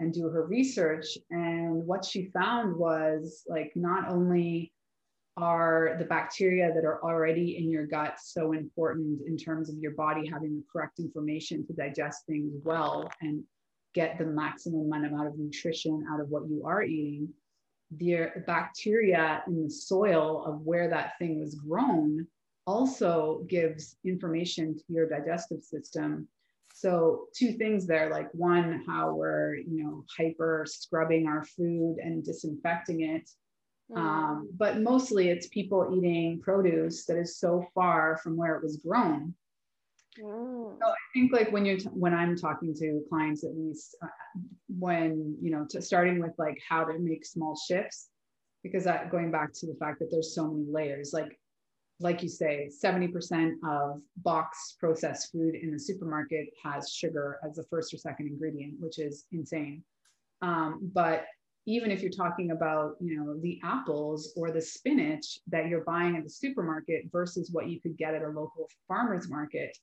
and 0.00 0.12
do 0.12 0.28
her 0.28 0.44
research. 0.46 1.16
And 1.30 1.86
what 1.86 2.04
she 2.04 2.30
found 2.32 2.74
was 2.74 3.44
like 3.46 3.72
not 3.76 4.10
only 4.10 4.72
are 5.36 5.96
the 5.98 6.04
bacteria 6.04 6.72
that 6.74 6.84
are 6.84 7.02
already 7.02 7.56
in 7.56 7.70
your 7.70 7.86
gut 7.86 8.16
so 8.20 8.52
important 8.52 9.20
in 9.26 9.36
terms 9.36 9.68
of 9.70 9.76
your 9.78 9.92
body 9.92 10.26
having 10.26 10.56
the 10.56 10.64
correct 10.70 10.98
information 10.98 11.64
to 11.66 11.72
digest 11.72 12.26
things 12.26 12.52
well 12.64 13.10
and 13.20 13.42
get 13.94 14.18
the 14.18 14.24
maximum 14.24 14.92
amount 14.92 15.26
of 15.26 15.38
nutrition 15.38 16.04
out 16.12 16.20
of 16.20 16.28
what 16.28 16.48
you 16.48 16.62
are 16.64 16.82
eating 16.82 17.28
the 17.96 18.28
bacteria 18.46 19.42
in 19.46 19.64
the 19.64 19.70
soil 19.70 20.44
of 20.46 20.60
where 20.60 20.88
that 20.88 21.12
thing 21.18 21.40
was 21.40 21.54
grown 21.56 22.26
also 22.66 23.44
gives 23.48 23.96
information 24.04 24.76
to 24.76 24.84
your 24.88 25.08
digestive 25.08 25.62
system 25.62 26.28
so 26.74 27.26
two 27.34 27.52
things 27.52 27.86
there 27.86 28.10
like 28.10 28.28
one 28.32 28.82
how 28.86 29.12
we're 29.12 29.56
you 29.56 29.82
know 29.82 30.04
hyper 30.16 30.64
scrubbing 30.66 31.26
our 31.26 31.44
food 31.44 31.96
and 32.02 32.24
disinfecting 32.24 33.02
it. 33.02 33.28
Um, 33.96 34.48
but 34.56 34.80
mostly 34.80 35.28
it's 35.28 35.48
people 35.48 35.92
eating 35.96 36.40
produce 36.40 37.04
that 37.06 37.18
is 37.18 37.38
so 37.38 37.66
far 37.74 38.18
from 38.22 38.36
where 38.36 38.56
it 38.56 38.62
was 38.62 38.76
grown. 38.76 39.34
Mm. 40.18 40.76
so 40.76 40.86
i 40.88 40.94
think 41.14 41.32
like 41.32 41.52
when 41.52 41.64
you're 41.64 41.78
t- 41.78 41.88
when 41.92 42.12
i'm 42.12 42.36
talking 42.36 42.74
to 42.74 43.00
clients 43.08 43.44
at 43.44 43.56
least 43.56 43.96
uh, 44.02 44.08
when 44.68 45.36
you 45.40 45.52
know 45.52 45.64
to 45.70 45.80
starting 45.80 46.18
with 46.18 46.32
like 46.36 46.58
how 46.68 46.82
to 46.82 46.98
make 46.98 47.24
small 47.24 47.56
shifts 47.56 48.08
because 48.64 48.82
that 48.84 49.12
going 49.12 49.30
back 49.30 49.52
to 49.52 49.66
the 49.66 49.76
fact 49.76 50.00
that 50.00 50.10
there's 50.10 50.34
so 50.34 50.48
many 50.48 50.66
layers 50.68 51.12
like 51.12 51.38
like 52.00 52.22
you 52.22 52.28
say 52.28 52.70
70% 52.82 53.52
of 53.64 54.00
boxed 54.16 54.78
processed 54.80 55.30
food 55.30 55.54
in 55.54 55.70
the 55.70 55.78
supermarket 55.78 56.48
has 56.62 56.90
sugar 56.90 57.38
as 57.46 57.56
the 57.56 57.64
first 57.64 57.92
or 57.92 57.98
second 57.98 58.26
ingredient 58.26 58.74
which 58.80 58.98
is 58.98 59.26
insane. 59.32 59.84
Um, 60.42 60.90
but 60.94 61.26
even 61.66 61.90
if 61.90 62.02
you're 62.02 62.10
talking 62.10 62.50
about 62.50 62.94
you 63.00 63.16
know 63.16 63.38
the 63.40 63.60
apples 63.62 64.32
or 64.36 64.50
the 64.50 64.60
spinach 64.60 65.38
that 65.46 65.68
you're 65.68 65.84
buying 65.84 66.16
at 66.16 66.24
the 66.24 66.30
supermarket 66.30 67.04
versus 67.12 67.50
what 67.52 67.68
you 67.68 67.80
could 67.80 67.96
get 67.96 68.14
at 68.14 68.22
a 68.22 68.28
local 68.28 68.68
farmers 68.88 69.28
market 69.28 69.76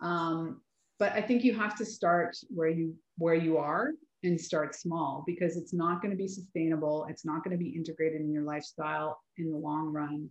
um, 0.00 0.60
but 0.98 1.12
i 1.12 1.20
think 1.20 1.42
you 1.42 1.54
have 1.54 1.76
to 1.76 1.84
start 1.84 2.36
where 2.48 2.68
you 2.68 2.94
where 3.18 3.34
you 3.34 3.56
are 3.56 3.90
and 4.22 4.40
start 4.40 4.74
small 4.74 5.24
because 5.26 5.56
it's 5.56 5.72
not 5.72 6.02
going 6.02 6.10
to 6.10 6.16
be 6.16 6.26
sustainable. 6.26 7.06
It's 7.08 7.24
not 7.24 7.44
going 7.44 7.56
to 7.56 7.62
be 7.62 7.70
integrated 7.70 8.20
in 8.20 8.32
your 8.32 8.42
lifestyle 8.42 9.20
in 9.38 9.50
the 9.50 9.56
long 9.56 9.92
run 9.92 10.28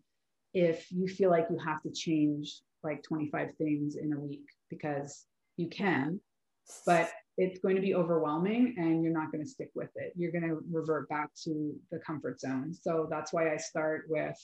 if 0.54 0.88
you 0.92 1.08
feel 1.08 1.30
like 1.30 1.48
you 1.50 1.58
have 1.64 1.82
to 1.84 1.92
change 1.92 2.62
like 2.84 3.04
25 3.04 3.50
things 3.58 3.96
in 3.96 4.14
a 4.14 4.20
week 4.20 4.46
because 4.70 5.26
you 5.58 5.68
can 5.68 6.20
but 6.86 7.10
it's 7.38 7.60
going 7.60 7.76
to 7.76 7.82
be 7.82 7.96
overwhelming 7.96 8.76
and 8.78 9.04
you're 9.04 9.14
not 9.14 9.32
going 9.32 9.44
to 9.44 9.50
stick 9.50 9.70
with 9.76 9.90
it. 9.96 10.14
You're 10.16 10.32
going 10.32 10.48
to 10.48 10.62
revert 10.72 11.10
back 11.10 11.32
to 11.44 11.76
the 11.92 12.00
comfort 12.00 12.40
zone. 12.40 12.74
So 12.74 13.08
that's 13.10 13.34
why 13.34 13.54
I 13.54 13.58
start 13.58 14.06
with 14.10 14.38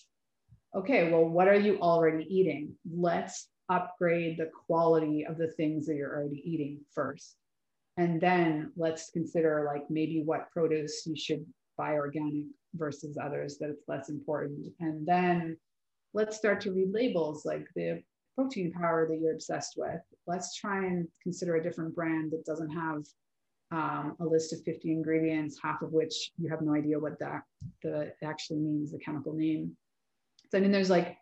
okay, 0.73 1.11
well, 1.11 1.25
what 1.25 1.49
are 1.49 1.59
you 1.59 1.77
already 1.81 2.25
eating? 2.33 2.73
Let's 2.89 3.49
upgrade 3.69 4.37
the 4.37 4.49
quality 4.67 5.25
of 5.25 5.37
the 5.37 5.49
things 5.49 5.85
that 5.85 5.95
you're 5.95 6.15
already 6.15 6.41
eating 6.45 6.79
first. 6.93 7.35
And 7.97 8.21
then 8.21 8.71
let's 8.77 9.09
consider 9.11 9.69
like 9.73 9.89
maybe 9.89 10.23
what 10.23 10.49
produce 10.51 11.05
you 11.05 11.15
should 11.17 11.45
buy 11.77 11.93
organic 11.93 12.45
versus 12.75 13.17
others 13.21 13.57
that 13.57 13.69
it's 13.69 13.87
less 13.87 14.09
important. 14.09 14.67
And 14.79 15.05
then 15.05 15.57
let's 16.13 16.37
start 16.37 16.61
to 16.61 16.71
read 16.71 16.93
labels 16.93 17.45
like 17.45 17.67
the 17.75 18.01
protein 18.35 18.71
powder 18.71 19.07
that 19.09 19.19
you're 19.19 19.33
obsessed 19.33 19.75
with. 19.77 20.01
Let's 20.27 20.55
try 20.55 20.85
and 20.85 21.07
consider 21.21 21.55
a 21.55 21.63
different 21.63 21.95
brand 21.95 22.31
that 22.31 22.45
doesn't 22.45 22.69
have 22.69 23.03
um, 23.71 24.15
a 24.19 24.25
list 24.25 24.53
of 24.53 24.61
50 24.63 24.91
ingredients, 24.91 25.57
half 25.61 25.81
of 25.81 25.93
which 25.93 26.31
you 26.37 26.49
have 26.49 26.61
no 26.61 26.75
idea 26.75 26.99
what 26.99 27.19
that 27.19 27.43
the 27.83 28.11
actually 28.23 28.59
means, 28.59 28.91
the 28.91 28.99
chemical 28.99 29.33
name. 29.33 29.75
So 30.49 30.57
I 30.57 30.61
mean, 30.61 30.71
there's 30.71 30.89
like, 30.89 31.17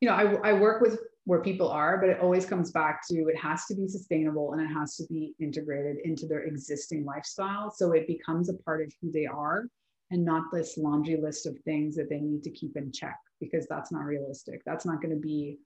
you 0.00 0.08
know, 0.08 0.14
I, 0.14 0.50
I 0.50 0.52
work 0.52 0.82
with 0.82 0.98
where 1.24 1.40
people 1.40 1.68
are, 1.68 1.98
but 1.98 2.08
it 2.08 2.20
always 2.20 2.46
comes 2.46 2.70
back 2.70 3.06
to 3.08 3.26
it 3.28 3.36
has 3.36 3.66
to 3.66 3.74
be 3.74 3.88
sustainable 3.88 4.52
and 4.52 4.62
it 4.62 4.72
has 4.72 4.96
to 4.96 5.04
be 5.08 5.34
integrated 5.40 5.96
into 6.04 6.26
their 6.26 6.42
existing 6.42 7.04
lifestyle. 7.04 7.70
So 7.70 7.92
it 7.92 8.06
becomes 8.06 8.48
a 8.48 8.54
part 8.54 8.82
of 8.82 8.92
who 9.00 9.10
they 9.10 9.26
are 9.26 9.66
and 10.10 10.24
not 10.24 10.44
this 10.52 10.76
laundry 10.76 11.16
list 11.20 11.46
of 11.46 11.58
things 11.64 11.96
that 11.96 12.08
they 12.08 12.20
need 12.20 12.44
to 12.44 12.50
keep 12.50 12.76
in 12.76 12.92
check 12.92 13.18
because 13.40 13.66
that's 13.68 13.90
not 13.90 14.04
realistic. 14.04 14.62
That's 14.64 14.86
not 14.86 15.02
going 15.02 15.14
to 15.14 15.20
be 15.20 15.58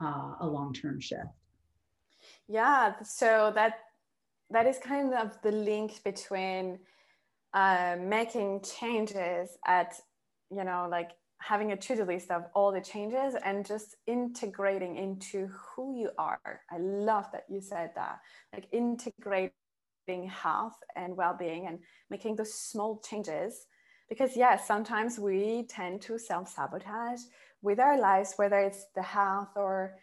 uh, 0.00 0.34
a 0.40 0.46
long-term 0.46 1.00
shift. 1.00 1.22
Yeah 2.48 2.94
so 3.02 3.52
that 3.54 3.74
that 4.50 4.66
is 4.66 4.78
kind 4.78 5.12
of 5.14 5.40
the 5.42 5.52
link 5.52 6.02
between 6.04 6.78
uh, 7.54 7.96
making 8.00 8.60
changes 8.62 9.56
at 9.66 9.94
you 10.50 10.64
know 10.64 10.86
like 10.90 11.12
having 11.38 11.72
a 11.72 11.76
to-do 11.76 12.04
list 12.04 12.30
of 12.30 12.44
all 12.54 12.72
the 12.72 12.80
changes 12.80 13.34
and 13.44 13.66
just 13.66 13.96
integrating 14.06 14.96
into 14.96 15.48
who 15.48 15.98
you 15.98 16.10
are. 16.18 16.62
I 16.70 16.78
love 16.78 17.26
that 17.32 17.44
you 17.48 17.60
said 17.60 17.90
that 17.94 18.20
like 18.52 18.66
integrating 18.72 19.50
health 20.28 20.78
and 20.96 21.16
well-being 21.16 21.66
and 21.66 21.78
making 22.10 22.36
those 22.36 22.54
small 22.54 23.00
changes 23.00 23.66
because 24.08 24.36
yes 24.36 24.66
sometimes 24.66 25.18
we 25.18 25.66
tend 25.68 26.00
to 26.02 26.18
self-sabotage 26.18 27.20
with 27.66 27.80
our 27.80 27.98
lives, 27.98 28.34
whether 28.36 28.60
it's 28.60 28.86
the 28.94 29.02
health 29.02 29.50
or, 29.56 29.96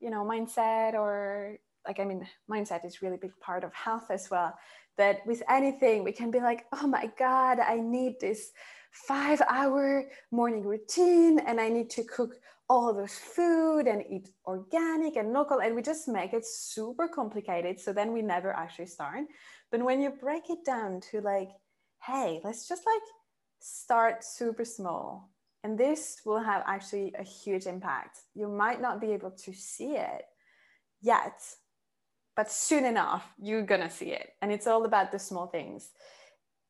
you 0.00 0.10
know, 0.10 0.24
mindset 0.24 0.94
or 0.94 1.58
like, 1.86 2.00
I 2.00 2.04
mean, 2.04 2.26
mindset 2.50 2.84
is 2.84 3.02
really 3.02 3.18
big 3.18 3.38
part 3.40 3.62
of 3.62 3.72
health 3.74 4.10
as 4.10 4.30
well. 4.30 4.54
That 4.96 5.24
with 5.26 5.42
anything, 5.48 6.04
we 6.04 6.12
can 6.12 6.30
be 6.30 6.40
like, 6.40 6.64
oh 6.72 6.86
my 6.86 7.10
God, 7.18 7.60
I 7.60 7.76
need 7.76 8.14
this 8.20 8.52
five 8.90 9.40
hour 9.48 10.04
morning 10.30 10.64
routine 10.64 11.38
and 11.38 11.60
I 11.60 11.68
need 11.68 11.90
to 11.90 12.04
cook 12.04 12.34
all 12.68 12.94
this 12.94 13.18
food 13.18 13.86
and 13.86 14.04
eat 14.08 14.30
organic 14.46 15.16
and 15.16 15.32
local. 15.32 15.60
And 15.60 15.74
we 15.74 15.82
just 15.82 16.08
make 16.08 16.32
it 16.32 16.46
super 16.46 17.08
complicated. 17.08 17.78
So 17.78 17.92
then 17.92 18.12
we 18.12 18.22
never 18.22 18.52
actually 18.52 18.86
start. 18.86 19.24
But 19.70 19.82
when 19.82 20.00
you 20.00 20.10
break 20.10 20.48
it 20.48 20.64
down 20.64 21.00
to 21.10 21.20
like, 21.20 21.50
hey, 22.06 22.40
let's 22.44 22.68
just 22.68 22.84
like 22.86 23.02
start 23.60 24.24
super 24.24 24.64
small 24.64 25.31
and 25.64 25.78
this 25.78 26.20
will 26.24 26.40
have 26.40 26.62
actually 26.66 27.14
a 27.18 27.22
huge 27.22 27.66
impact. 27.66 28.20
You 28.34 28.48
might 28.48 28.80
not 28.80 29.00
be 29.00 29.12
able 29.12 29.30
to 29.30 29.52
see 29.52 29.96
it 29.96 30.24
yet, 31.00 31.40
but 32.34 32.50
soon 32.50 32.84
enough, 32.84 33.32
you're 33.40 33.62
going 33.62 33.80
to 33.80 33.90
see 33.90 34.10
it. 34.12 34.30
And 34.42 34.50
it's 34.50 34.66
all 34.66 34.84
about 34.84 35.12
the 35.12 35.18
small 35.18 35.46
things. 35.46 35.90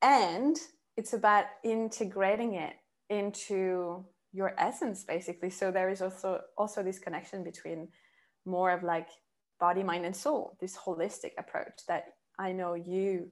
And 0.02 0.56
it's 0.96 1.14
about 1.14 1.46
integrating 1.64 2.54
it 2.54 2.74
into 3.08 4.04
your 4.32 4.54
essence, 4.58 5.04
basically. 5.04 5.50
So 5.50 5.70
there 5.70 5.88
is 5.88 6.02
also 6.02 6.40
also 6.58 6.82
this 6.82 6.98
connection 6.98 7.44
between 7.44 7.88
more 8.44 8.70
of 8.70 8.82
like 8.82 9.08
body, 9.60 9.82
mind, 9.82 10.04
and 10.04 10.16
soul, 10.16 10.56
this 10.60 10.76
holistic 10.76 11.32
approach 11.38 11.86
that 11.88 12.04
I 12.38 12.52
know 12.52 12.74
you 12.74 13.30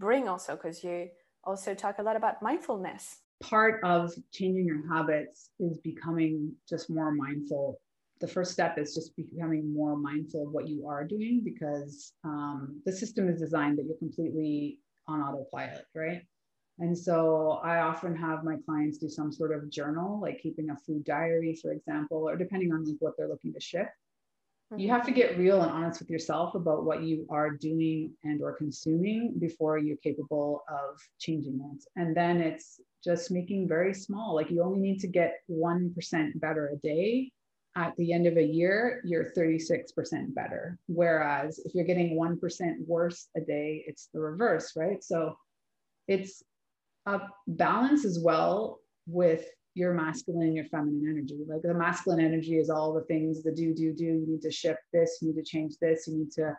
bring 0.00 0.28
also 0.28 0.56
because 0.56 0.82
you 0.82 1.08
also 1.44 1.74
talk 1.74 1.98
a 1.98 2.02
lot 2.02 2.16
about 2.16 2.42
mindfulness 2.42 3.18
part 3.40 3.80
of 3.84 4.12
changing 4.32 4.66
your 4.66 4.86
habits 4.88 5.50
is 5.60 5.78
becoming 5.78 6.52
just 6.68 6.90
more 6.90 7.12
mindful. 7.12 7.80
The 8.20 8.28
first 8.28 8.52
step 8.52 8.78
is 8.78 8.94
just 8.94 9.14
becoming 9.16 9.72
more 9.72 9.96
mindful 9.96 10.46
of 10.46 10.52
what 10.52 10.68
you 10.68 10.86
are 10.88 11.04
doing 11.04 11.42
because 11.44 12.12
um, 12.24 12.80
the 12.86 12.92
system 12.92 13.28
is 13.28 13.40
designed 13.40 13.78
that 13.78 13.84
you're 13.84 13.98
completely 13.98 14.78
on 15.06 15.20
autopilot, 15.20 15.84
right? 15.94 16.22
And 16.78 16.96
so 16.96 17.60
I 17.62 17.78
often 17.78 18.14
have 18.16 18.44
my 18.44 18.56
clients 18.66 18.98
do 18.98 19.08
some 19.08 19.32
sort 19.32 19.54
of 19.54 19.70
journal, 19.70 20.20
like 20.20 20.40
keeping 20.40 20.70
a 20.70 20.76
food 20.76 21.04
diary, 21.04 21.58
for 21.60 21.72
example, 21.72 22.28
or 22.28 22.36
depending 22.36 22.72
on 22.72 22.84
like 22.84 22.96
what 23.00 23.14
they're 23.16 23.28
looking 23.28 23.52
to 23.54 23.60
shift 23.60 23.90
you 24.76 24.88
have 24.90 25.06
to 25.06 25.12
get 25.12 25.38
real 25.38 25.62
and 25.62 25.70
honest 25.70 26.00
with 26.00 26.10
yourself 26.10 26.54
about 26.54 26.84
what 26.84 27.02
you 27.02 27.24
are 27.30 27.50
doing 27.50 28.12
and 28.24 28.42
or 28.42 28.56
consuming 28.56 29.34
before 29.38 29.78
you're 29.78 29.96
capable 29.98 30.64
of 30.68 30.98
changing 31.20 31.60
it. 31.72 31.84
And 31.94 32.16
then 32.16 32.40
it's 32.40 32.80
just 33.04 33.30
making 33.30 33.68
very 33.68 33.94
small. 33.94 34.34
Like 34.34 34.50
you 34.50 34.62
only 34.64 34.80
need 34.80 34.98
to 35.00 35.06
get 35.06 35.36
1% 35.48 36.40
better 36.40 36.72
a 36.74 36.76
day. 36.76 37.30
At 37.76 37.94
the 37.96 38.12
end 38.12 38.26
of 38.26 38.36
a 38.38 38.42
year 38.42 39.02
you're 39.04 39.30
36% 39.36 40.34
better. 40.34 40.78
Whereas 40.88 41.60
if 41.64 41.74
you're 41.74 41.84
getting 41.84 42.18
1% 42.18 42.86
worse 42.86 43.28
a 43.36 43.40
day 43.40 43.84
it's 43.86 44.08
the 44.12 44.20
reverse 44.20 44.72
right? 44.74 45.02
So 45.04 45.36
it's 46.08 46.42
a 47.04 47.20
balance 47.46 48.04
as 48.04 48.18
well 48.18 48.80
with 49.06 49.46
your 49.76 49.92
masculine 49.92 50.46
and 50.46 50.56
your 50.56 50.64
feminine 50.64 51.06
energy. 51.06 51.44
Like 51.46 51.60
the 51.60 51.74
masculine 51.74 52.18
energy 52.18 52.56
is 52.56 52.70
all 52.70 52.94
the 52.94 53.02
things 53.02 53.42
the 53.42 53.52
do, 53.52 53.74
do, 53.74 53.92
do. 53.92 54.04
You 54.04 54.24
need 54.26 54.40
to 54.40 54.50
shift 54.50 54.80
this, 54.90 55.18
you 55.20 55.28
need 55.28 55.36
to 55.36 55.44
change 55.44 55.74
this, 55.82 56.06
you 56.08 56.16
need 56.16 56.32
to 56.32 56.56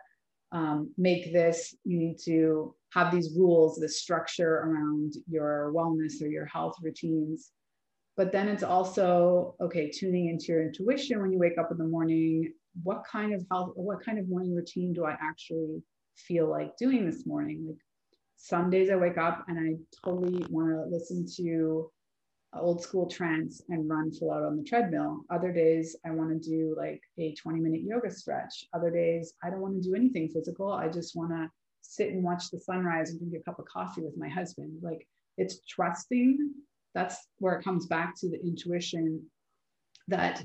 um, 0.52 0.92
make 0.96 1.32
this, 1.32 1.74
you 1.84 1.98
need 1.98 2.18
to 2.26 2.76
have 2.94 3.12
these 3.12 3.36
rules, 3.36 3.76
this 3.76 4.00
structure 4.00 4.58
around 4.58 5.14
your 5.28 5.72
wellness 5.74 6.22
or 6.22 6.28
your 6.28 6.46
health 6.46 6.76
routines. 6.80 7.50
But 8.16 8.30
then 8.30 8.46
it's 8.46 8.62
also, 8.62 9.56
okay, 9.60 9.90
tuning 9.90 10.28
into 10.28 10.52
your 10.52 10.62
intuition 10.62 11.20
when 11.20 11.32
you 11.32 11.38
wake 11.38 11.58
up 11.58 11.72
in 11.72 11.76
the 11.76 11.84
morning. 11.84 12.52
What 12.84 13.02
kind 13.04 13.34
of 13.34 13.44
health, 13.50 13.72
what 13.74 14.04
kind 14.04 14.20
of 14.20 14.28
morning 14.28 14.54
routine 14.54 14.92
do 14.92 15.04
I 15.04 15.16
actually 15.20 15.82
feel 16.14 16.48
like 16.48 16.76
doing 16.76 17.04
this 17.04 17.26
morning? 17.26 17.66
Like 17.66 17.78
some 18.36 18.70
days 18.70 18.90
I 18.90 18.96
wake 18.96 19.18
up 19.18 19.44
and 19.48 19.58
I 19.58 19.74
totally 20.04 20.46
want 20.50 20.68
to 20.68 20.84
listen 20.88 21.26
to 21.36 21.90
old 22.54 22.82
school 22.82 23.08
trance 23.08 23.62
and 23.68 23.88
run 23.88 24.10
full 24.10 24.32
out 24.32 24.44
on 24.44 24.56
the 24.56 24.62
treadmill. 24.62 25.20
Other 25.30 25.52
days, 25.52 25.96
I 26.04 26.10
want 26.10 26.30
to 26.30 26.48
do 26.48 26.74
like 26.76 27.02
a 27.18 27.34
20 27.34 27.60
minute 27.60 27.82
yoga 27.82 28.10
stretch. 28.10 28.64
Other 28.72 28.90
days, 28.90 29.34
I 29.42 29.50
don't 29.50 29.60
want 29.60 29.74
to 29.74 29.88
do 29.88 29.94
anything 29.94 30.28
physical. 30.28 30.72
I 30.72 30.88
just 30.88 31.14
want 31.14 31.30
to 31.30 31.50
sit 31.82 32.10
and 32.10 32.24
watch 32.24 32.50
the 32.50 32.58
sunrise 32.58 33.10
and 33.10 33.20
drink 33.20 33.34
a 33.34 33.50
cup 33.50 33.58
of 33.58 33.66
coffee 33.66 34.02
with 34.02 34.16
my 34.16 34.28
husband. 34.28 34.78
Like 34.82 35.06
it's 35.36 35.60
trusting. 35.68 36.52
That's 36.94 37.16
where 37.38 37.54
it 37.54 37.64
comes 37.64 37.86
back 37.86 38.14
to 38.20 38.30
the 38.30 38.40
intuition 38.40 39.24
that, 40.08 40.44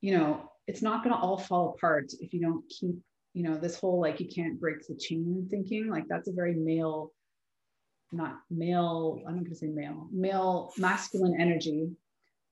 you 0.00 0.16
know, 0.16 0.50
it's 0.66 0.82
not 0.82 1.04
going 1.04 1.14
to 1.14 1.20
all 1.20 1.38
fall 1.38 1.74
apart 1.76 2.12
if 2.20 2.32
you 2.32 2.40
don't 2.40 2.64
keep, 2.68 2.96
you 3.34 3.42
know, 3.42 3.56
this 3.56 3.78
whole 3.78 4.00
like 4.00 4.18
you 4.20 4.28
can't 4.28 4.58
break 4.58 4.86
the 4.86 4.96
chain 4.96 5.46
thinking. 5.50 5.88
Like 5.88 6.04
that's 6.08 6.28
a 6.28 6.32
very 6.32 6.54
male 6.54 7.12
not 8.12 8.40
male, 8.50 9.20
I'm 9.26 9.34
not 9.34 9.44
going 9.44 9.52
to 9.52 9.56
say 9.56 9.66
male, 9.66 10.08
male 10.12 10.72
masculine 10.78 11.40
energy. 11.40 11.90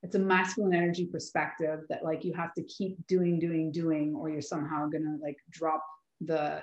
It's 0.03 0.15
a 0.15 0.19
masculine 0.19 0.75
energy 0.75 1.07
perspective 1.07 1.81
that 1.89 2.05
like 2.05 2.25
you 2.25 2.33
have 2.35 2.55
to 2.55 2.63
keep 2.65 3.05
doing, 3.07 3.39
doing, 3.39 3.73
doing, 3.73 4.15
or 4.15 4.29
you're 4.29 4.43
somehow 4.43 4.89
going 4.89 5.05
to 5.05 5.17
like 5.23 5.37
drop 5.51 5.83
the 6.21 6.63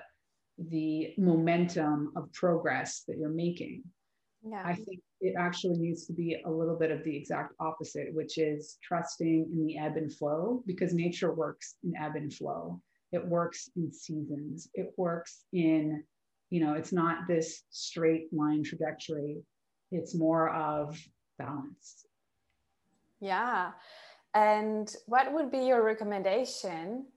the 0.58 1.14
momentum 1.18 2.12
of 2.16 2.32
progress 2.32 3.04
that 3.08 3.18
you're 3.18 3.30
making. 3.30 3.84
Yeah. 4.48 4.62
I 4.66 4.76
think 4.76 5.00
it 5.22 5.36
actually 5.38 5.78
needs 5.78 6.06
to 6.08 6.14
be 6.14 6.42
a 6.46 6.52
little 6.52 6.76
bit 6.76 6.92
of 6.92 7.04
the 7.04 7.16
exact 7.16 7.54
opposite, 7.60 8.14
which 8.14 8.38
is 8.38 8.78
trusting 8.84 9.50
in 9.52 9.66
the 9.66 9.78
ebb 9.78 9.96
and 9.96 10.14
flow 10.14 10.62
because 10.68 10.94
nature 10.94 11.34
works 11.34 11.76
in 11.84 11.96
ebb 11.96 12.16
and 12.16 12.34
flow. 12.34 12.82
It 13.14 13.26
works 13.26 13.70
in 13.76 13.92
seasons. 13.94 14.68
It 14.74 14.94
works 14.98 15.46
in 15.54 16.04
you 16.54 16.60
know 16.60 16.74
it's 16.76 16.94
not 16.94 17.28
this 17.28 17.64
straight 17.72 18.32
line 18.32 18.64
trajectory. 18.64 19.38
It's 19.92 20.14
more 20.14 20.50
of 20.50 21.00
balance. 21.40 22.06
Yeah. 23.20 23.72
And 24.36 24.96
what 25.08 25.34
would 25.34 25.50
be 25.50 25.66
your 25.66 25.84
recommendation 25.84 27.08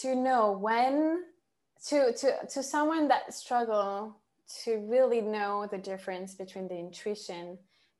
to 0.00 0.16
know 0.16 0.58
when 0.60 1.22
to 1.86 2.12
to 2.12 2.46
to 2.50 2.62
someone 2.64 3.06
that 3.06 3.32
struggle 3.32 4.16
to 4.64 4.78
really 4.78 5.20
know 5.20 5.68
the 5.70 5.78
difference 5.78 6.34
between 6.34 6.66
the 6.66 6.78
intuition 6.78 7.58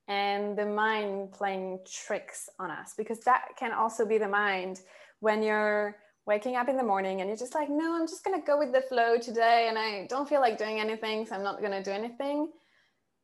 and 0.09 0.59
the 0.59 0.66
mind 0.66 1.30
playing 1.30 1.78
tricks 1.88 2.48
on 2.59 2.72
us? 2.72 2.94
Because 2.98 3.20
that 3.20 3.50
can 3.56 3.70
also 3.72 4.04
be 4.04 4.18
the 4.18 4.28
mind 4.28 4.80
when 5.20 5.40
you're 5.40 5.98
waking 6.28 6.56
up 6.56 6.68
in 6.68 6.76
the 6.76 6.82
morning 6.82 7.22
and 7.22 7.28
you're 7.28 7.38
just 7.38 7.54
like, 7.54 7.70
no, 7.70 7.96
I'm 7.96 8.06
just 8.06 8.22
going 8.22 8.38
to 8.38 8.46
go 8.46 8.58
with 8.58 8.70
the 8.70 8.82
flow 8.82 9.16
today. 9.18 9.66
And 9.68 9.78
I 9.78 10.06
don't 10.08 10.28
feel 10.28 10.42
like 10.42 10.58
doing 10.58 10.78
anything. 10.78 11.26
So 11.26 11.34
I'm 11.34 11.42
not 11.42 11.60
going 11.60 11.72
to 11.72 11.82
do 11.82 11.90
anything. 11.90 12.50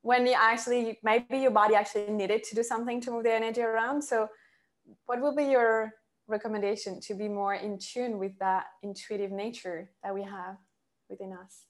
When 0.01 0.27
you 0.27 0.35
actually, 0.35 0.99
maybe 1.03 1.39
your 1.39 1.51
body 1.51 1.75
actually 1.75 2.11
needed 2.11 2.43
to 2.45 2.55
do 2.55 2.63
something 2.63 3.03
to 3.03 3.11
move 3.11 3.25
the 3.25 3.35
energy 3.35 3.61
around. 3.61 4.03
So, 4.03 4.29
what 5.07 5.21
will 5.21 5.35
be 5.35 5.45
your 5.45 5.95
recommendation 6.27 7.01
to 7.01 7.15
be 7.15 7.27
more 7.27 7.55
in 7.55 7.79
tune 7.79 8.19
with 8.19 8.39
that 8.39 8.65
intuitive 8.83 9.31
nature 9.31 9.91
that 10.03 10.15
we 10.15 10.23
have 10.23 10.57
within 11.09 11.33
us? 11.33 11.65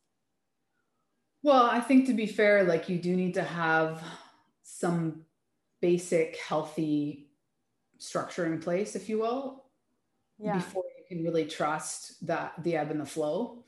Well, 1.44 1.66
I 1.66 1.78
think 1.78 2.06
to 2.06 2.12
be 2.12 2.26
fair, 2.26 2.64
like 2.64 2.88
you 2.88 2.98
do 2.98 3.14
need 3.14 3.34
to 3.34 3.44
have 3.44 4.02
some 4.64 5.26
basic 5.80 6.38
healthy 6.38 7.28
structure 7.98 8.46
in 8.46 8.58
place, 8.58 8.96
if 8.96 9.08
you 9.08 9.20
will, 9.20 9.64
yeah. 10.40 10.56
before 10.56 10.82
can 11.14 11.24
really 11.24 11.46
trust 11.46 12.26
that 12.26 12.52
the 12.62 12.76
ebb 12.76 12.90
and 12.90 13.00
the 13.00 13.06
flow. 13.06 13.64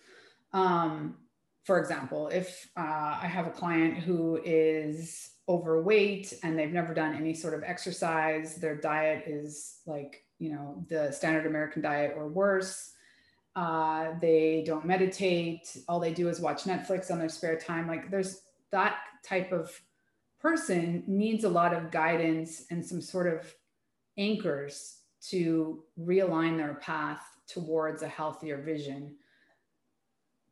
Um, 0.53 1.16
for 1.64 1.78
example, 1.80 2.28
if 2.28 2.68
uh, 2.76 3.18
I 3.20 3.26
have 3.26 3.47
a 3.47 3.51
client 3.51 3.99
who 3.99 4.40
is 4.44 5.30
overweight 5.49 6.32
and 6.42 6.59
they've 6.59 6.72
never 6.72 6.94
done 6.94 7.14
any 7.14 7.34
sort 7.34 7.55
of 7.55 7.62
exercise, 7.64 8.57
their 8.57 8.76
diet 8.76 9.24
is 9.26 9.78
like, 9.86 10.24
you 10.38 10.51
know, 10.53 10.84
the 10.88 11.11
standard 11.11 11.47
American 11.47 11.82
diet 11.82 12.14
or 12.16 12.28
worse. 12.28 12.92
Uh, 13.57 14.12
they 14.20 14.62
don't 14.66 14.84
meditate. 14.84 15.76
All 15.88 15.99
they 15.99 16.12
do 16.12 16.28
is 16.28 16.40
watch 16.40 16.64
Netflix 16.64 17.11
on 17.11 17.18
their 17.18 17.28
spare 17.28 17.59
time. 17.59 17.88
Like, 17.88 18.11
there's 18.11 18.42
that 18.70 18.99
type 19.24 19.51
of 19.51 19.70
person 20.40 21.03
needs 21.07 21.44
a 21.44 21.49
lot 21.49 21.74
of 21.74 21.90
guidance 21.90 22.64
and 22.70 22.84
some 22.84 23.01
sort 23.01 23.26
of 23.26 23.53
anchors 24.18 24.99
to 25.30 25.82
realign 25.99 26.57
their 26.57 26.74
path 26.74 27.24
towards 27.47 28.03
a 28.03 28.09
healthier 28.09 28.59
vision. 28.59 29.16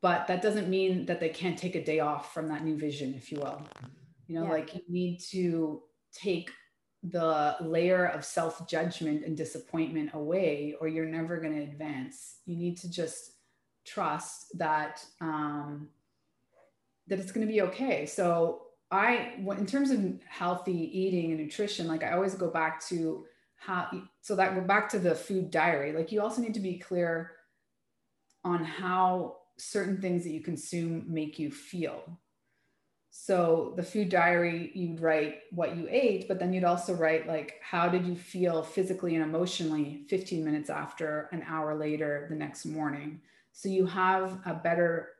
But 0.01 0.26
that 0.26 0.42
doesn't 0.42 0.68
mean 0.68 1.07
that 1.07 1.20
they 1.20 1.30
can't 1.30 1.59
take 1.59 1.74
a 1.74 1.84
day 1.84 2.01
off 2.01 2.34
from 2.34 2.49
that 2.49 2.64
new 2.64 2.76
vision, 2.76 3.14
if 3.14 3.32
you 3.32 3.38
will. 3.38 3.62
You 4.26 4.38
know, 4.38 4.45
yeah. 4.45 4.53
like 4.53 4.74
you 4.74 4.82
need 4.88 5.20
to 5.30 5.82
take 6.12 6.51
the 7.03 7.57
layer 7.61 8.07
of 8.07 8.24
self 8.24 8.68
judgment 8.68 9.24
and 9.24 9.36
disappointment 9.36 10.11
away, 10.14 10.74
or 10.80 10.88
you're 10.88 11.07
never 11.07 11.40
going 11.40 11.55
to 11.55 11.62
advance. 11.62 12.36
You 12.47 12.57
need 12.57 12.78
to 12.78 12.90
just 12.90 13.32
trust 13.84 14.57
that 14.59 15.05
um, 15.20 15.88
that 17.07 17.18
it's 17.18 17.32
going 17.32 17.47
to 17.47 17.53
be 17.53 17.62
okay. 17.62 18.07
So 18.07 18.62
I, 18.90 19.34
in 19.38 19.66
terms 19.66 19.90
of 19.90 20.20
healthy 20.26 20.72
eating 20.72 21.32
and 21.32 21.40
nutrition, 21.40 21.86
like 21.86 22.03
I 22.03 22.12
always 22.12 22.34
go 22.34 22.49
back 22.49 22.84
to 22.88 23.26
how 23.64 23.88
so 24.20 24.36
that 24.36 24.54
we're 24.54 24.62
back 24.62 24.88
to 24.90 24.98
the 24.98 25.14
food 25.14 25.50
diary. 25.50 25.92
Like 25.92 26.12
you 26.12 26.20
also 26.20 26.42
need 26.42 26.54
to 26.54 26.60
be 26.60 26.78
clear 26.78 27.32
on 28.44 28.64
how 28.64 29.36
certain 29.56 30.00
things 30.00 30.24
that 30.24 30.30
you 30.30 30.40
consume 30.40 31.04
make 31.08 31.38
you 31.38 31.50
feel. 31.50 32.02
So 33.10 33.72
the 33.76 33.82
food 33.82 34.08
diary 34.08 34.72
you'd 34.74 35.00
write 35.00 35.42
what 35.52 35.76
you 35.76 35.86
ate 35.88 36.26
but 36.26 36.40
then 36.40 36.52
you'd 36.52 36.64
also 36.64 36.94
write 36.94 37.28
like 37.28 37.60
how 37.62 37.88
did 37.88 38.04
you 38.04 38.16
feel 38.16 38.62
physically 38.62 39.14
and 39.14 39.22
emotionally 39.22 40.04
15 40.08 40.44
minutes 40.44 40.68
after 40.68 41.28
an 41.32 41.44
hour 41.46 41.76
later 41.76 42.26
the 42.28 42.36
next 42.36 42.66
morning? 42.66 43.20
So 43.52 43.68
you 43.68 43.86
have 43.86 44.40
a 44.44 44.52
better 44.52 45.10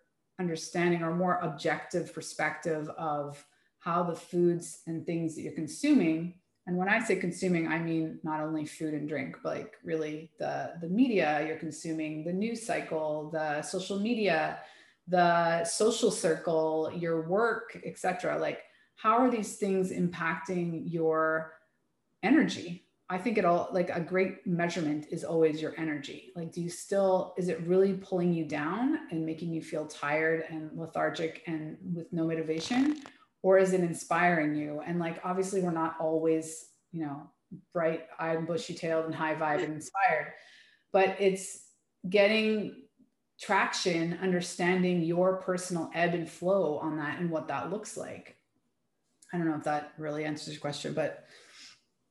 understanding 0.40 1.03
or 1.03 1.14
more 1.14 1.38
objective 1.38 2.12
perspective 2.12 2.88
of 2.99 3.42
how 3.78 4.03
the 4.03 4.16
foods 4.16 4.80
and 4.86 5.07
things 5.07 5.34
that 5.34 5.42
you're 5.42 5.53
consuming 5.53 6.34
and 6.67 6.77
when 6.77 6.89
i 6.89 6.99
say 6.99 7.17
consuming 7.17 7.69
i 7.69 7.79
mean 7.79 8.19
not 8.23 8.41
only 8.41 8.65
food 8.65 8.95
and 8.95 9.09
drink 9.09 9.37
but 9.43 9.57
like 9.57 9.75
really 9.85 10.31
the 10.39 10.73
the 10.81 10.89
media 10.89 11.45
you're 11.47 11.57
consuming 11.57 12.25
the 12.25 12.33
news 12.33 12.65
cycle 12.65 13.31
the 13.33 13.61
social 13.62 13.99
media 13.99 14.59
the 15.09 15.65
social 15.65 16.11
circle 16.11 16.91
your 16.95 17.29
work 17.29 17.79
etc 17.85 18.39
like 18.39 18.62
how 18.97 19.19
are 19.19 19.31
these 19.31 19.57
things 19.57 19.91
impacting 19.91 20.83
your 20.91 21.55
energy? 22.23 22.87
I 23.11 23.19
think 23.19 23.37
it 23.37 23.45
all 23.45 23.69
like 23.71 23.91
a 23.91 24.01
great 24.01 24.47
measurement 24.47 25.07
is 25.11 25.25
always 25.25 25.61
your 25.61 25.75
energy. 25.79 26.33
Like 26.35 26.53
do 26.53 26.62
you 26.62 26.71
still 26.71 27.35
is 27.37 27.49
it 27.49 27.61
really 27.67 27.93
pulling 27.95 28.33
you 28.33 28.47
down 28.47 29.01
and 29.11 29.27
making 29.27 29.53
you 29.53 29.62
feel 29.62 29.87
tired 29.87 30.45
and 30.49 30.71
lethargic 30.75 31.43
and 31.47 31.77
with 31.95 32.11
no 32.12 32.27
motivation 32.27 33.03
or 33.45 33.59
is 33.59 33.74
it 33.74 33.80
inspiring 33.82 34.57
you 34.57 34.80
and 34.84 34.99
like 34.99 35.20
obviously 35.22 35.61
we're 35.61 35.70
not 35.70 35.95
always 36.01 36.70
you 36.90 37.03
know 37.03 37.30
bright 37.72 38.07
eyed 38.18 38.45
bushy 38.47 38.74
tailed 38.74 39.05
and 39.05 39.14
high 39.14 39.34
vibe 39.34 39.62
and 39.62 39.74
inspired 39.74 40.32
but 40.92 41.14
it's 41.20 41.66
getting 42.09 42.74
traction 43.38 44.18
understanding 44.22 45.03
your 45.03 45.36
personal 45.36 45.90
ebb 45.95 46.14
and 46.14 46.28
flow 46.28 46.78
on 46.78 46.97
that 46.97 47.20
and 47.20 47.30
what 47.30 47.47
that 47.47 47.70
looks 47.70 47.97
like 47.97 48.36
i 49.32 49.36
don't 49.36 49.47
know 49.47 49.57
if 49.57 49.64
that 49.64 49.92
really 49.99 50.24
answers 50.24 50.55
your 50.55 50.61
question 50.61 50.95
but 50.95 51.26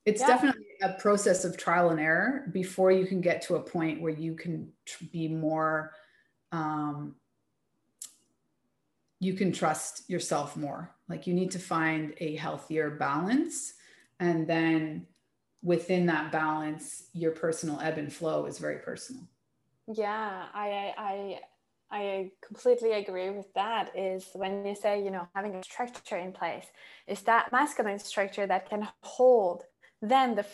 it's 0.06 0.20
yeah. 0.20 0.28
definitely 0.28 0.64
a 0.82 0.92
process 0.94 1.44
of 1.44 1.56
trial 1.56 1.90
and 1.90 1.98
error 1.98 2.48
before 2.52 2.92
you 2.92 3.06
can 3.06 3.20
get 3.20 3.42
to 3.42 3.56
a 3.56 3.60
point 3.60 4.00
where 4.00 4.12
you 4.12 4.34
can 4.34 4.70
be 5.10 5.28
more 5.28 5.92
um, 6.52 7.16
you 9.24 9.32
can 9.32 9.50
trust 9.52 10.08
yourself 10.08 10.54
more. 10.54 10.90
Like 11.08 11.26
you 11.26 11.32
need 11.32 11.50
to 11.52 11.58
find 11.58 12.12
a 12.18 12.36
healthier 12.36 12.90
balance. 12.90 13.74
And 14.20 14.46
then 14.46 15.06
within 15.62 16.04
that 16.06 16.30
balance, 16.30 17.04
your 17.14 17.30
personal 17.30 17.80
ebb 17.80 17.96
and 17.96 18.12
flow 18.12 18.44
is 18.44 18.58
very 18.58 18.78
personal. 18.78 19.22
Yeah, 19.86 20.44
I, 20.52 20.92
I, 20.98 21.40
I 21.90 22.30
completely 22.46 22.92
agree 22.92 23.30
with 23.30 23.52
that. 23.54 23.96
Is 23.96 24.28
when 24.34 24.66
you 24.66 24.74
say, 24.74 25.02
you 25.02 25.10
know, 25.10 25.26
having 25.34 25.54
a 25.54 25.64
structure 25.64 26.18
in 26.18 26.32
place, 26.32 26.66
is 27.06 27.22
that 27.22 27.50
masculine 27.50 27.98
structure 27.98 28.46
that 28.46 28.68
can 28.68 28.88
hold 29.02 29.62
then 30.02 30.34
the 30.34 30.44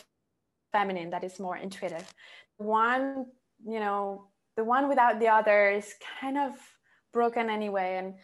feminine 0.71 1.09
that 1.09 1.25
is 1.25 1.39
more 1.39 1.57
intuitive. 1.57 2.13
One, 2.55 3.25
you 3.65 3.81
know, 3.81 4.27
the 4.55 4.63
one 4.63 4.87
without 4.87 5.19
the 5.19 5.27
other 5.27 5.69
is 5.71 5.93
kind 6.21 6.37
of 6.37 6.53
broken 7.11 7.49
anyway. 7.49 7.97
And 7.97 8.15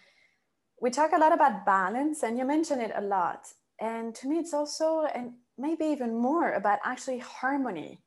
we 0.82 0.90
talk 0.90 1.12
a 1.14 1.18
lot 1.18 1.34
about 1.34 1.66
balance 1.66 2.24
and 2.24 2.38
you 2.38 2.46
mention 2.46 2.80
it 2.80 2.92
a 2.96 3.02
lot. 3.02 3.48
And 3.80 4.14
to 4.16 4.28
me 4.28 4.38
it's 4.38 4.54
also 4.54 5.08
and 5.14 5.34
maybe 5.58 5.86
even 5.86 6.16
more 6.16 6.54
about 6.54 6.80
actually 6.84 7.20
harmony. 7.20 8.00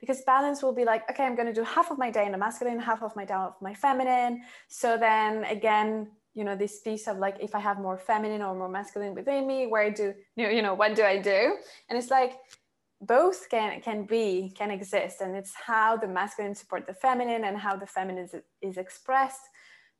Because 0.00 0.22
balance 0.22 0.62
will 0.62 0.74
be 0.74 0.84
like 0.84 1.08
okay 1.10 1.24
i'm 1.24 1.34
going 1.34 1.48
to 1.48 1.54
do 1.54 1.64
half 1.64 1.90
of 1.90 1.98
my 1.98 2.10
day 2.10 2.24
in 2.26 2.32
the 2.32 2.38
masculine 2.38 2.78
half 2.78 3.02
of 3.02 3.14
my 3.16 3.24
day 3.24 3.34
of 3.34 3.54
my 3.60 3.74
feminine. 3.74 4.42
So 4.68 4.96
then 4.96 5.44
again 5.44 6.08
you 6.34 6.44
know 6.44 6.54
this 6.54 6.80
piece 6.80 7.08
of 7.08 7.18
like 7.18 7.36
if 7.40 7.54
i 7.54 7.58
have 7.58 7.78
more 7.80 7.98
feminine 7.98 8.42
or 8.42 8.54
more 8.54 8.68
masculine 8.68 9.12
within 9.12 9.46
me 9.46 9.66
where 9.66 9.90
do 9.90 10.14
you 10.36 10.62
know 10.62 10.74
what 10.74 10.94
do 10.94 11.02
i 11.02 11.18
do? 11.18 11.56
And 11.88 11.98
it's 11.98 12.10
like 12.10 12.34
both 13.00 13.48
can 13.48 13.80
can 13.80 14.04
be 14.04 14.52
can 14.56 14.70
exist. 14.70 15.20
And 15.20 15.36
it's 15.36 15.54
how 15.54 15.96
the 15.96 16.08
masculine 16.08 16.54
support 16.54 16.86
the 16.86 16.94
feminine 16.94 17.44
and 17.44 17.56
how 17.56 17.76
the 17.76 17.86
feminine 17.86 18.24
is, 18.24 18.34
is 18.60 18.76
expressed 18.76 19.42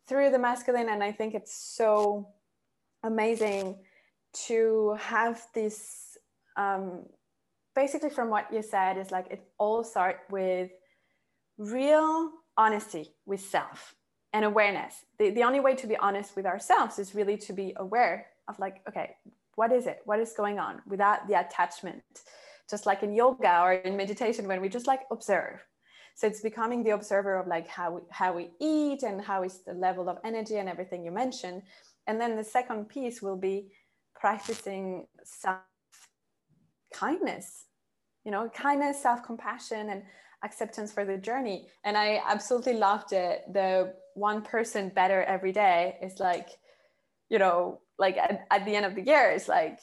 through 0.08 0.30
the 0.30 0.38
masculine 0.38 0.88
and 0.88 1.02
i 1.02 1.12
think 1.12 1.34
it's 1.34 1.54
so 1.54 2.28
amazing 3.02 3.76
to 4.32 4.96
have 5.00 5.40
this 5.54 6.16
um, 6.56 7.04
basically 7.74 8.10
from 8.10 8.28
what 8.28 8.52
you 8.52 8.62
said 8.62 8.98
is 8.98 9.10
like 9.10 9.26
it 9.30 9.42
all 9.58 9.84
start 9.84 10.20
with 10.30 10.70
real 11.56 12.30
honesty 12.56 13.14
with 13.26 13.40
self 13.40 13.94
and 14.32 14.44
awareness. 14.44 14.94
The, 15.18 15.30
the 15.30 15.44
only 15.44 15.60
way 15.60 15.74
to 15.76 15.86
be 15.86 15.96
honest 15.96 16.36
with 16.36 16.46
ourselves 16.46 16.98
is 16.98 17.14
really 17.14 17.36
to 17.38 17.52
be 17.52 17.72
aware 17.76 18.26
of 18.48 18.58
like, 18.58 18.82
okay, 18.88 19.16
what 19.54 19.72
is 19.72 19.86
it? 19.86 20.00
What 20.04 20.20
is 20.20 20.32
going 20.32 20.58
on 20.58 20.82
without 20.86 21.26
the 21.28 21.38
attachment? 21.40 22.02
Just 22.68 22.86
like 22.86 23.02
in 23.02 23.14
yoga 23.14 23.60
or 23.62 23.72
in 23.72 23.96
meditation, 23.96 24.46
when 24.46 24.60
we 24.60 24.68
just 24.68 24.86
like 24.86 25.02
observe. 25.10 25.64
So 26.18 26.26
it's 26.26 26.40
becoming 26.40 26.82
the 26.82 26.90
observer 26.90 27.36
of 27.36 27.46
like 27.46 27.68
how 27.68 27.92
we, 27.92 28.00
how 28.10 28.34
we 28.34 28.50
eat 28.60 29.04
and 29.04 29.22
how 29.22 29.44
is 29.44 29.60
the 29.64 29.72
level 29.72 30.08
of 30.08 30.18
energy 30.24 30.56
and 30.56 30.68
everything 30.68 31.04
you 31.04 31.12
mentioned. 31.12 31.62
And 32.08 32.20
then 32.20 32.34
the 32.34 32.42
second 32.42 32.88
piece 32.88 33.22
will 33.22 33.36
be 33.36 33.68
practicing 34.16 35.06
self 35.22 35.60
kindness, 36.92 37.66
you 38.24 38.32
know, 38.32 38.48
kindness, 38.48 39.00
self 39.00 39.22
compassion, 39.22 39.90
and 39.90 40.02
acceptance 40.42 40.90
for 40.92 41.04
the 41.04 41.16
journey. 41.16 41.68
And 41.84 41.96
I 41.96 42.20
absolutely 42.26 42.74
loved 42.74 43.12
it. 43.12 43.44
The 43.52 43.94
one 44.14 44.42
person 44.42 44.88
better 44.88 45.22
every 45.22 45.52
day 45.52 45.98
is 46.02 46.18
like, 46.18 46.48
you 47.28 47.38
know, 47.38 47.80
like 47.96 48.16
at, 48.16 48.44
at 48.50 48.64
the 48.64 48.74
end 48.74 48.86
of 48.86 48.96
the 48.96 49.02
year, 49.02 49.30
it's 49.30 49.46
like, 49.46 49.78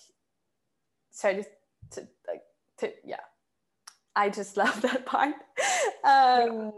so 1.12 1.34
just 1.34 1.50
to 1.92 2.02
like, 2.28 2.42
to, 2.80 2.92
yeah, 3.06 3.24
I 4.16 4.30
just 4.30 4.58
love 4.64 4.82
that 4.82 5.06
part. 5.06 5.36
Um, 6.04 6.72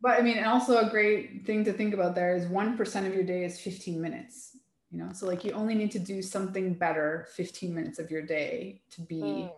but 0.00 0.18
I 0.18 0.22
mean, 0.22 0.36
and 0.36 0.46
also 0.46 0.78
a 0.78 0.90
great 0.90 1.46
thing 1.46 1.64
to 1.64 1.72
think 1.72 1.94
about 1.94 2.14
there 2.14 2.36
is 2.36 2.46
1% 2.46 3.06
of 3.06 3.14
your 3.14 3.24
day 3.24 3.44
is 3.44 3.58
15 3.58 4.00
minutes, 4.00 4.56
you 4.90 4.98
know? 4.98 5.10
So 5.12 5.26
like 5.26 5.44
you 5.44 5.52
only 5.52 5.74
need 5.74 5.92
to 5.92 5.98
do 5.98 6.20
something 6.20 6.74
better 6.74 7.26
15 7.34 7.74
minutes 7.74 7.98
of 7.98 8.10
your 8.10 8.22
day 8.22 8.82
to 8.90 9.00
be 9.00 9.22
mm 9.22 9.50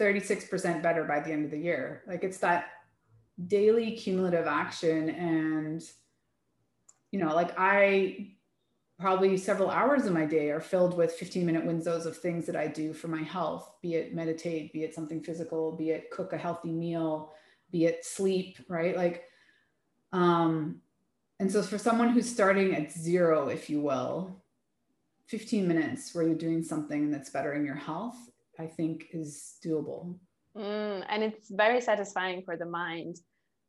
36% 0.00 0.82
better 0.82 1.04
by 1.04 1.20
the 1.20 1.30
end 1.30 1.44
of 1.44 1.50
the 1.50 1.58
year. 1.58 2.02
Like 2.06 2.24
it's 2.24 2.38
that 2.38 2.68
daily 3.46 3.92
cumulative 3.92 4.46
action. 4.46 5.10
And, 5.10 5.82
you 7.10 7.20
know, 7.20 7.34
like 7.34 7.52
I 7.58 8.32
probably 9.00 9.36
several 9.36 9.70
hours 9.70 10.06
of 10.06 10.12
my 10.12 10.26
day 10.26 10.50
are 10.50 10.60
filled 10.60 10.96
with 10.96 11.12
15 11.12 11.46
minute 11.46 11.64
windows 11.64 12.06
of 12.06 12.16
things 12.16 12.46
that 12.46 12.56
I 12.56 12.66
do 12.66 12.92
for 12.92 13.08
my 13.08 13.22
health, 13.22 13.70
be 13.82 13.94
it 13.94 14.14
meditate, 14.14 14.72
be 14.72 14.84
it 14.84 14.94
something 14.94 15.22
physical, 15.22 15.72
be 15.72 15.90
it 15.90 16.10
cook 16.10 16.32
a 16.32 16.38
healthy 16.38 16.70
meal, 16.70 17.32
be 17.72 17.86
it 17.86 18.04
sleep, 18.04 18.58
right? 18.68 18.96
Like, 18.96 19.24
um, 20.12 20.80
and 21.38 21.50
so 21.50 21.62
for 21.62 21.78
someone 21.78 22.10
who's 22.10 22.30
starting 22.30 22.74
at 22.74 22.92
zero, 22.92 23.48
if 23.48 23.70
you 23.70 23.80
will, 23.80 24.42
15 25.28 25.66
minutes 25.66 26.14
where 26.14 26.24
you're 26.24 26.34
doing 26.34 26.62
something 26.62 27.10
that's 27.10 27.30
bettering 27.30 27.64
your 27.64 27.76
health 27.76 28.16
I 28.60 28.66
think 28.66 29.06
is 29.12 29.56
doable. 29.64 30.14
Mm, 30.56 31.04
and 31.08 31.22
it's 31.22 31.50
very 31.50 31.80
satisfying 31.80 32.42
for 32.44 32.56
the 32.56 32.66
mind 32.66 33.16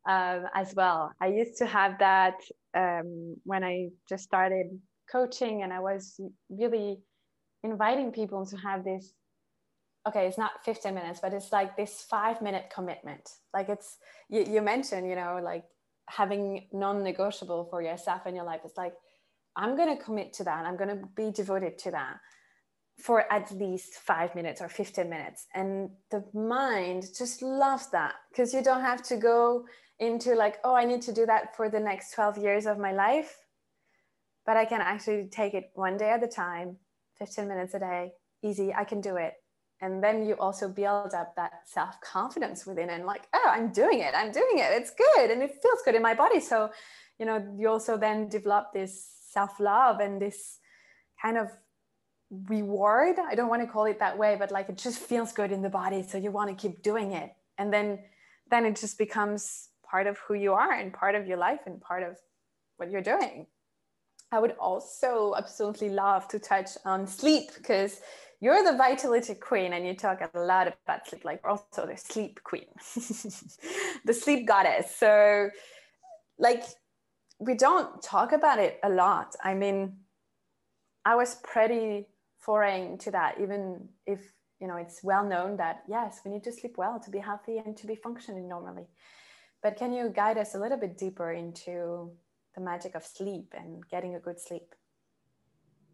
uh, 0.07 0.39
as 0.53 0.75
well. 0.75 1.11
I 1.21 1.27
used 1.27 1.57
to 1.59 1.65
have 1.65 1.97
that 1.99 2.35
um, 2.73 3.37
when 3.45 3.63
I 3.63 3.89
just 4.09 4.23
started 4.23 4.67
coaching, 5.11 5.63
and 5.63 5.73
I 5.73 5.79
was 5.79 6.19
really 6.49 6.99
inviting 7.63 8.11
people 8.11 8.45
to 8.45 8.57
have 8.57 8.83
this. 8.83 9.13
Okay, 10.07 10.27
it's 10.27 10.37
not 10.37 10.63
15 10.65 10.93
minutes, 10.93 11.19
but 11.21 11.33
it's 11.33 11.51
like 11.51 11.77
this 11.77 12.05
five 12.09 12.41
minute 12.41 12.71
commitment. 12.73 13.29
Like 13.53 13.69
it's, 13.69 13.97
you, 14.29 14.43
you 14.43 14.61
mentioned, 14.61 15.07
you 15.07 15.15
know, 15.15 15.39
like 15.43 15.63
having 16.09 16.67
non 16.73 17.03
negotiable 17.03 17.67
for 17.69 17.81
yourself 17.81 18.25
in 18.25 18.35
your 18.35 18.45
life. 18.45 18.61
It's 18.65 18.77
like, 18.77 18.93
I'm 19.55 19.75
going 19.75 19.95
to 19.95 20.03
commit 20.03 20.33
to 20.33 20.43
that. 20.45 20.65
I'm 20.65 20.77
going 20.77 20.89
to 20.89 21.07
be 21.15 21.31
devoted 21.31 21.77
to 21.79 21.91
that 21.91 22.17
for 22.97 23.31
at 23.31 23.51
least 23.51 23.95
five 23.95 24.35
minutes 24.35 24.61
or 24.61 24.69
15 24.69 25.09
minutes. 25.09 25.47
And 25.53 25.89
the 26.11 26.23
mind 26.33 27.05
just 27.17 27.41
loves 27.41 27.89
that 27.91 28.13
because 28.29 28.53
you 28.53 28.63
don't 28.63 28.81
have 28.81 29.01
to 29.03 29.17
go 29.17 29.65
into 29.99 30.35
like, 30.35 30.57
oh, 30.63 30.75
I 30.75 30.85
need 30.85 31.01
to 31.03 31.13
do 31.13 31.25
that 31.25 31.55
for 31.55 31.69
the 31.69 31.79
next 31.79 32.13
12 32.13 32.37
years 32.37 32.65
of 32.65 32.77
my 32.77 32.91
life. 32.91 33.37
But 34.45 34.57
I 34.57 34.65
can 34.65 34.81
actually 34.81 35.27
take 35.27 35.53
it 35.53 35.71
one 35.75 35.97
day 35.97 36.09
at 36.09 36.23
a 36.23 36.27
time, 36.27 36.77
15 37.19 37.47
minutes 37.47 37.73
a 37.73 37.79
day, 37.79 38.11
easy, 38.43 38.73
I 38.73 38.83
can 38.83 39.01
do 39.01 39.17
it. 39.17 39.33
And 39.81 40.03
then 40.03 40.25
you 40.25 40.35
also 40.35 40.69
build 40.69 41.13
up 41.13 41.35
that 41.35 41.51
self 41.65 41.99
confidence 42.01 42.65
within 42.65 42.89
and 42.89 43.05
like, 43.05 43.23
oh, 43.33 43.47
I'm 43.49 43.71
doing 43.71 43.99
it, 43.99 44.13
I'm 44.15 44.31
doing 44.31 44.57
it, 44.57 44.71
it's 44.71 44.91
good, 44.91 45.31
and 45.31 45.41
it 45.41 45.51
feels 45.61 45.81
good 45.83 45.95
in 45.95 46.01
my 46.01 46.13
body. 46.13 46.39
So, 46.39 46.69
you 47.17 47.25
know, 47.25 47.43
you 47.57 47.67
also 47.69 47.97
then 47.97 48.29
develop 48.29 48.73
this 48.73 49.07
self 49.31 49.59
love 49.59 49.99
and 49.99 50.21
this 50.21 50.59
kind 51.21 51.37
of 51.37 51.49
reward 52.47 53.17
i 53.27 53.35
don't 53.35 53.49
want 53.49 53.61
to 53.61 53.67
call 53.67 53.85
it 53.85 53.99
that 53.99 54.17
way 54.17 54.37
but 54.39 54.51
like 54.51 54.69
it 54.69 54.77
just 54.77 54.99
feels 54.99 55.33
good 55.33 55.51
in 55.51 55.61
the 55.61 55.69
body 55.69 56.01
so 56.01 56.17
you 56.17 56.31
want 56.31 56.49
to 56.49 56.55
keep 56.55 56.81
doing 56.81 57.11
it 57.11 57.33
and 57.57 57.73
then 57.73 57.99
then 58.49 58.65
it 58.65 58.77
just 58.77 58.97
becomes 58.97 59.69
part 59.83 60.07
of 60.07 60.17
who 60.19 60.33
you 60.33 60.53
are 60.53 60.71
and 60.71 60.93
part 60.93 61.13
of 61.13 61.27
your 61.27 61.37
life 61.37 61.59
and 61.65 61.81
part 61.81 62.03
of 62.03 62.15
what 62.77 62.89
you're 62.89 63.01
doing 63.01 63.45
i 64.31 64.39
would 64.39 64.55
also 64.59 65.33
absolutely 65.37 65.89
love 65.89 66.27
to 66.27 66.39
touch 66.39 66.69
on 66.85 67.07
sleep 67.07 67.51
because 67.57 68.01
you're 68.39 68.63
the 68.63 68.77
vitality 68.77 69.35
queen 69.35 69.73
and 69.73 69.85
you 69.85 69.93
talk 69.93 70.21
a 70.33 70.39
lot 70.39 70.67
about 70.67 71.07
sleep 71.07 71.23
like 71.25 71.41
also 71.45 71.85
the 71.85 71.97
sleep 71.97 72.39
queen 72.43 72.67
the 74.05 74.13
sleep 74.13 74.47
goddess 74.47 74.95
so 74.95 75.49
like 76.39 76.63
we 77.39 77.53
don't 77.55 78.01
talk 78.01 78.31
about 78.31 78.59
it 78.59 78.79
a 78.83 78.89
lot 78.89 79.35
i 79.43 79.53
mean 79.53 79.93
i 81.05 81.15
was 81.15 81.35
pretty 81.43 82.05
foreign 82.41 82.97
to 82.97 83.11
that, 83.11 83.39
even 83.39 83.87
if 84.05 84.19
you 84.59 84.67
know 84.67 84.75
it's 84.75 85.03
well 85.03 85.23
known 85.23 85.57
that 85.57 85.83
yes, 85.87 86.21
we 86.25 86.31
need 86.31 86.43
to 86.43 86.51
sleep 86.51 86.77
well 86.77 86.99
to 86.99 87.09
be 87.09 87.19
healthy 87.19 87.59
and 87.59 87.77
to 87.77 87.87
be 87.87 87.95
functioning 87.95 88.47
normally. 88.47 88.87
But 89.63 89.77
can 89.77 89.93
you 89.93 90.09
guide 90.09 90.37
us 90.37 90.55
a 90.55 90.59
little 90.59 90.77
bit 90.77 90.97
deeper 90.97 91.31
into 91.31 92.11
the 92.55 92.61
magic 92.61 92.95
of 92.95 93.03
sleep 93.03 93.53
and 93.57 93.87
getting 93.89 94.15
a 94.15 94.19
good 94.19 94.39
sleep? 94.39 94.75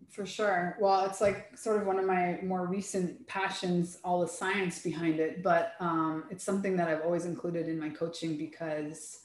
For 0.10 0.26
sure. 0.26 0.78
Well, 0.80 1.05
it's 1.05 1.20
like 1.20 1.58
sort 1.58 1.82
of 1.82 1.88
one 1.88 1.99
of 1.99 2.05
my 2.05 2.39
more 2.41 2.66
recent 2.66 3.28
passions, 3.28 3.99
all 4.03 4.22
the 4.22 4.28
science 4.28 4.82
behind 4.82 5.20
it, 5.20 5.43
but 5.43 5.74
um, 5.80 6.24
it's 6.30 6.43
something 6.43 6.78
that 6.78 6.88
I've 6.88 7.01
always 7.01 7.26
included 7.26 7.68
in 7.68 7.78
my 7.80 7.89
coaching 7.89 8.38
because 8.38 9.20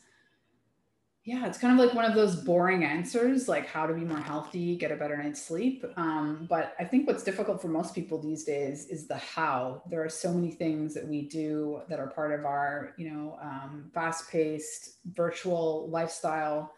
yeah, 1.25 1.47
it's 1.47 1.57
kind 1.57 1.79
of 1.79 1.85
like 1.85 1.95
one 1.95 2.05
of 2.05 2.17
those 2.17 2.35
boring 2.35 2.83
answers, 2.83 3.49
like 3.49 3.69
how 3.69 3.87
to 3.87 3.95
be 3.95 4.01
more 4.01 4.19
healthy, 4.19 4.75
get 4.75 4.91
a 4.91 4.97
better 4.97 5.17
night's 5.17 5.41
sleep. 5.41 5.85
Um, 5.97 6.49
but 6.51 6.75
I 6.81 6.85
think 6.85 7.07
what's 7.07 7.23
difficult 7.23 7.63
for 7.63 7.69
most 7.69 7.95
people 7.95 8.21
these 8.21 8.43
days 8.43 8.87
is 8.89 9.07
the 9.07 9.19
how. 9.19 9.85
There 9.89 10.05
are 10.05 10.09
so 10.09 10.33
many 10.33 10.51
things 10.51 10.95
that 10.95 11.07
we 11.07 11.23
do 11.23 11.83
that 11.89 12.01
are 12.01 12.09
part 12.09 12.37
of 12.37 12.45
our, 12.45 12.93
you 12.97 13.09
know, 13.09 13.39
um, 13.41 13.89
fast-paced 13.95 14.97
virtual 15.15 15.89
lifestyle 15.91 16.73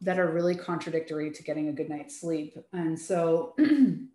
that 0.00 0.18
are 0.18 0.30
really 0.30 0.54
contradictory 0.54 1.30
to 1.30 1.42
getting 1.42 1.68
a 1.68 1.72
good 1.72 1.88
night's 1.88 2.20
sleep. 2.20 2.56
And 2.72 2.98
so, 2.98 3.54
and 3.58 4.08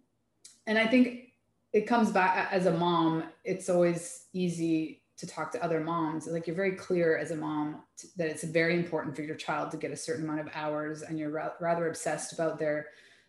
I 0.67 0.87
think 0.87 1.33
it 1.73 1.87
comes 1.87 2.11
back 2.11 2.49
as 2.51 2.65
a 2.65 2.71
mom. 2.71 3.23
It's 3.43 3.69
always 3.69 4.25
easy 4.33 5.03
to 5.17 5.27
talk 5.27 5.51
to 5.51 5.63
other 5.63 5.79
moms 5.79 6.27
like 6.27 6.47
you're 6.47 6.55
very 6.55 6.73
clear 6.73 7.17
as 7.17 7.31
a 7.31 7.35
mom 7.35 7.81
that 8.17 8.27
it's 8.27 8.43
very 8.43 8.75
important 8.75 9.15
for 9.15 9.21
your 9.21 9.35
child 9.35 9.69
to 9.71 9.77
get 9.77 9.91
a 9.91 9.95
certain 9.95 10.25
amount 10.25 10.39
of 10.39 10.49
hours 10.55 11.03
and 11.03 11.19
you're 11.19 11.29
ra- 11.29 11.53
rather 11.61 11.87
obsessed 11.87 12.33
about 12.33 12.57
their 12.57 12.87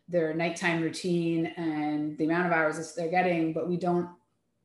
their 0.08 0.34
nighttime 0.34 0.82
routine 0.82 1.46
and 1.56 2.16
the 2.18 2.24
amount 2.24 2.46
of 2.46 2.52
hours 2.52 2.94
they're 2.94 3.10
getting 3.10 3.52
but 3.52 3.68
we 3.68 3.76
don't 3.76 4.08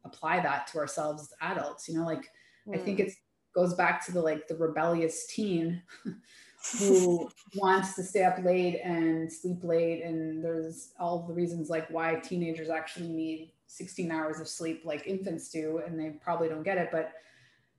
apply 0.06 0.40
that 0.40 0.66
to 0.66 0.78
ourselves 0.78 1.24
as 1.24 1.52
adults 1.52 1.90
you 1.90 1.98
know 1.98 2.06
like 2.06 2.32
mm. 2.68 2.74
i 2.74 2.78
think 2.78 3.00
hmm. 3.00 3.06
it 3.06 3.14
goes 3.54 3.74
back 3.74 4.04
to 4.06 4.12
the 4.12 4.22
like 4.22 4.48
the 4.48 4.56
rebellious 4.56 5.28
teen 5.28 5.82
who 6.78 7.30
wants 7.55 7.95
to 7.95 8.03
stay 8.03 8.24
up 8.24 8.38
late 8.43 8.82
and 8.84 9.32
sleep 9.32 9.64
late 9.64 10.03
and 10.03 10.43
there's 10.43 10.91
all 10.99 11.26
the 11.26 11.34
reasons 11.34 11.70
like 11.70 11.89
why 11.89 12.16
teenagers 12.16 12.70
actually 12.70 13.07
need 13.07 13.51
16 13.68 14.12
hours 14.12 14.39
of 14.39 14.47
sleep 14.47 14.82
like 14.84 15.07
infants 15.07 15.49
do 15.49 15.82
and 15.86 15.99
they 15.99 16.10
probably 16.22 16.49
don't 16.49 16.64
get 16.64 16.78
it 16.78 16.89
but 16.91 17.14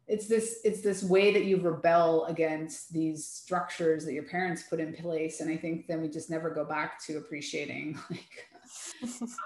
it's 0.08 0.26
this 0.26 0.60
it's 0.64 0.80
this 0.80 1.02
way 1.02 1.32
that 1.32 1.44
you 1.44 1.60
rebel 1.60 2.24
against 2.24 2.92
these 2.92 3.26
structures 3.26 4.04
that 4.04 4.14
your 4.14 4.24
parents 4.24 4.62
put 4.62 4.80
in 4.80 4.94
place 4.94 5.40
and 5.40 5.50
i 5.50 5.56
think 5.56 5.86
then 5.86 6.00
we 6.00 6.08
just 6.08 6.30
never 6.30 6.48
go 6.48 6.64
back 6.64 7.00
to 7.04 7.18
appreciating 7.18 7.98
like 8.10 8.48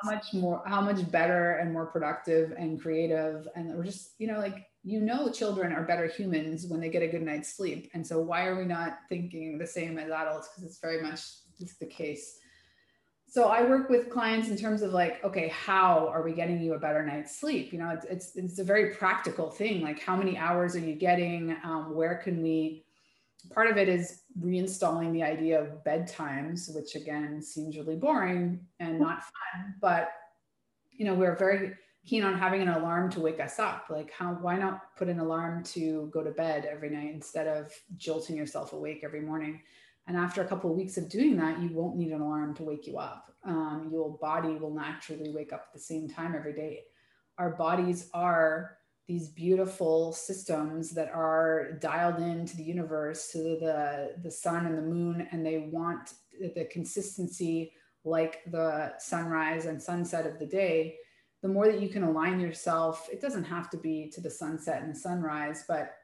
how 0.02 0.10
much 0.10 0.26
more 0.32 0.62
how 0.66 0.80
much 0.80 1.10
better 1.10 1.52
and 1.56 1.72
more 1.72 1.86
productive 1.86 2.52
and 2.56 2.80
creative 2.80 3.48
and 3.56 3.74
we're 3.74 3.84
just 3.84 4.12
you 4.18 4.26
know 4.26 4.38
like 4.38 4.66
you 4.84 5.00
know 5.00 5.30
children 5.30 5.72
are 5.72 5.82
better 5.82 6.06
humans 6.06 6.66
when 6.66 6.80
they 6.80 6.90
get 6.90 7.02
a 7.02 7.08
good 7.08 7.22
night's 7.22 7.56
sleep 7.56 7.90
and 7.94 8.06
so 8.06 8.20
why 8.20 8.46
are 8.46 8.56
we 8.56 8.64
not 8.64 8.98
thinking 9.08 9.58
the 9.58 9.66
same 9.66 9.98
as 9.98 10.10
adults 10.10 10.48
because 10.48 10.64
it's 10.64 10.80
very 10.80 11.02
much 11.02 11.20
the 11.80 11.86
case 11.86 12.38
so 13.34 13.48
I 13.48 13.64
work 13.64 13.90
with 13.90 14.10
clients 14.10 14.48
in 14.48 14.56
terms 14.56 14.80
of 14.82 14.92
like, 14.92 15.24
okay, 15.24 15.48
how 15.48 16.06
are 16.06 16.22
we 16.22 16.32
getting 16.32 16.62
you 16.62 16.74
a 16.74 16.78
better 16.78 17.04
night's 17.04 17.40
sleep? 17.40 17.72
You 17.72 17.80
know, 17.80 17.90
it's 17.90 18.04
it's, 18.04 18.36
it's 18.36 18.60
a 18.60 18.64
very 18.64 18.94
practical 18.94 19.50
thing. 19.50 19.82
Like, 19.82 20.00
how 20.00 20.14
many 20.14 20.38
hours 20.38 20.76
are 20.76 20.80
you 20.80 20.94
getting? 20.94 21.56
Um, 21.64 21.96
where 21.96 22.14
can 22.14 22.44
we? 22.44 22.84
Part 23.52 23.68
of 23.68 23.76
it 23.76 23.88
is 23.88 24.20
reinstalling 24.40 25.12
the 25.12 25.24
idea 25.24 25.60
of 25.60 25.82
bedtimes, 25.82 26.72
which 26.72 26.94
again 26.94 27.42
seems 27.42 27.76
really 27.76 27.96
boring 27.96 28.68
and 28.78 29.00
not 29.00 29.24
fun. 29.24 29.74
But 29.80 30.12
you 30.92 31.04
know, 31.04 31.14
we're 31.14 31.34
very 31.34 31.72
keen 32.04 32.22
on 32.22 32.38
having 32.38 32.60
an 32.62 32.68
alarm 32.68 33.10
to 33.10 33.20
wake 33.20 33.40
us 33.40 33.58
up. 33.58 33.86
Like, 33.88 34.12
how? 34.12 34.32
Why 34.32 34.56
not 34.56 34.96
put 34.96 35.08
an 35.08 35.20
alarm 35.20 35.64
to 35.64 36.10
go 36.12 36.22
to 36.22 36.30
bed 36.30 36.68
every 36.70 36.90
night 36.90 37.12
instead 37.12 37.46
of 37.46 37.72
jolting 37.96 38.36
yourself 38.36 38.72
awake 38.72 39.00
every 39.02 39.20
morning? 39.20 39.62
And 40.06 40.16
after 40.16 40.42
a 40.42 40.46
couple 40.46 40.70
of 40.70 40.76
weeks 40.76 40.98
of 40.98 41.08
doing 41.08 41.36
that, 41.38 41.60
you 41.60 41.70
won't 41.72 41.96
need 41.96 42.12
an 42.12 42.20
alarm 42.20 42.54
to 42.56 42.62
wake 42.62 42.86
you 42.86 42.98
up. 42.98 43.32
Um, 43.44 43.88
your 43.90 44.18
body 44.18 44.56
will 44.56 44.74
naturally 44.74 45.32
wake 45.34 45.52
up 45.52 45.66
at 45.68 45.72
the 45.72 45.80
same 45.80 46.08
time 46.08 46.34
every 46.36 46.52
day. 46.52 46.82
Our 47.38 47.50
bodies 47.50 48.10
are 48.12 48.78
these 49.06 49.28
beautiful 49.28 50.12
systems 50.12 50.90
that 50.90 51.10
are 51.10 51.72
dialed 51.80 52.20
into 52.20 52.56
the 52.56 52.62
universe, 52.62 53.32
to 53.32 53.38
the, 53.38 54.14
the 54.22 54.30
sun 54.30 54.66
and 54.66 54.78
the 54.78 54.82
moon, 54.82 55.28
and 55.30 55.44
they 55.44 55.68
want 55.70 56.14
the 56.40 56.66
consistency 56.70 57.72
like 58.04 58.40
the 58.50 58.94
sunrise 58.98 59.66
and 59.66 59.82
sunset 59.82 60.26
of 60.26 60.38
the 60.38 60.46
day. 60.46 60.96
The 61.44 61.50
more 61.50 61.66
that 61.66 61.82
you 61.82 61.90
can 61.90 62.04
align 62.04 62.40
yourself, 62.40 63.06
it 63.12 63.20
doesn't 63.20 63.44
have 63.44 63.68
to 63.68 63.76
be 63.76 64.08
to 64.14 64.22
the 64.22 64.30
sunset 64.30 64.80
and 64.80 64.90
the 64.90 64.98
sunrise, 64.98 65.66
but 65.68 65.96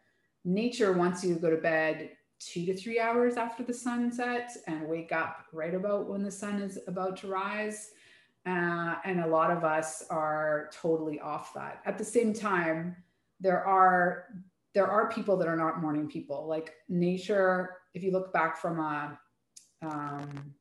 nature 0.44 0.92
wants 0.92 1.24
you 1.24 1.32
to 1.32 1.40
go 1.40 1.48
to 1.48 1.56
bed 1.56 2.10
two 2.38 2.66
to 2.66 2.76
three 2.76 3.00
hours 3.00 3.38
after 3.38 3.62
the 3.62 3.72
sun 3.72 4.12
sets 4.12 4.58
and 4.66 4.86
wake 4.86 5.12
up 5.12 5.46
right 5.50 5.72
about 5.72 6.10
when 6.10 6.22
the 6.22 6.30
sun 6.30 6.60
is 6.60 6.78
about 6.86 7.16
to 7.16 7.28
rise. 7.28 7.92
Uh, 8.44 8.96
and 9.06 9.20
a 9.20 9.26
lot 9.26 9.50
of 9.50 9.64
us 9.64 10.04
are 10.10 10.68
totally 10.74 11.18
off 11.20 11.54
that. 11.54 11.80
At 11.86 11.96
the 11.96 12.04
same 12.04 12.34
time, 12.34 12.94
there 13.40 13.64
are 13.64 14.26
there 14.74 14.88
are 14.88 15.10
people 15.10 15.38
that 15.38 15.48
are 15.48 15.56
not 15.56 15.80
morning 15.80 16.06
people. 16.06 16.46
Like 16.46 16.74
nature, 16.90 17.78
if 17.94 18.02
you 18.02 18.10
look 18.12 18.30
back 18.30 18.58
from 18.58 18.78
a 18.78 19.18
um, 19.80 20.54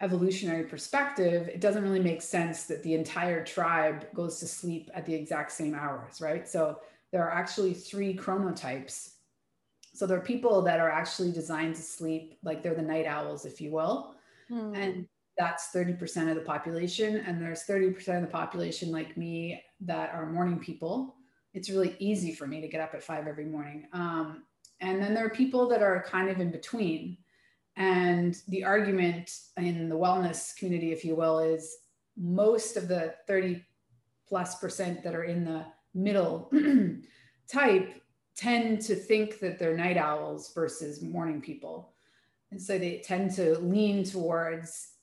evolutionary 0.00 0.64
perspective, 0.64 1.48
it 1.48 1.60
doesn't 1.60 1.82
really 1.82 2.00
make 2.00 2.22
sense 2.22 2.64
that 2.64 2.82
the 2.82 2.94
entire 2.94 3.44
tribe 3.44 4.06
goes 4.14 4.38
to 4.40 4.46
sleep 4.46 4.90
at 4.94 5.04
the 5.04 5.14
exact 5.14 5.52
same 5.52 5.74
hours, 5.74 6.20
right? 6.20 6.48
So 6.48 6.80
there 7.10 7.24
are 7.24 7.32
actually 7.32 7.74
three 7.74 8.16
chronotypes 8.16 9.12
so 9.98 10.06
there 10.06 10.16
are 10.16 10.22
people 10.22 10.62
that 10.62 10.78
are 10.78 10.90
actually 10.90 11.32
designed 11.32 11.74
to 11.74 11.82
sleep 11.82 12.38
like 12.44 12.62
they're 12.62 12.72
the 12.72 12.82
night 12.82 13.04
owls, 13.04 13.44
if 13.44 13.60
you 13.60 13.72
will. 13.72 14.14
Hmm. 14.48 14.72
And 14.72 15.08
that's 15.36 15.70
30% 15.74 16.30
of 16.30 16.36
the 16.36 16.42
population. 16.42 17.16
And 17.16 17.42
there's 17.42 17.64
30% 17.64 18.14
of 18.14 18.22
the 18.22 18.28
population 18.28 18.92
like 18.92 19.16
me 19.16 19.60
that 19.80 20.14
are 20.14 20.30
morning 20.30 20.60
people. 20.60 21.16
It's 21.52 21.68
really 21.68 21.96
easy 21.98 22.32
for 22.32 22.46
me 22.46 22.60
to 22.60 22.68
get 22.68 22.80
up 22.80 22.94
at 22.94 23.02
five 23.02 23.26
every 23.26 23.46
morning. 23.46 23.88
Um, 23.92 24.44
and 24.80 25.02
then 25.02 25.14
there 25.14 25.26
are 25.26 25.30
people 25.30 25.68
that 25.68 25.82
are 25.82 26.04
kind 26.06 26.28
of 26.28 26.38
in 26.38 26.52
between. 26.52 27.18
And 27.78 28.36
the 28.48 28.64
argument 28.64 29.30
in 29.56 29.88
the 29.88 29.94
wellness 29.94 30.54
community, 30.56 30.90
if 30.90 31.04
you 31.04 31.14
will, 31.14 31.38
is 31.38 31.76
most 32.16 32.76
of 32.76 32.88
the 32.88 33.14
30 33.28 33.64
plus 34.28 34.56
percent 34.56 35.02
that 35.04 35.14
are 35.14 35.22
in 35.22 35.44
the 35.44 35.64
middle 35.94 36.50
type 37.48 38.02
tend 38.36 38.80
to 38.82 38.96
think 38.96 39.38
that 39.38 39.60
they're 39.60 39.76
night 39.76 39.96
owls 39.96 40.52
versus 40.52 41.02
morning 41.02 41.40
people. 41.40 41.92
And 42.50 42.60
so 42.60 42.78
they 42.78 42.98
tend 43.04 43.32
to 43.36 43.56
lean 43.58 44.02
towards 44.02 44.94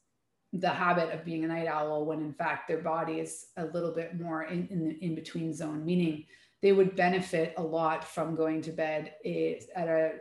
the 0.51 0.69
habit 0.69 1.11
of 1.11 1.23
being 1.23 1.45
a 1.45 1.47
night 1.47 1.67
owl 1.67 2.05
when 2.05 2.19
in 2.19 2.33
fact 2.33 2.67
their 2.67 2.81
body 2.81 3.19
is 3.19 3.47
a 3.57 3.65
little 3.65 3.91
bit 3.91 4.19
more 4.19 4.43
in, 4.43 4.67
in 4.69 4.83
the 4.83 5.03
in 5.03 5.15
between 5.15 5.53
zone, 5.53 5.85
meaning 5.85 6.25
they 6.61 6.73
would 6.73 6.95
benefit 6.95 7.53
a 7.57 7.63
lot 7.63 8.03
from 8.03 8.35
going 8.35 8.61
to 8.63 8.71
bed 8.71 9.13
at 9.25 9.87
a, 9.87 10.13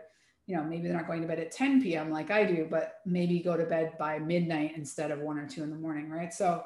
you 0.47 0.57
know, 0.57 0.65
maybe 0.65 0.89
they're 0.89 0.97
not 0.97 1.07
going 1.07 1.23
to 1.23 1.29
bed 1.29 1.39
at 1.39 1.53
10 1.53 1.83
p.m. 1.83 2.11
like 2.11 2.31
I 2.31 2.45
do, 2.45 2.67
but 2.71 2.97
maybe 3.07 3.41
go 3.41 3.57
to 3.57 3.65
bed 3.65 3.97
by 3.99 4.19
midnight 4.19 4.73
instead 4.77 5.11
of 5.11 5.21
one 5.21 5.39
or 5.39 5.49
two 5.49 5.63
in 5.63 5.71
the 5.71 5.77
morning, 5.77 6.11
right? 6.11 6.33
So 6.33 6.65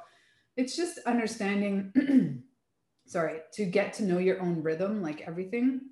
it's 0.57 0.75
just 0.75 0.99
understanding, 1.07 2.43
sorry, 3.07 3.39
to 3.53 3.65
get 3.65 3.93
to 3.95 4.05
know 4.05 4.19
your 4.19 4.41
own 4.41 4.63
rhythm, 4.63 5.03
like 5.03 5.21
everything 5.23 5.83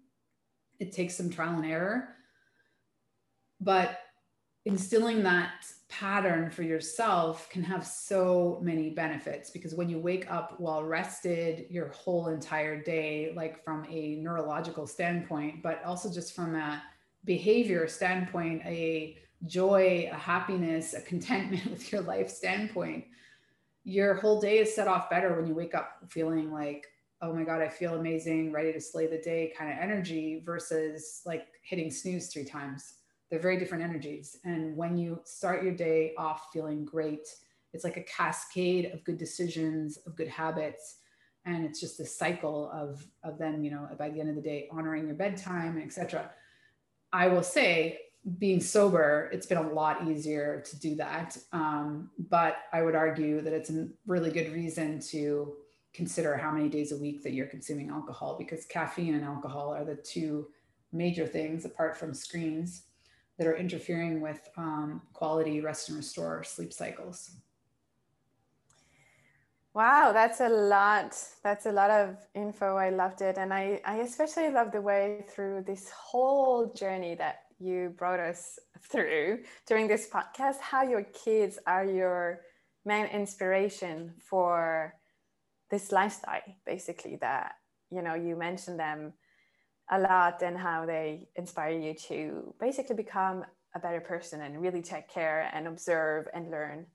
it 0.78 0.92
takes 0.92 1.16
some 1.16 1.30
trial 1.30 1.56
and 1.56 1.66
error. 1.66 2.08
But 3.60 3.98
instilling 4.64 5.22
that 5.22 5.64
pattern 5.88 6.50
for 6.50 6.64
yourself 6.64 7.48
can 7.50 7.62
have 7.62 7.86
so 7.86 8.58
many 8.60 8.90
benefits 8.90 9.48
because 9.48 9.74
when 9.74 9.88
you 9.88 9.98
wake 10.00 10.28
up 10.30 10.58
well 10.58 10.82
rested 10.82 11.66
your 11.70 11.88
whole 11.90 12.26
entire 12.26 12.82
day, 12.82 13.32
like 13.36 13.62
from 13.64 13.86
a 13.88 14.16
neurological 14.16 14.86
standpoint, 14.86 15.62
but 15.62 15.82
also 15.84 16.12
just 16.12 16.34
from 16.34 16.56
a 16.56 16.82
behavior 17.26 17.86
standpoint, 17.86 18.62
a 18.64 19.18
joy, 19.44 20.08
a 20.10 20.16
happiness, 20.16 20.94
a 20.94 21.02
contentment 21.02 21.66
with 21.70 21.92
your 21.92 22.00
life 22.00 22.30
standpoint, 22.30 23.04
your 23.84 24.14
whole 24.14 24.40
day 24.40 24.58
is 24.58 24.74
set 24.74 24.88
off 24.88 25.10
better 25.10 25.36
when 25.36 25.46
you 25.46 25.54
wake 25.54 25.74
up 25.74 25.98
feeling 26.08 26.50
like 26.50 26.86
oh 27.22 27.32
my 27.32 27.44
God, 27.44 27.62
I 27.62 27.68
feel 27.68 27.94
amazing, 27.94 28.52
ready 28.52 28.72
to 28.72 28.80
slay 28.80 29.06
the 29.06 29.18
day 29.18 29.52
kind 29.56 29.72
of 29.72 29.78
energy 29.78 30.42
versus 30.44 31.22
like 31.24 31.46
hitting 31.62 31.90
snooze 31.90 32.28
three 32.28 32.44
times. 32.44 32.94
They're 33.30 33.40
very 33.40 33.58
different 33.58 33.82
energies. 33.82 34.38
And 34.44 34.76
when 34.76 34.96
you 34.96 35.20
start 35.24 35.62
your 35.62 35.74
day 35.74 36.12
off 36.18 36.48
feeling 36.52 36.84
great, 36.84 37.26
it's 37.72 37.84
like 37.84 37.96
a 37.96 38.02
cascade 38.02 38.92
of 38.92 39.02
good 39.04 39.18
decisions, 39.18 39.96
of 40.06 40.14
good 40.14 40.28
habits. 40.28 40.98
And 41.46 41.64
it's 41.64 41.80
just 41.80 42.00
a 42.00 42.06
cycle 42.06 42.70
of, 42.72 43.04
of 43.24 43.38
then, 43.38 43.64
you 43.64 43.70
know, 43.70 43.88
by 43.98 44.10
the 44.10 44.20
end 44.20 44.28
of 44.28 44.36
the 44.36 44.42
day, 44.42 44.68
honoring 44.70 45.06
your 45.06 45.16
bedtime, 45.16 45.80
etc. 45.82 46.30
I 47.16 47.28
will 47.28 47.42
say, 47.42 48.00
being 48.38 48.60
sober, 48.60 49.30
it's 49.32 49.46
been 49.46 49.56
a 49.56 49.72
lot 49.72 50.06
easier 50.06 50.62
to 50.66 50.78
do 50.78 50.96
that. 50.96 51.38
Um, 51.52 52.10
but 52.28 52.58
I 52.74 52.82
would 52.82 52.94
argue 52.94 53.40
that 53.40 53.54
it's 53.54 53.70
a 53.70 53.88
really 54.06 54.30
good 54.30 54.52
reason 54.52 55.00
to 55.12 55.54
consider 55.94 56.36
how 56.36 56.50
many 56.50 56.68
days 56.68 56.92
a 56.92 56.96
week 56.98 57.22
that 57.22 57.32
you're 57.32 57.46
consuming 57.46 57.88
alcohol 57.88 58.36
because 58.38 58.66
caffeine 58.66 59.14
and 59.14 59.24
alcohol 59.24 59.72
are 59.72 59.84
the 59.84 59.94
two 59.94 60.48
major 60.92 61.26
things 61.26 61.64
apart 61.64 61.96
from 61.96 62.12
screens 62.12 62.82
that 63.38 63.46
are 63.46 63.56
interfering 63.56 64.20
with 64.20 64.46
um, 64.58 65.00
quality 65.14 65.62
rest 65.62 65.88
and 65.88 65.96
restore 65.96 66.44
sleep 66.44 66.72
cycles 66.72 67.36
wow 69.76 70.10
that's 70.10 70.40
a 70.40 70.48
lot. 70.48 71.14
That's 71.44 71.66
a 71.66 71.72
lot 71.72 71.90
of 71.90 72.16
info. 72.34 72.76
I 72.76 72.88
loved 72.88 73.20
it. 73.20 73.36
And 73.36 73.52
i, 73.52 73.80
I 73.84 73.96
especially 73.96 74.50
love 74.50 74.72
the 74.72 74.80
way 74.80 75.26
through 75.28 75.64
this 75.66 75.90
whole 75.90 76.72
journey 76.72 77.14
that 77.16 77.40
you 77.58 77.94
brought 77.98 78.18
us 78.18 78.58
through 78.90 79.40
during 79.66 79.86
this 79.86 80.08
podcast 80.08 80.60
how 80.60 80.82
your 80.82 81.04
kids 81.24 81.58
are 81.66 81.84
your 81.84 82.40
main 82.84 83.06
inspiration 83.06 84.12
for 84.18 84.94
this 85.70 85.90
lifestyle 85.90 86.40
basically 86.66 87.16
that 87.16 87.52
you 87.90 88.02
know 88.02 88.14
you 88.14 88.36
mentioned 88.36 88.78
them 88.78 89.12
a 89.90 89.98
lot 89.98 90.42
and 90.42 90.58
how 90.58 90.84
they 90.84 91.28
inspire 91.36 91.78
you 91.78 91.94
to 91.94 92.54
basically 92.60 92.94
become 92.94 93.42
a 93.74 93.78
better 93.78 94.00
person 94.00 94.42
and 94.42 94.60
really 94.60 94.82
take 94.82 95.08
care 95.08 95.50
and 95.54 95.66
observe 95.66 96.26
and 96.34 96.50
learn 96.50 96.86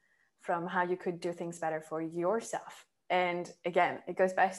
from 0.41 0.67
how 0.67 0.83
you 0.83 0.97
could 0.97 1.19
do 1.19 1.31
things 1.31 1.59
better 1.59 1.81
for 1.81 2.01
yourself. 2.01 2.85
And 3.09 3.51
again 3.65 3.99
it 4.07 4.17
goes 4.17 4.33
back 4.33 4.55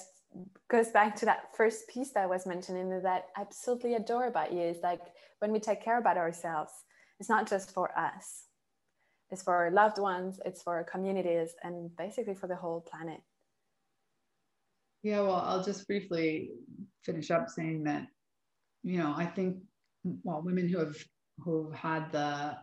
goes 0.71 0.91
back 0.91 1.15
to 1.17 1.27
that 1.27 1.55
first 1.55 1.89
piece 1.89 2.13
that 2.13 2.23
I 2.25 2.27
was 2.27 2.47
mentioning 2.47 2.89
that 2.89 3.27
I 3.37 3.41
absolutely 3.41 3.95
adore 3.95 4.27
about 4.27 4.53
you 4.53 4.61
is 4.61 4.79
like 4.83 5.03
when 5.41 5.53
we 5.53 5.61
take 5.61 5.83
care 5.83 5.99
about 5.99 6.17
ourselves 6.17 6.73
it's 7.21 7.29
not 7.29 7.49
just 7.49 7.73
for 7.73 7.97
us. 7.97 8.45
It's 9.31 9.43
for 9.43 9.55
our 9.55 9.71
loved 9.71 9.99
ones 9.99 10.41
it's 10.45 10.63
for 10.63 10.75
our 10.77 10.85
communities 10.85 11.55
and 11.63 11.95
basically 11.97 12.35
for 12.35 12.47
the 12.47 12.57
whole 12.57 12.81
planet. 12.81 13.21
Yeah, 15.03 15.21
well, 15.23 15.43
I'll 15.45 15.65
just 15.65 15.87
briefly 15.89 16.51
finish 17.05 17.31
up 17.33 17.49
saying 17.49 17.85
that, 17.85 18.07
you 18.85 18.99
know, 18.99 19.13
I 19.17 19.27
think, 19.27 19.57
well, 20.23 20.43
women 20.43 20.69
who 20.69 20.79
have 20.79 20.97
who've 21.41 21.75
had 21.75 22.13
the 22.13 22.57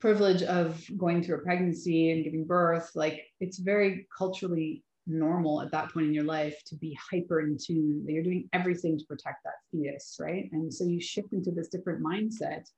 privilege 0.00 0.42
of 0.42 0.82
going 0.96 1.22
through 1.22 1.36
a 1.36 1.40
pregnancy 1.40 2.10
and 2.10 2.24
giving 2.24 2.44
birth, 2.44 2.90
like 2.94 3.24
it's 3.40 3.58
very 3.58 4.06
culturally 4.16 4.84
normal 5.06 5.62
at 5.62 5.70
that 5.72 5.92
point 5.92 6.06
in 6.06 6.14
your 6.14 6.24
life 6.24 6.56
to 6.66 6.76
be 6.76 6.96
hyper 7.10 7.40
in 7.40 7.56
tune 7.56 8.04
that 8.04 8.12
you're 8.12 8.22
doing 8.22 8.48
everything 8.52 8.98
to 8.98 9.04
protect 9.06 9.42
that 9.44 9.54
fetus, 9.70 10.16
right? 10.20 10.50
And 10.52 10.72
so 10.72 10.84
you 10.84 11.00
shift 11.00 11.32
into 11.32 11.50
this 11.50 11.68
different 11.68 12.02
mindset. 12.02 12.68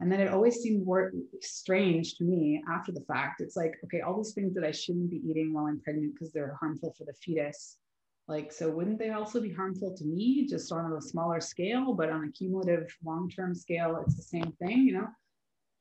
And 0.00 0.10
then 0.10 0.20
it 0.20 0.32
always 0.32 0.56
seemed 0.56 0.86
more 0.86 1.12
strange 1.40 2.16
to 2.16 2.24
me 2.24 2.62
after 2.70 2.92
the 2.92 3.02
fact. 3.02 3.40
It's 3.40 3.56
like, 3.56 3.74
okay, 3.84 4.00
all 4.00 4.16
these 4.16 4.32
things 4.32 4.54
that 4.54 4.64
I 4.64 4.70
shouldn't 4.70 5.10
be 5.10 5.22
eating 5.28 5.52
while 5.52 5.66
I'm 5.66 5.80
pregnant 5.80 6.14
because 6.14 6.32
they're 6.32 6.56
harmful 6.60 6.94
for 6.96 7.04
the 7.04 7.12
fetus 7.14 7.76
like, 8.30 8.52
so 8.52 8.70
wouldn't 8.70 9.00
they 9.00 9.10
also 9.10 9.40
be 9.40 9.52
harmful 9.52 9.92
to 9.96 10.04
me 10.04 10.46
just 10.46 10.70
on 10.70 10.92
a 10.92 11.02
smaller 11.02 11.40
scale, 11.40 11.92
but 11.94 12.10
on 12.10 12.22
a 12.22 12.30
cumulative 12.30 12.86
long 13.04 13.28
term 13.28 13.56
scale, 13.56 14.00
it's 14.06 14.14
the 14.14 14.22
same 14.22 14.52
thing, 14.62 14.86
you 14.86 14.92
know? 14.92 15.08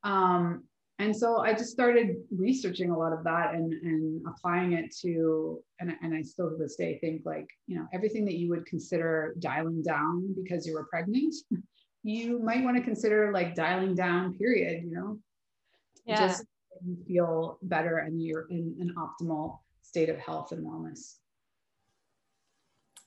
Um, 0.03 0.63
and 0.99 1.15
so 1.15 1.39
I 1.39 1.53
just 1.53 1.71
started 1.71 2.17
researching 2.29 2.91
a 2.91 2.97
lot 2.97 3.13
of 3.13 3.23
that 3.23 3.53
and, 3.53 3.71
and 3.71 4.21
applying 4.27 4.73
it 4.73 4.93
to, 4.97 5.63
and, 5.79 5.93
and 6.01 6.13
I 6.13 6.21
still 6.21 6.49
to 6.49 6.57
this 6.57 6.75
day 6.75 6.99
think 6.99 7.21
like, 7.25 7.47
you 7.67 7.77
know, 7.77 7.87
everything 7.93 8.25
that 8.25 8.35
you 8.35 8.49
would 8.49 8.65
consider 8.65 9.33
dialing 9.39 9.81
down 9.81 10.35
because 10.35 10.67
you 10.67 10.73
were 10.73 10.87
pregnant, 10.91 11.33
you 12.03 12.43
might 12.43 12.65
want 12.65 12.75
to 12.75 12.83
consider 12.83 13.31
like 13.31 13.55
dialing 13.55 13.95
down, 13.95 14.37
period, 14.37 14.83
you 14.83 14.91
know, 14.91 15.17
yeah. 16.05 16.27
just 16.27 16.43
you 16.85 16.97
feel 17.07 17.59
better 17.61 17.99
and 17.99 18.21
you're 18.21 18.47
in 18.49 18.75
an 18.81 18.93
optimal 18.97 19.59
state 19.81 20.09
of 20.09 20.17
health 20.17 20.51
and 20.51 20.65
wellness. 20.65 21.15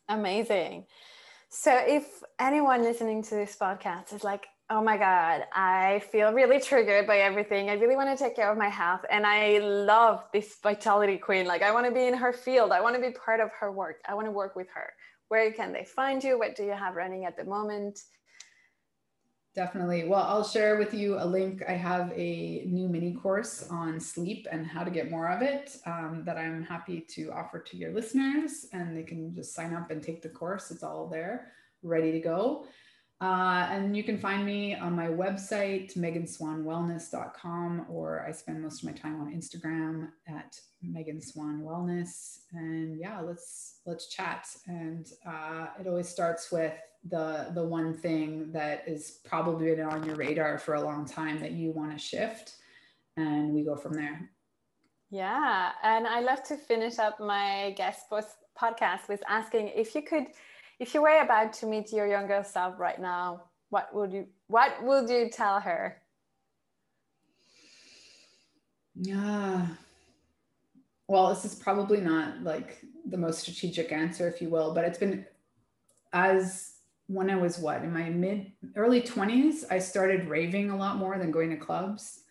Amazing. 0.08 0.86
So, 1.50 1.76
if 1.86 2.06
anyone 2.38 2.82
listening 2.82 3.22
to 3.24 3.34
this 3.34 3.56
podcast 3.60 4.14
is 4.14 4.24
like, 4.24 4.46
oh 4.72 4.80
my 4.80 4.96
God, 4.96 5.44
I 5.52 6.02
feel 6.10 6.32
really 6.32 6.58
triggered 6.58 7.06
by 7.06 7.18
everything. 7.18 7.68
I 7.68 7.74
really 7.74 7.94
want 7.94 8.16
to 8.16 8.24
take 8.24 8.34
care 8.34 8.50
of 8.50 8.56
my 8.56 8.70
health. 8.70 9.02
And 9.10 9.26
I 9.26 9.58
love 9.58 10.24
this 10.32 10.56
vitality 10.62 11.18
queen. 11.18 11.46
Like, 11.46 11.60
I 11.60 11.72
want 11.72 11.84
to 11.84 11.92
be 11.92 12.06
in 12.06 12.14
her 12.14 12.32
field. 12.32 12.72
I 12.72 12.80
want 12.80 12.96
to 12.96 13.02
be 13.02 13.10
part 13.10 13.40
of 13.40 13.50
her 13.60 13.70
work. 13.70 13.96
I 14.08 14.14
want 14.14 14.26
to 14.28 14.30
work 14.30 14.56
with 14.56 14.68
her. 14.74 14.94
Where 15.28 15.52
can 15.52 15.74
they 15.74 15.84
find 15.84 16.24
you? 16.24 16.38
What 16.38 16.56
do 16.56 16.64
you 16.64 16.72
have 16.72 16.96
running 16.96 17.26
at 17.26 17.36
the 17.36 17.44
moment? 17.44 18.00
Definitely. 19.54 20.08
Well, 20.08 20.22
I'll 20.22 20.42
share 20.42 20.76
with 20.76 20.94
you 20.94 21.18
a 21.18 21.26
link. 21.26 21.62
I 21.68 21.72
have 21.72 22.10
a 22.16 22.64
new 22.64 22.88
mini 22.88 23.12
course 23.12 23.68
on 23.68 24.00
sleep 24.00 24.46
and 24.50 24.66
how 24.66 24.84
to 24.84 24.90
get 24.90 25.10
more 25.10 25.28
of 25.28 25.42
it 25.42 25.76
um, 25.84 26.22
that 26.24 26.38
I'm 26.38 26.62
happy 26.62 27.02
to 27.10 27.30
offer 27.30 27.58
to 27.58 27.76
your 27.76 27.92
listeners. 27.92 28.68
And 28.72 28.96
they 28.96 29.02
can 29.02 29.34
just 29.34 29.54
sign 29.54 29.74
up 29.74 29.90
and 29.90 30.02
take 30.02 30.22
the 30.22 30.30
course. 30.30 30.70
It's 30.70 30.82
all 30.82 31.08
there, 31.08 31.52
ready 31.82 32.10
to 32.12 32.20
go. 32.20 32.64
Uh, 33.22 33.68
and 33.70 33.96
you 33.96 34.02
can 34.02 34.18
find 34.18 34.44
me 34.44 34.74
on 34.74 34.96
my 34.96 35.06
website, 35.06 35.96
meganswanwellness.com, 35.96 37.86
or 37.88 38.26
I 38.26 38.32
spend 38.32 38.60
most 38.60 38.82
of 38.82 38.88
my 38.88 38.96
time 38.96 39.20
on 39.20 39.32
Instagram 39.32 40.08
at 40.26 40.58
Megan 40.82 41.20
Swan 41.20 41.62
Wellness. 41.62 42.40
And 42.52 42.98
yeah, 42.98 43.20
let's 43.20 43.76
let's 43.86 44.08
chat. 44.08 44.48
And 44.66 45.06
uh, 45.24 45.68
it 45.78 45.86
always 45.86 46.08
starts 46.08 46.50
with 46.50 46.74
the 47.08 47.52
the 47.54 47.62
one 47.62 47.94
thing 47.94 48.50
that 48.50 48.82
is 48.88 49.20
probably 49.24 49.72
been 49.72 49.86
on 49.86 50.04
your 50.04 50.16
radar 50.16 50.58
for 50.58 50.74
a 50.74 50.82
long 50.82 51.04
time 51.06 51.38
that 51.38 51.52
you 51.52 51.70
want 51.70 51.92
to 51.92 51.98
shift, 51.98 52.56
and 53.16 53.54
we 53.54 53.62
go 53.62 53.76
from 53.76 53.94
there. 53.94 54.30
Yeah, 55.10 55.70
and 55.84 56.08
I 56.08 56.18
love 56.22 56.42
to 56.44 56.56
finish 56.56 56.98
up 56.98 57.20
my 57.20 57.72
guest 57.76 58.10
post 58.10 58.34
podcast 58.60 59.08
with 59.08 59.22
asking 59.28 59.68
if 59.68 59.94
you 59.94 60.02
could 60.02 60.26
if 60.82 60.94
you 60.94 61.00
were 61.00 61.20
about 61.20 61.52
to 61.52 61.66
meet 61.66 61.92
your 61.92 62.08
younger 62.08 62.42
self 62.44 62.76
right 62.76 63.00
now, 63.00 63.44
what 63.70 63.94
would 63.94 64.12
you 64.12 64.26
what 64.48 64.82
would 64.82 65.08
you 65.08 65.30
tell 65.30 65.60
her? 65.60 66.02
Yeah. 68.96 69.68
Well, 71.06 71.28
this 71.28 71.44
is 71.44 71.54
probably 71.54 72.00
not 72.00 72.42
like 72.42 72.82
the 73.06 73.16
most 73.16 73.42
strategic 73.42 73.92
answer, 73.92 74.26
if 74.26 74.42
you 74.42 74.50
will, 74.50 74.74
but 74.74 74.84
it's 74.84 74.98
been 74.98 75.24
as 76.12 76.74
when 77.06 77.30
I 77.30 77.36
was 77.36 77.58
what 77.58 77.82
in 77.82 77.92
my 77.92 78.10
mid 78.10 78.50
early 78.74 79.02
20s, 79.02 79.64
I 79.70 79.78
started 79.78 80.28
raving 80.28 80.70
a 80.70 80.76
lot 80.76 80.96
more 80.96 81.16
than 81.16 81.30
going 81.30 81.50
to 81.50 81.56
clubs. 81.56 82.21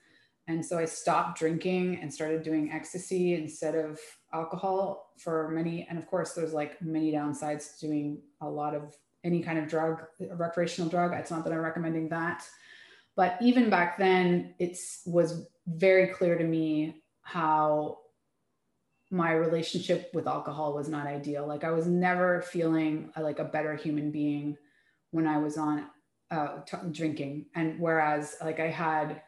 And 0.47 0.65
so 0.65 0.77
I 0.77 0.85
stopped 0.85 1.37
drinking 1.37 1.99
and 2.01 2.13
started 2.13 2.43
doing 2.43 2.71
ecstasy 2.71 3.35
instead 3.35 3.75
of 3.75 3.99
alcohol 4.33 5.11
for 5.17 5.49
many 5.49 5.85
and 5.89 5.99
of 5.99 6.07
course 6.07 6.33
there's 6.33 6.53
like 6.53 6.81
many 6.81 7.11
downsides 7.11 7.79
to 7.79 7.87
doing 7.87 8.21
a 8.41 8.49
lot 8.49 8.73
of 8.73 8.95
any 9.23 9.41
kind 9.41 9.59
of 9.59 9.67
drug 9.67 10.01
recreational 10.19 10.89
drug. 10.89 11.13
It's 11.13 11.31
not 11.31 11.43
that 11.43 11.53
i'm 11.53 11.59
recommending 11.59 12.09
that. 12.09 12.43
But 13.15 13.37
even 13.41 13.69
back 13.69 13.97
then 13.97 14.55
it 14.57 14.77
was 15.05 15.47
very 15.67 16.07
clear 16.07 16.37
to 16.37 16.43
me 16.43 17.03
how 17.21 17.99
my 19.11 19.33
relationship 19.33 20.09
with 20.13 20.27
alcohol 20.27 20.73
was 20.73 20.89
not 20.89 21.05
ideal. 21.05 21.45
Like 21.45 21.63
i 21.63 21.71
was 21.71 21.85
never 21.85 22.41
feeling 22.41 23.11
like 23.17 23.39
a 23.39 23.43
better 23.45 23.75
human 23.75 24.11
being 24.11 24.57
when 25.11 25.27
i 25.27 25.37
was 25.37 25.57
on 25.57 25.85
uh, 26.31 26.61
t- 26.65 26.77
drinking. 26.91 27.45
And 27.53 27.79
whereas 27.79 28.37
like 28.41 28.59
i 28.59 28.69
had 28.69 29.21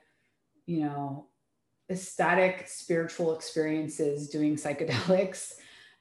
you 0.66 0.82
know 0.82 1.28
ecstatic 1.90 2.68
spiritual 2.68 3.36
experiences 3.36 4.30
doing 4.30 4.56
psychedelics. 4.56 5.54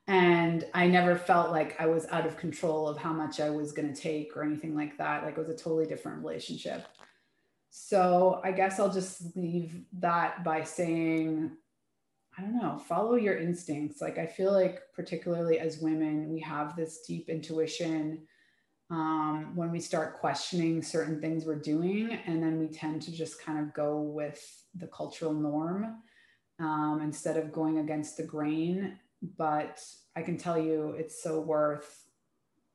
And 0.09 0.67
i 0.75 0.87
never 0.89 1.17
felt 1.17 1.53
like 1.53 1.81
i 1.81 1.87
was 1.87 2.07
out 2.11 2.27
of 2.27 2.37
control 2.37 2.89
of 2.89 2.99
how 2.99 3.13
much 3.13 3.39
i 3.39 3.49
was 3.51 3.71
going 3.73 3.93
to 3.93 4.01
take 4.01 4.37
or 4.37 4.43
anything 4.43 4.75
like 4.75 4.99
that. 4.99 5.25
Like 5.25 5.39
it 5.39 5.41
was 5.41 5.49
a 5.49 5.57
totally 5.57 5.87
different 5.87 6.25
relationship. 6.25 6.87
So 7.71 8.41
i 8.43 8.51
guess 8.53 8.81
i'll 8.81 8.93
just 8.93 9.37
leave 9.37 9.83
that 9.95 10.43
by 10.45 10.65
saying 10.65 11.53
i 12.37 12.43
don't 12.43 12.57
know 12.61 12.79
follow 12.79 13.15
your 13.15 13.37
instincts. 13.37 14.01
Like 14.01 14.19
i 14.19 14.27
feel 14.27 14.53
like 14.53 14.81
particularly 14.95 15.59
as 15.61 15.79
women 15.79 16.33
we 16.33 16.41
have 16.41 16.75
this 16.75 17.03
deep 17.07 17.29
intuition 17.29 18.27
um, 18.93 19.53
when 19.57 19.73
we 19.73 19.81
start 19.81 20.21
questioning 20.21 20.83
certain 20.83 21.19
things 21.19 21.47
we're 21.47 21.55
doing, 21.59 22.19
and 22.27 22.43
then 22.43 22.59
we 22.59 22.69
tend 22.69 23.01
to 23.03 23.11
just 23.11 23.43
kind 23.43 23.59
of 23.59 23.73
go 23.73 23.99
with 24.01 24.65
the 24.75 24.87
cultural 24.87 25.33
norm 25.33 26.03
um, 26.61 27.01
instead 27.03 27.39
of 27.39 27.53
going 27.53 27.79
against 27.79 28.19
the 28.19 28.23
grain. 28.23 28.99
But 29.39 29.83
I 30.15 30.21
can 30.21 30.37
tell 30.37 30.59
you, 30.59 30.91
it's 30.99 31.23
so 31.23 31.41
worth 31.41 32.05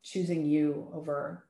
choosing 0.01 0.43
you 0.43 0.89
over 0.91 1.45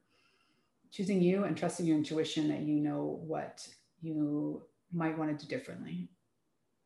choosing 0.92 1.22
you 1.22 1.44
and 1.44 1.56
trusting 1.56 1.86
your 1.86 1.98
intuition 1.98 2.48
that 2.50 2.62
you 2.62 2.76
know 2.76 3.22
what 3.26 3.68
you 4.02 4.64
might 4.92 5.18
want 5.18 5.38
to 5.38 5.46
do 5.46 5.56
differently. 5.56 6.10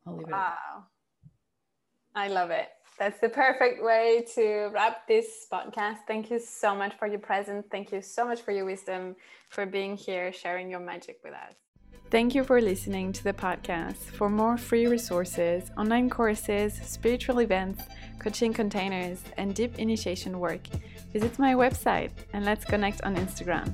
I'll 0.06 0.18
leave 0.18 0.28
it. 0.28 0.32
Wow. 0.32 0.86
I 2.14 2.28
love 2.28 2.52
it. 2.52 2.68
That's 3.00 3.20
the 3.20 3.30
perfect 3.30 3.84
way 3.84 4.26
to 4.36 4.70
wrap 4.74 5.08
this 5.08 5.48
podcast. 5.52 6.00
Thank 6.08 6.30
you 6.30 6.40
so 6.40 6.76
much 6.76 6.94
for 7.00 7.08
your 7.08 7.20
presence. 7.20 7.66
Thank 7.72 7.92
you 7.92 8.02
so 8.02 8.26
much 8.26 8.42
for 8.42 8.52
your 8.52 8.66
wisdom, 8.66 9.16
for 9.50 9.66
being 9.66 9.98
here, 9.98 10.32
sharing 10.32 10.70
your 10.70 10.80
magic 10.80 11.20
with 11.24 11.34
us. 11.34 11.56
Thank 12.12 12.36
you 12.36 12.44
for 12.44 12.60
listening 12.60 13.14
to 13.14 13.24
the 13.24 13.32
podcast. 13.32 13.96
For 13.96 14.30
more 14.30 14.58
free 14.58 14.86
resources, 14.86 15.72
online 15.78 16.10
courses, 16.10 16.74
spiritual 16.84 17.40
events, 17.40 17.84
coaching 18.20 18.54
containers, 18.54 19.24
and 19.38 19.56
deep 19.56 19.80
initiation 19.80 20.40
work, 20.40 20.68
visit 21.14 21.40
my 21.40 21.54
website 21.54 22.12
and 22.34 22.44
let's 22.44 22.66
connect 22.66 23.02
on 23.04 23.16
Instagram. 23.16 23.74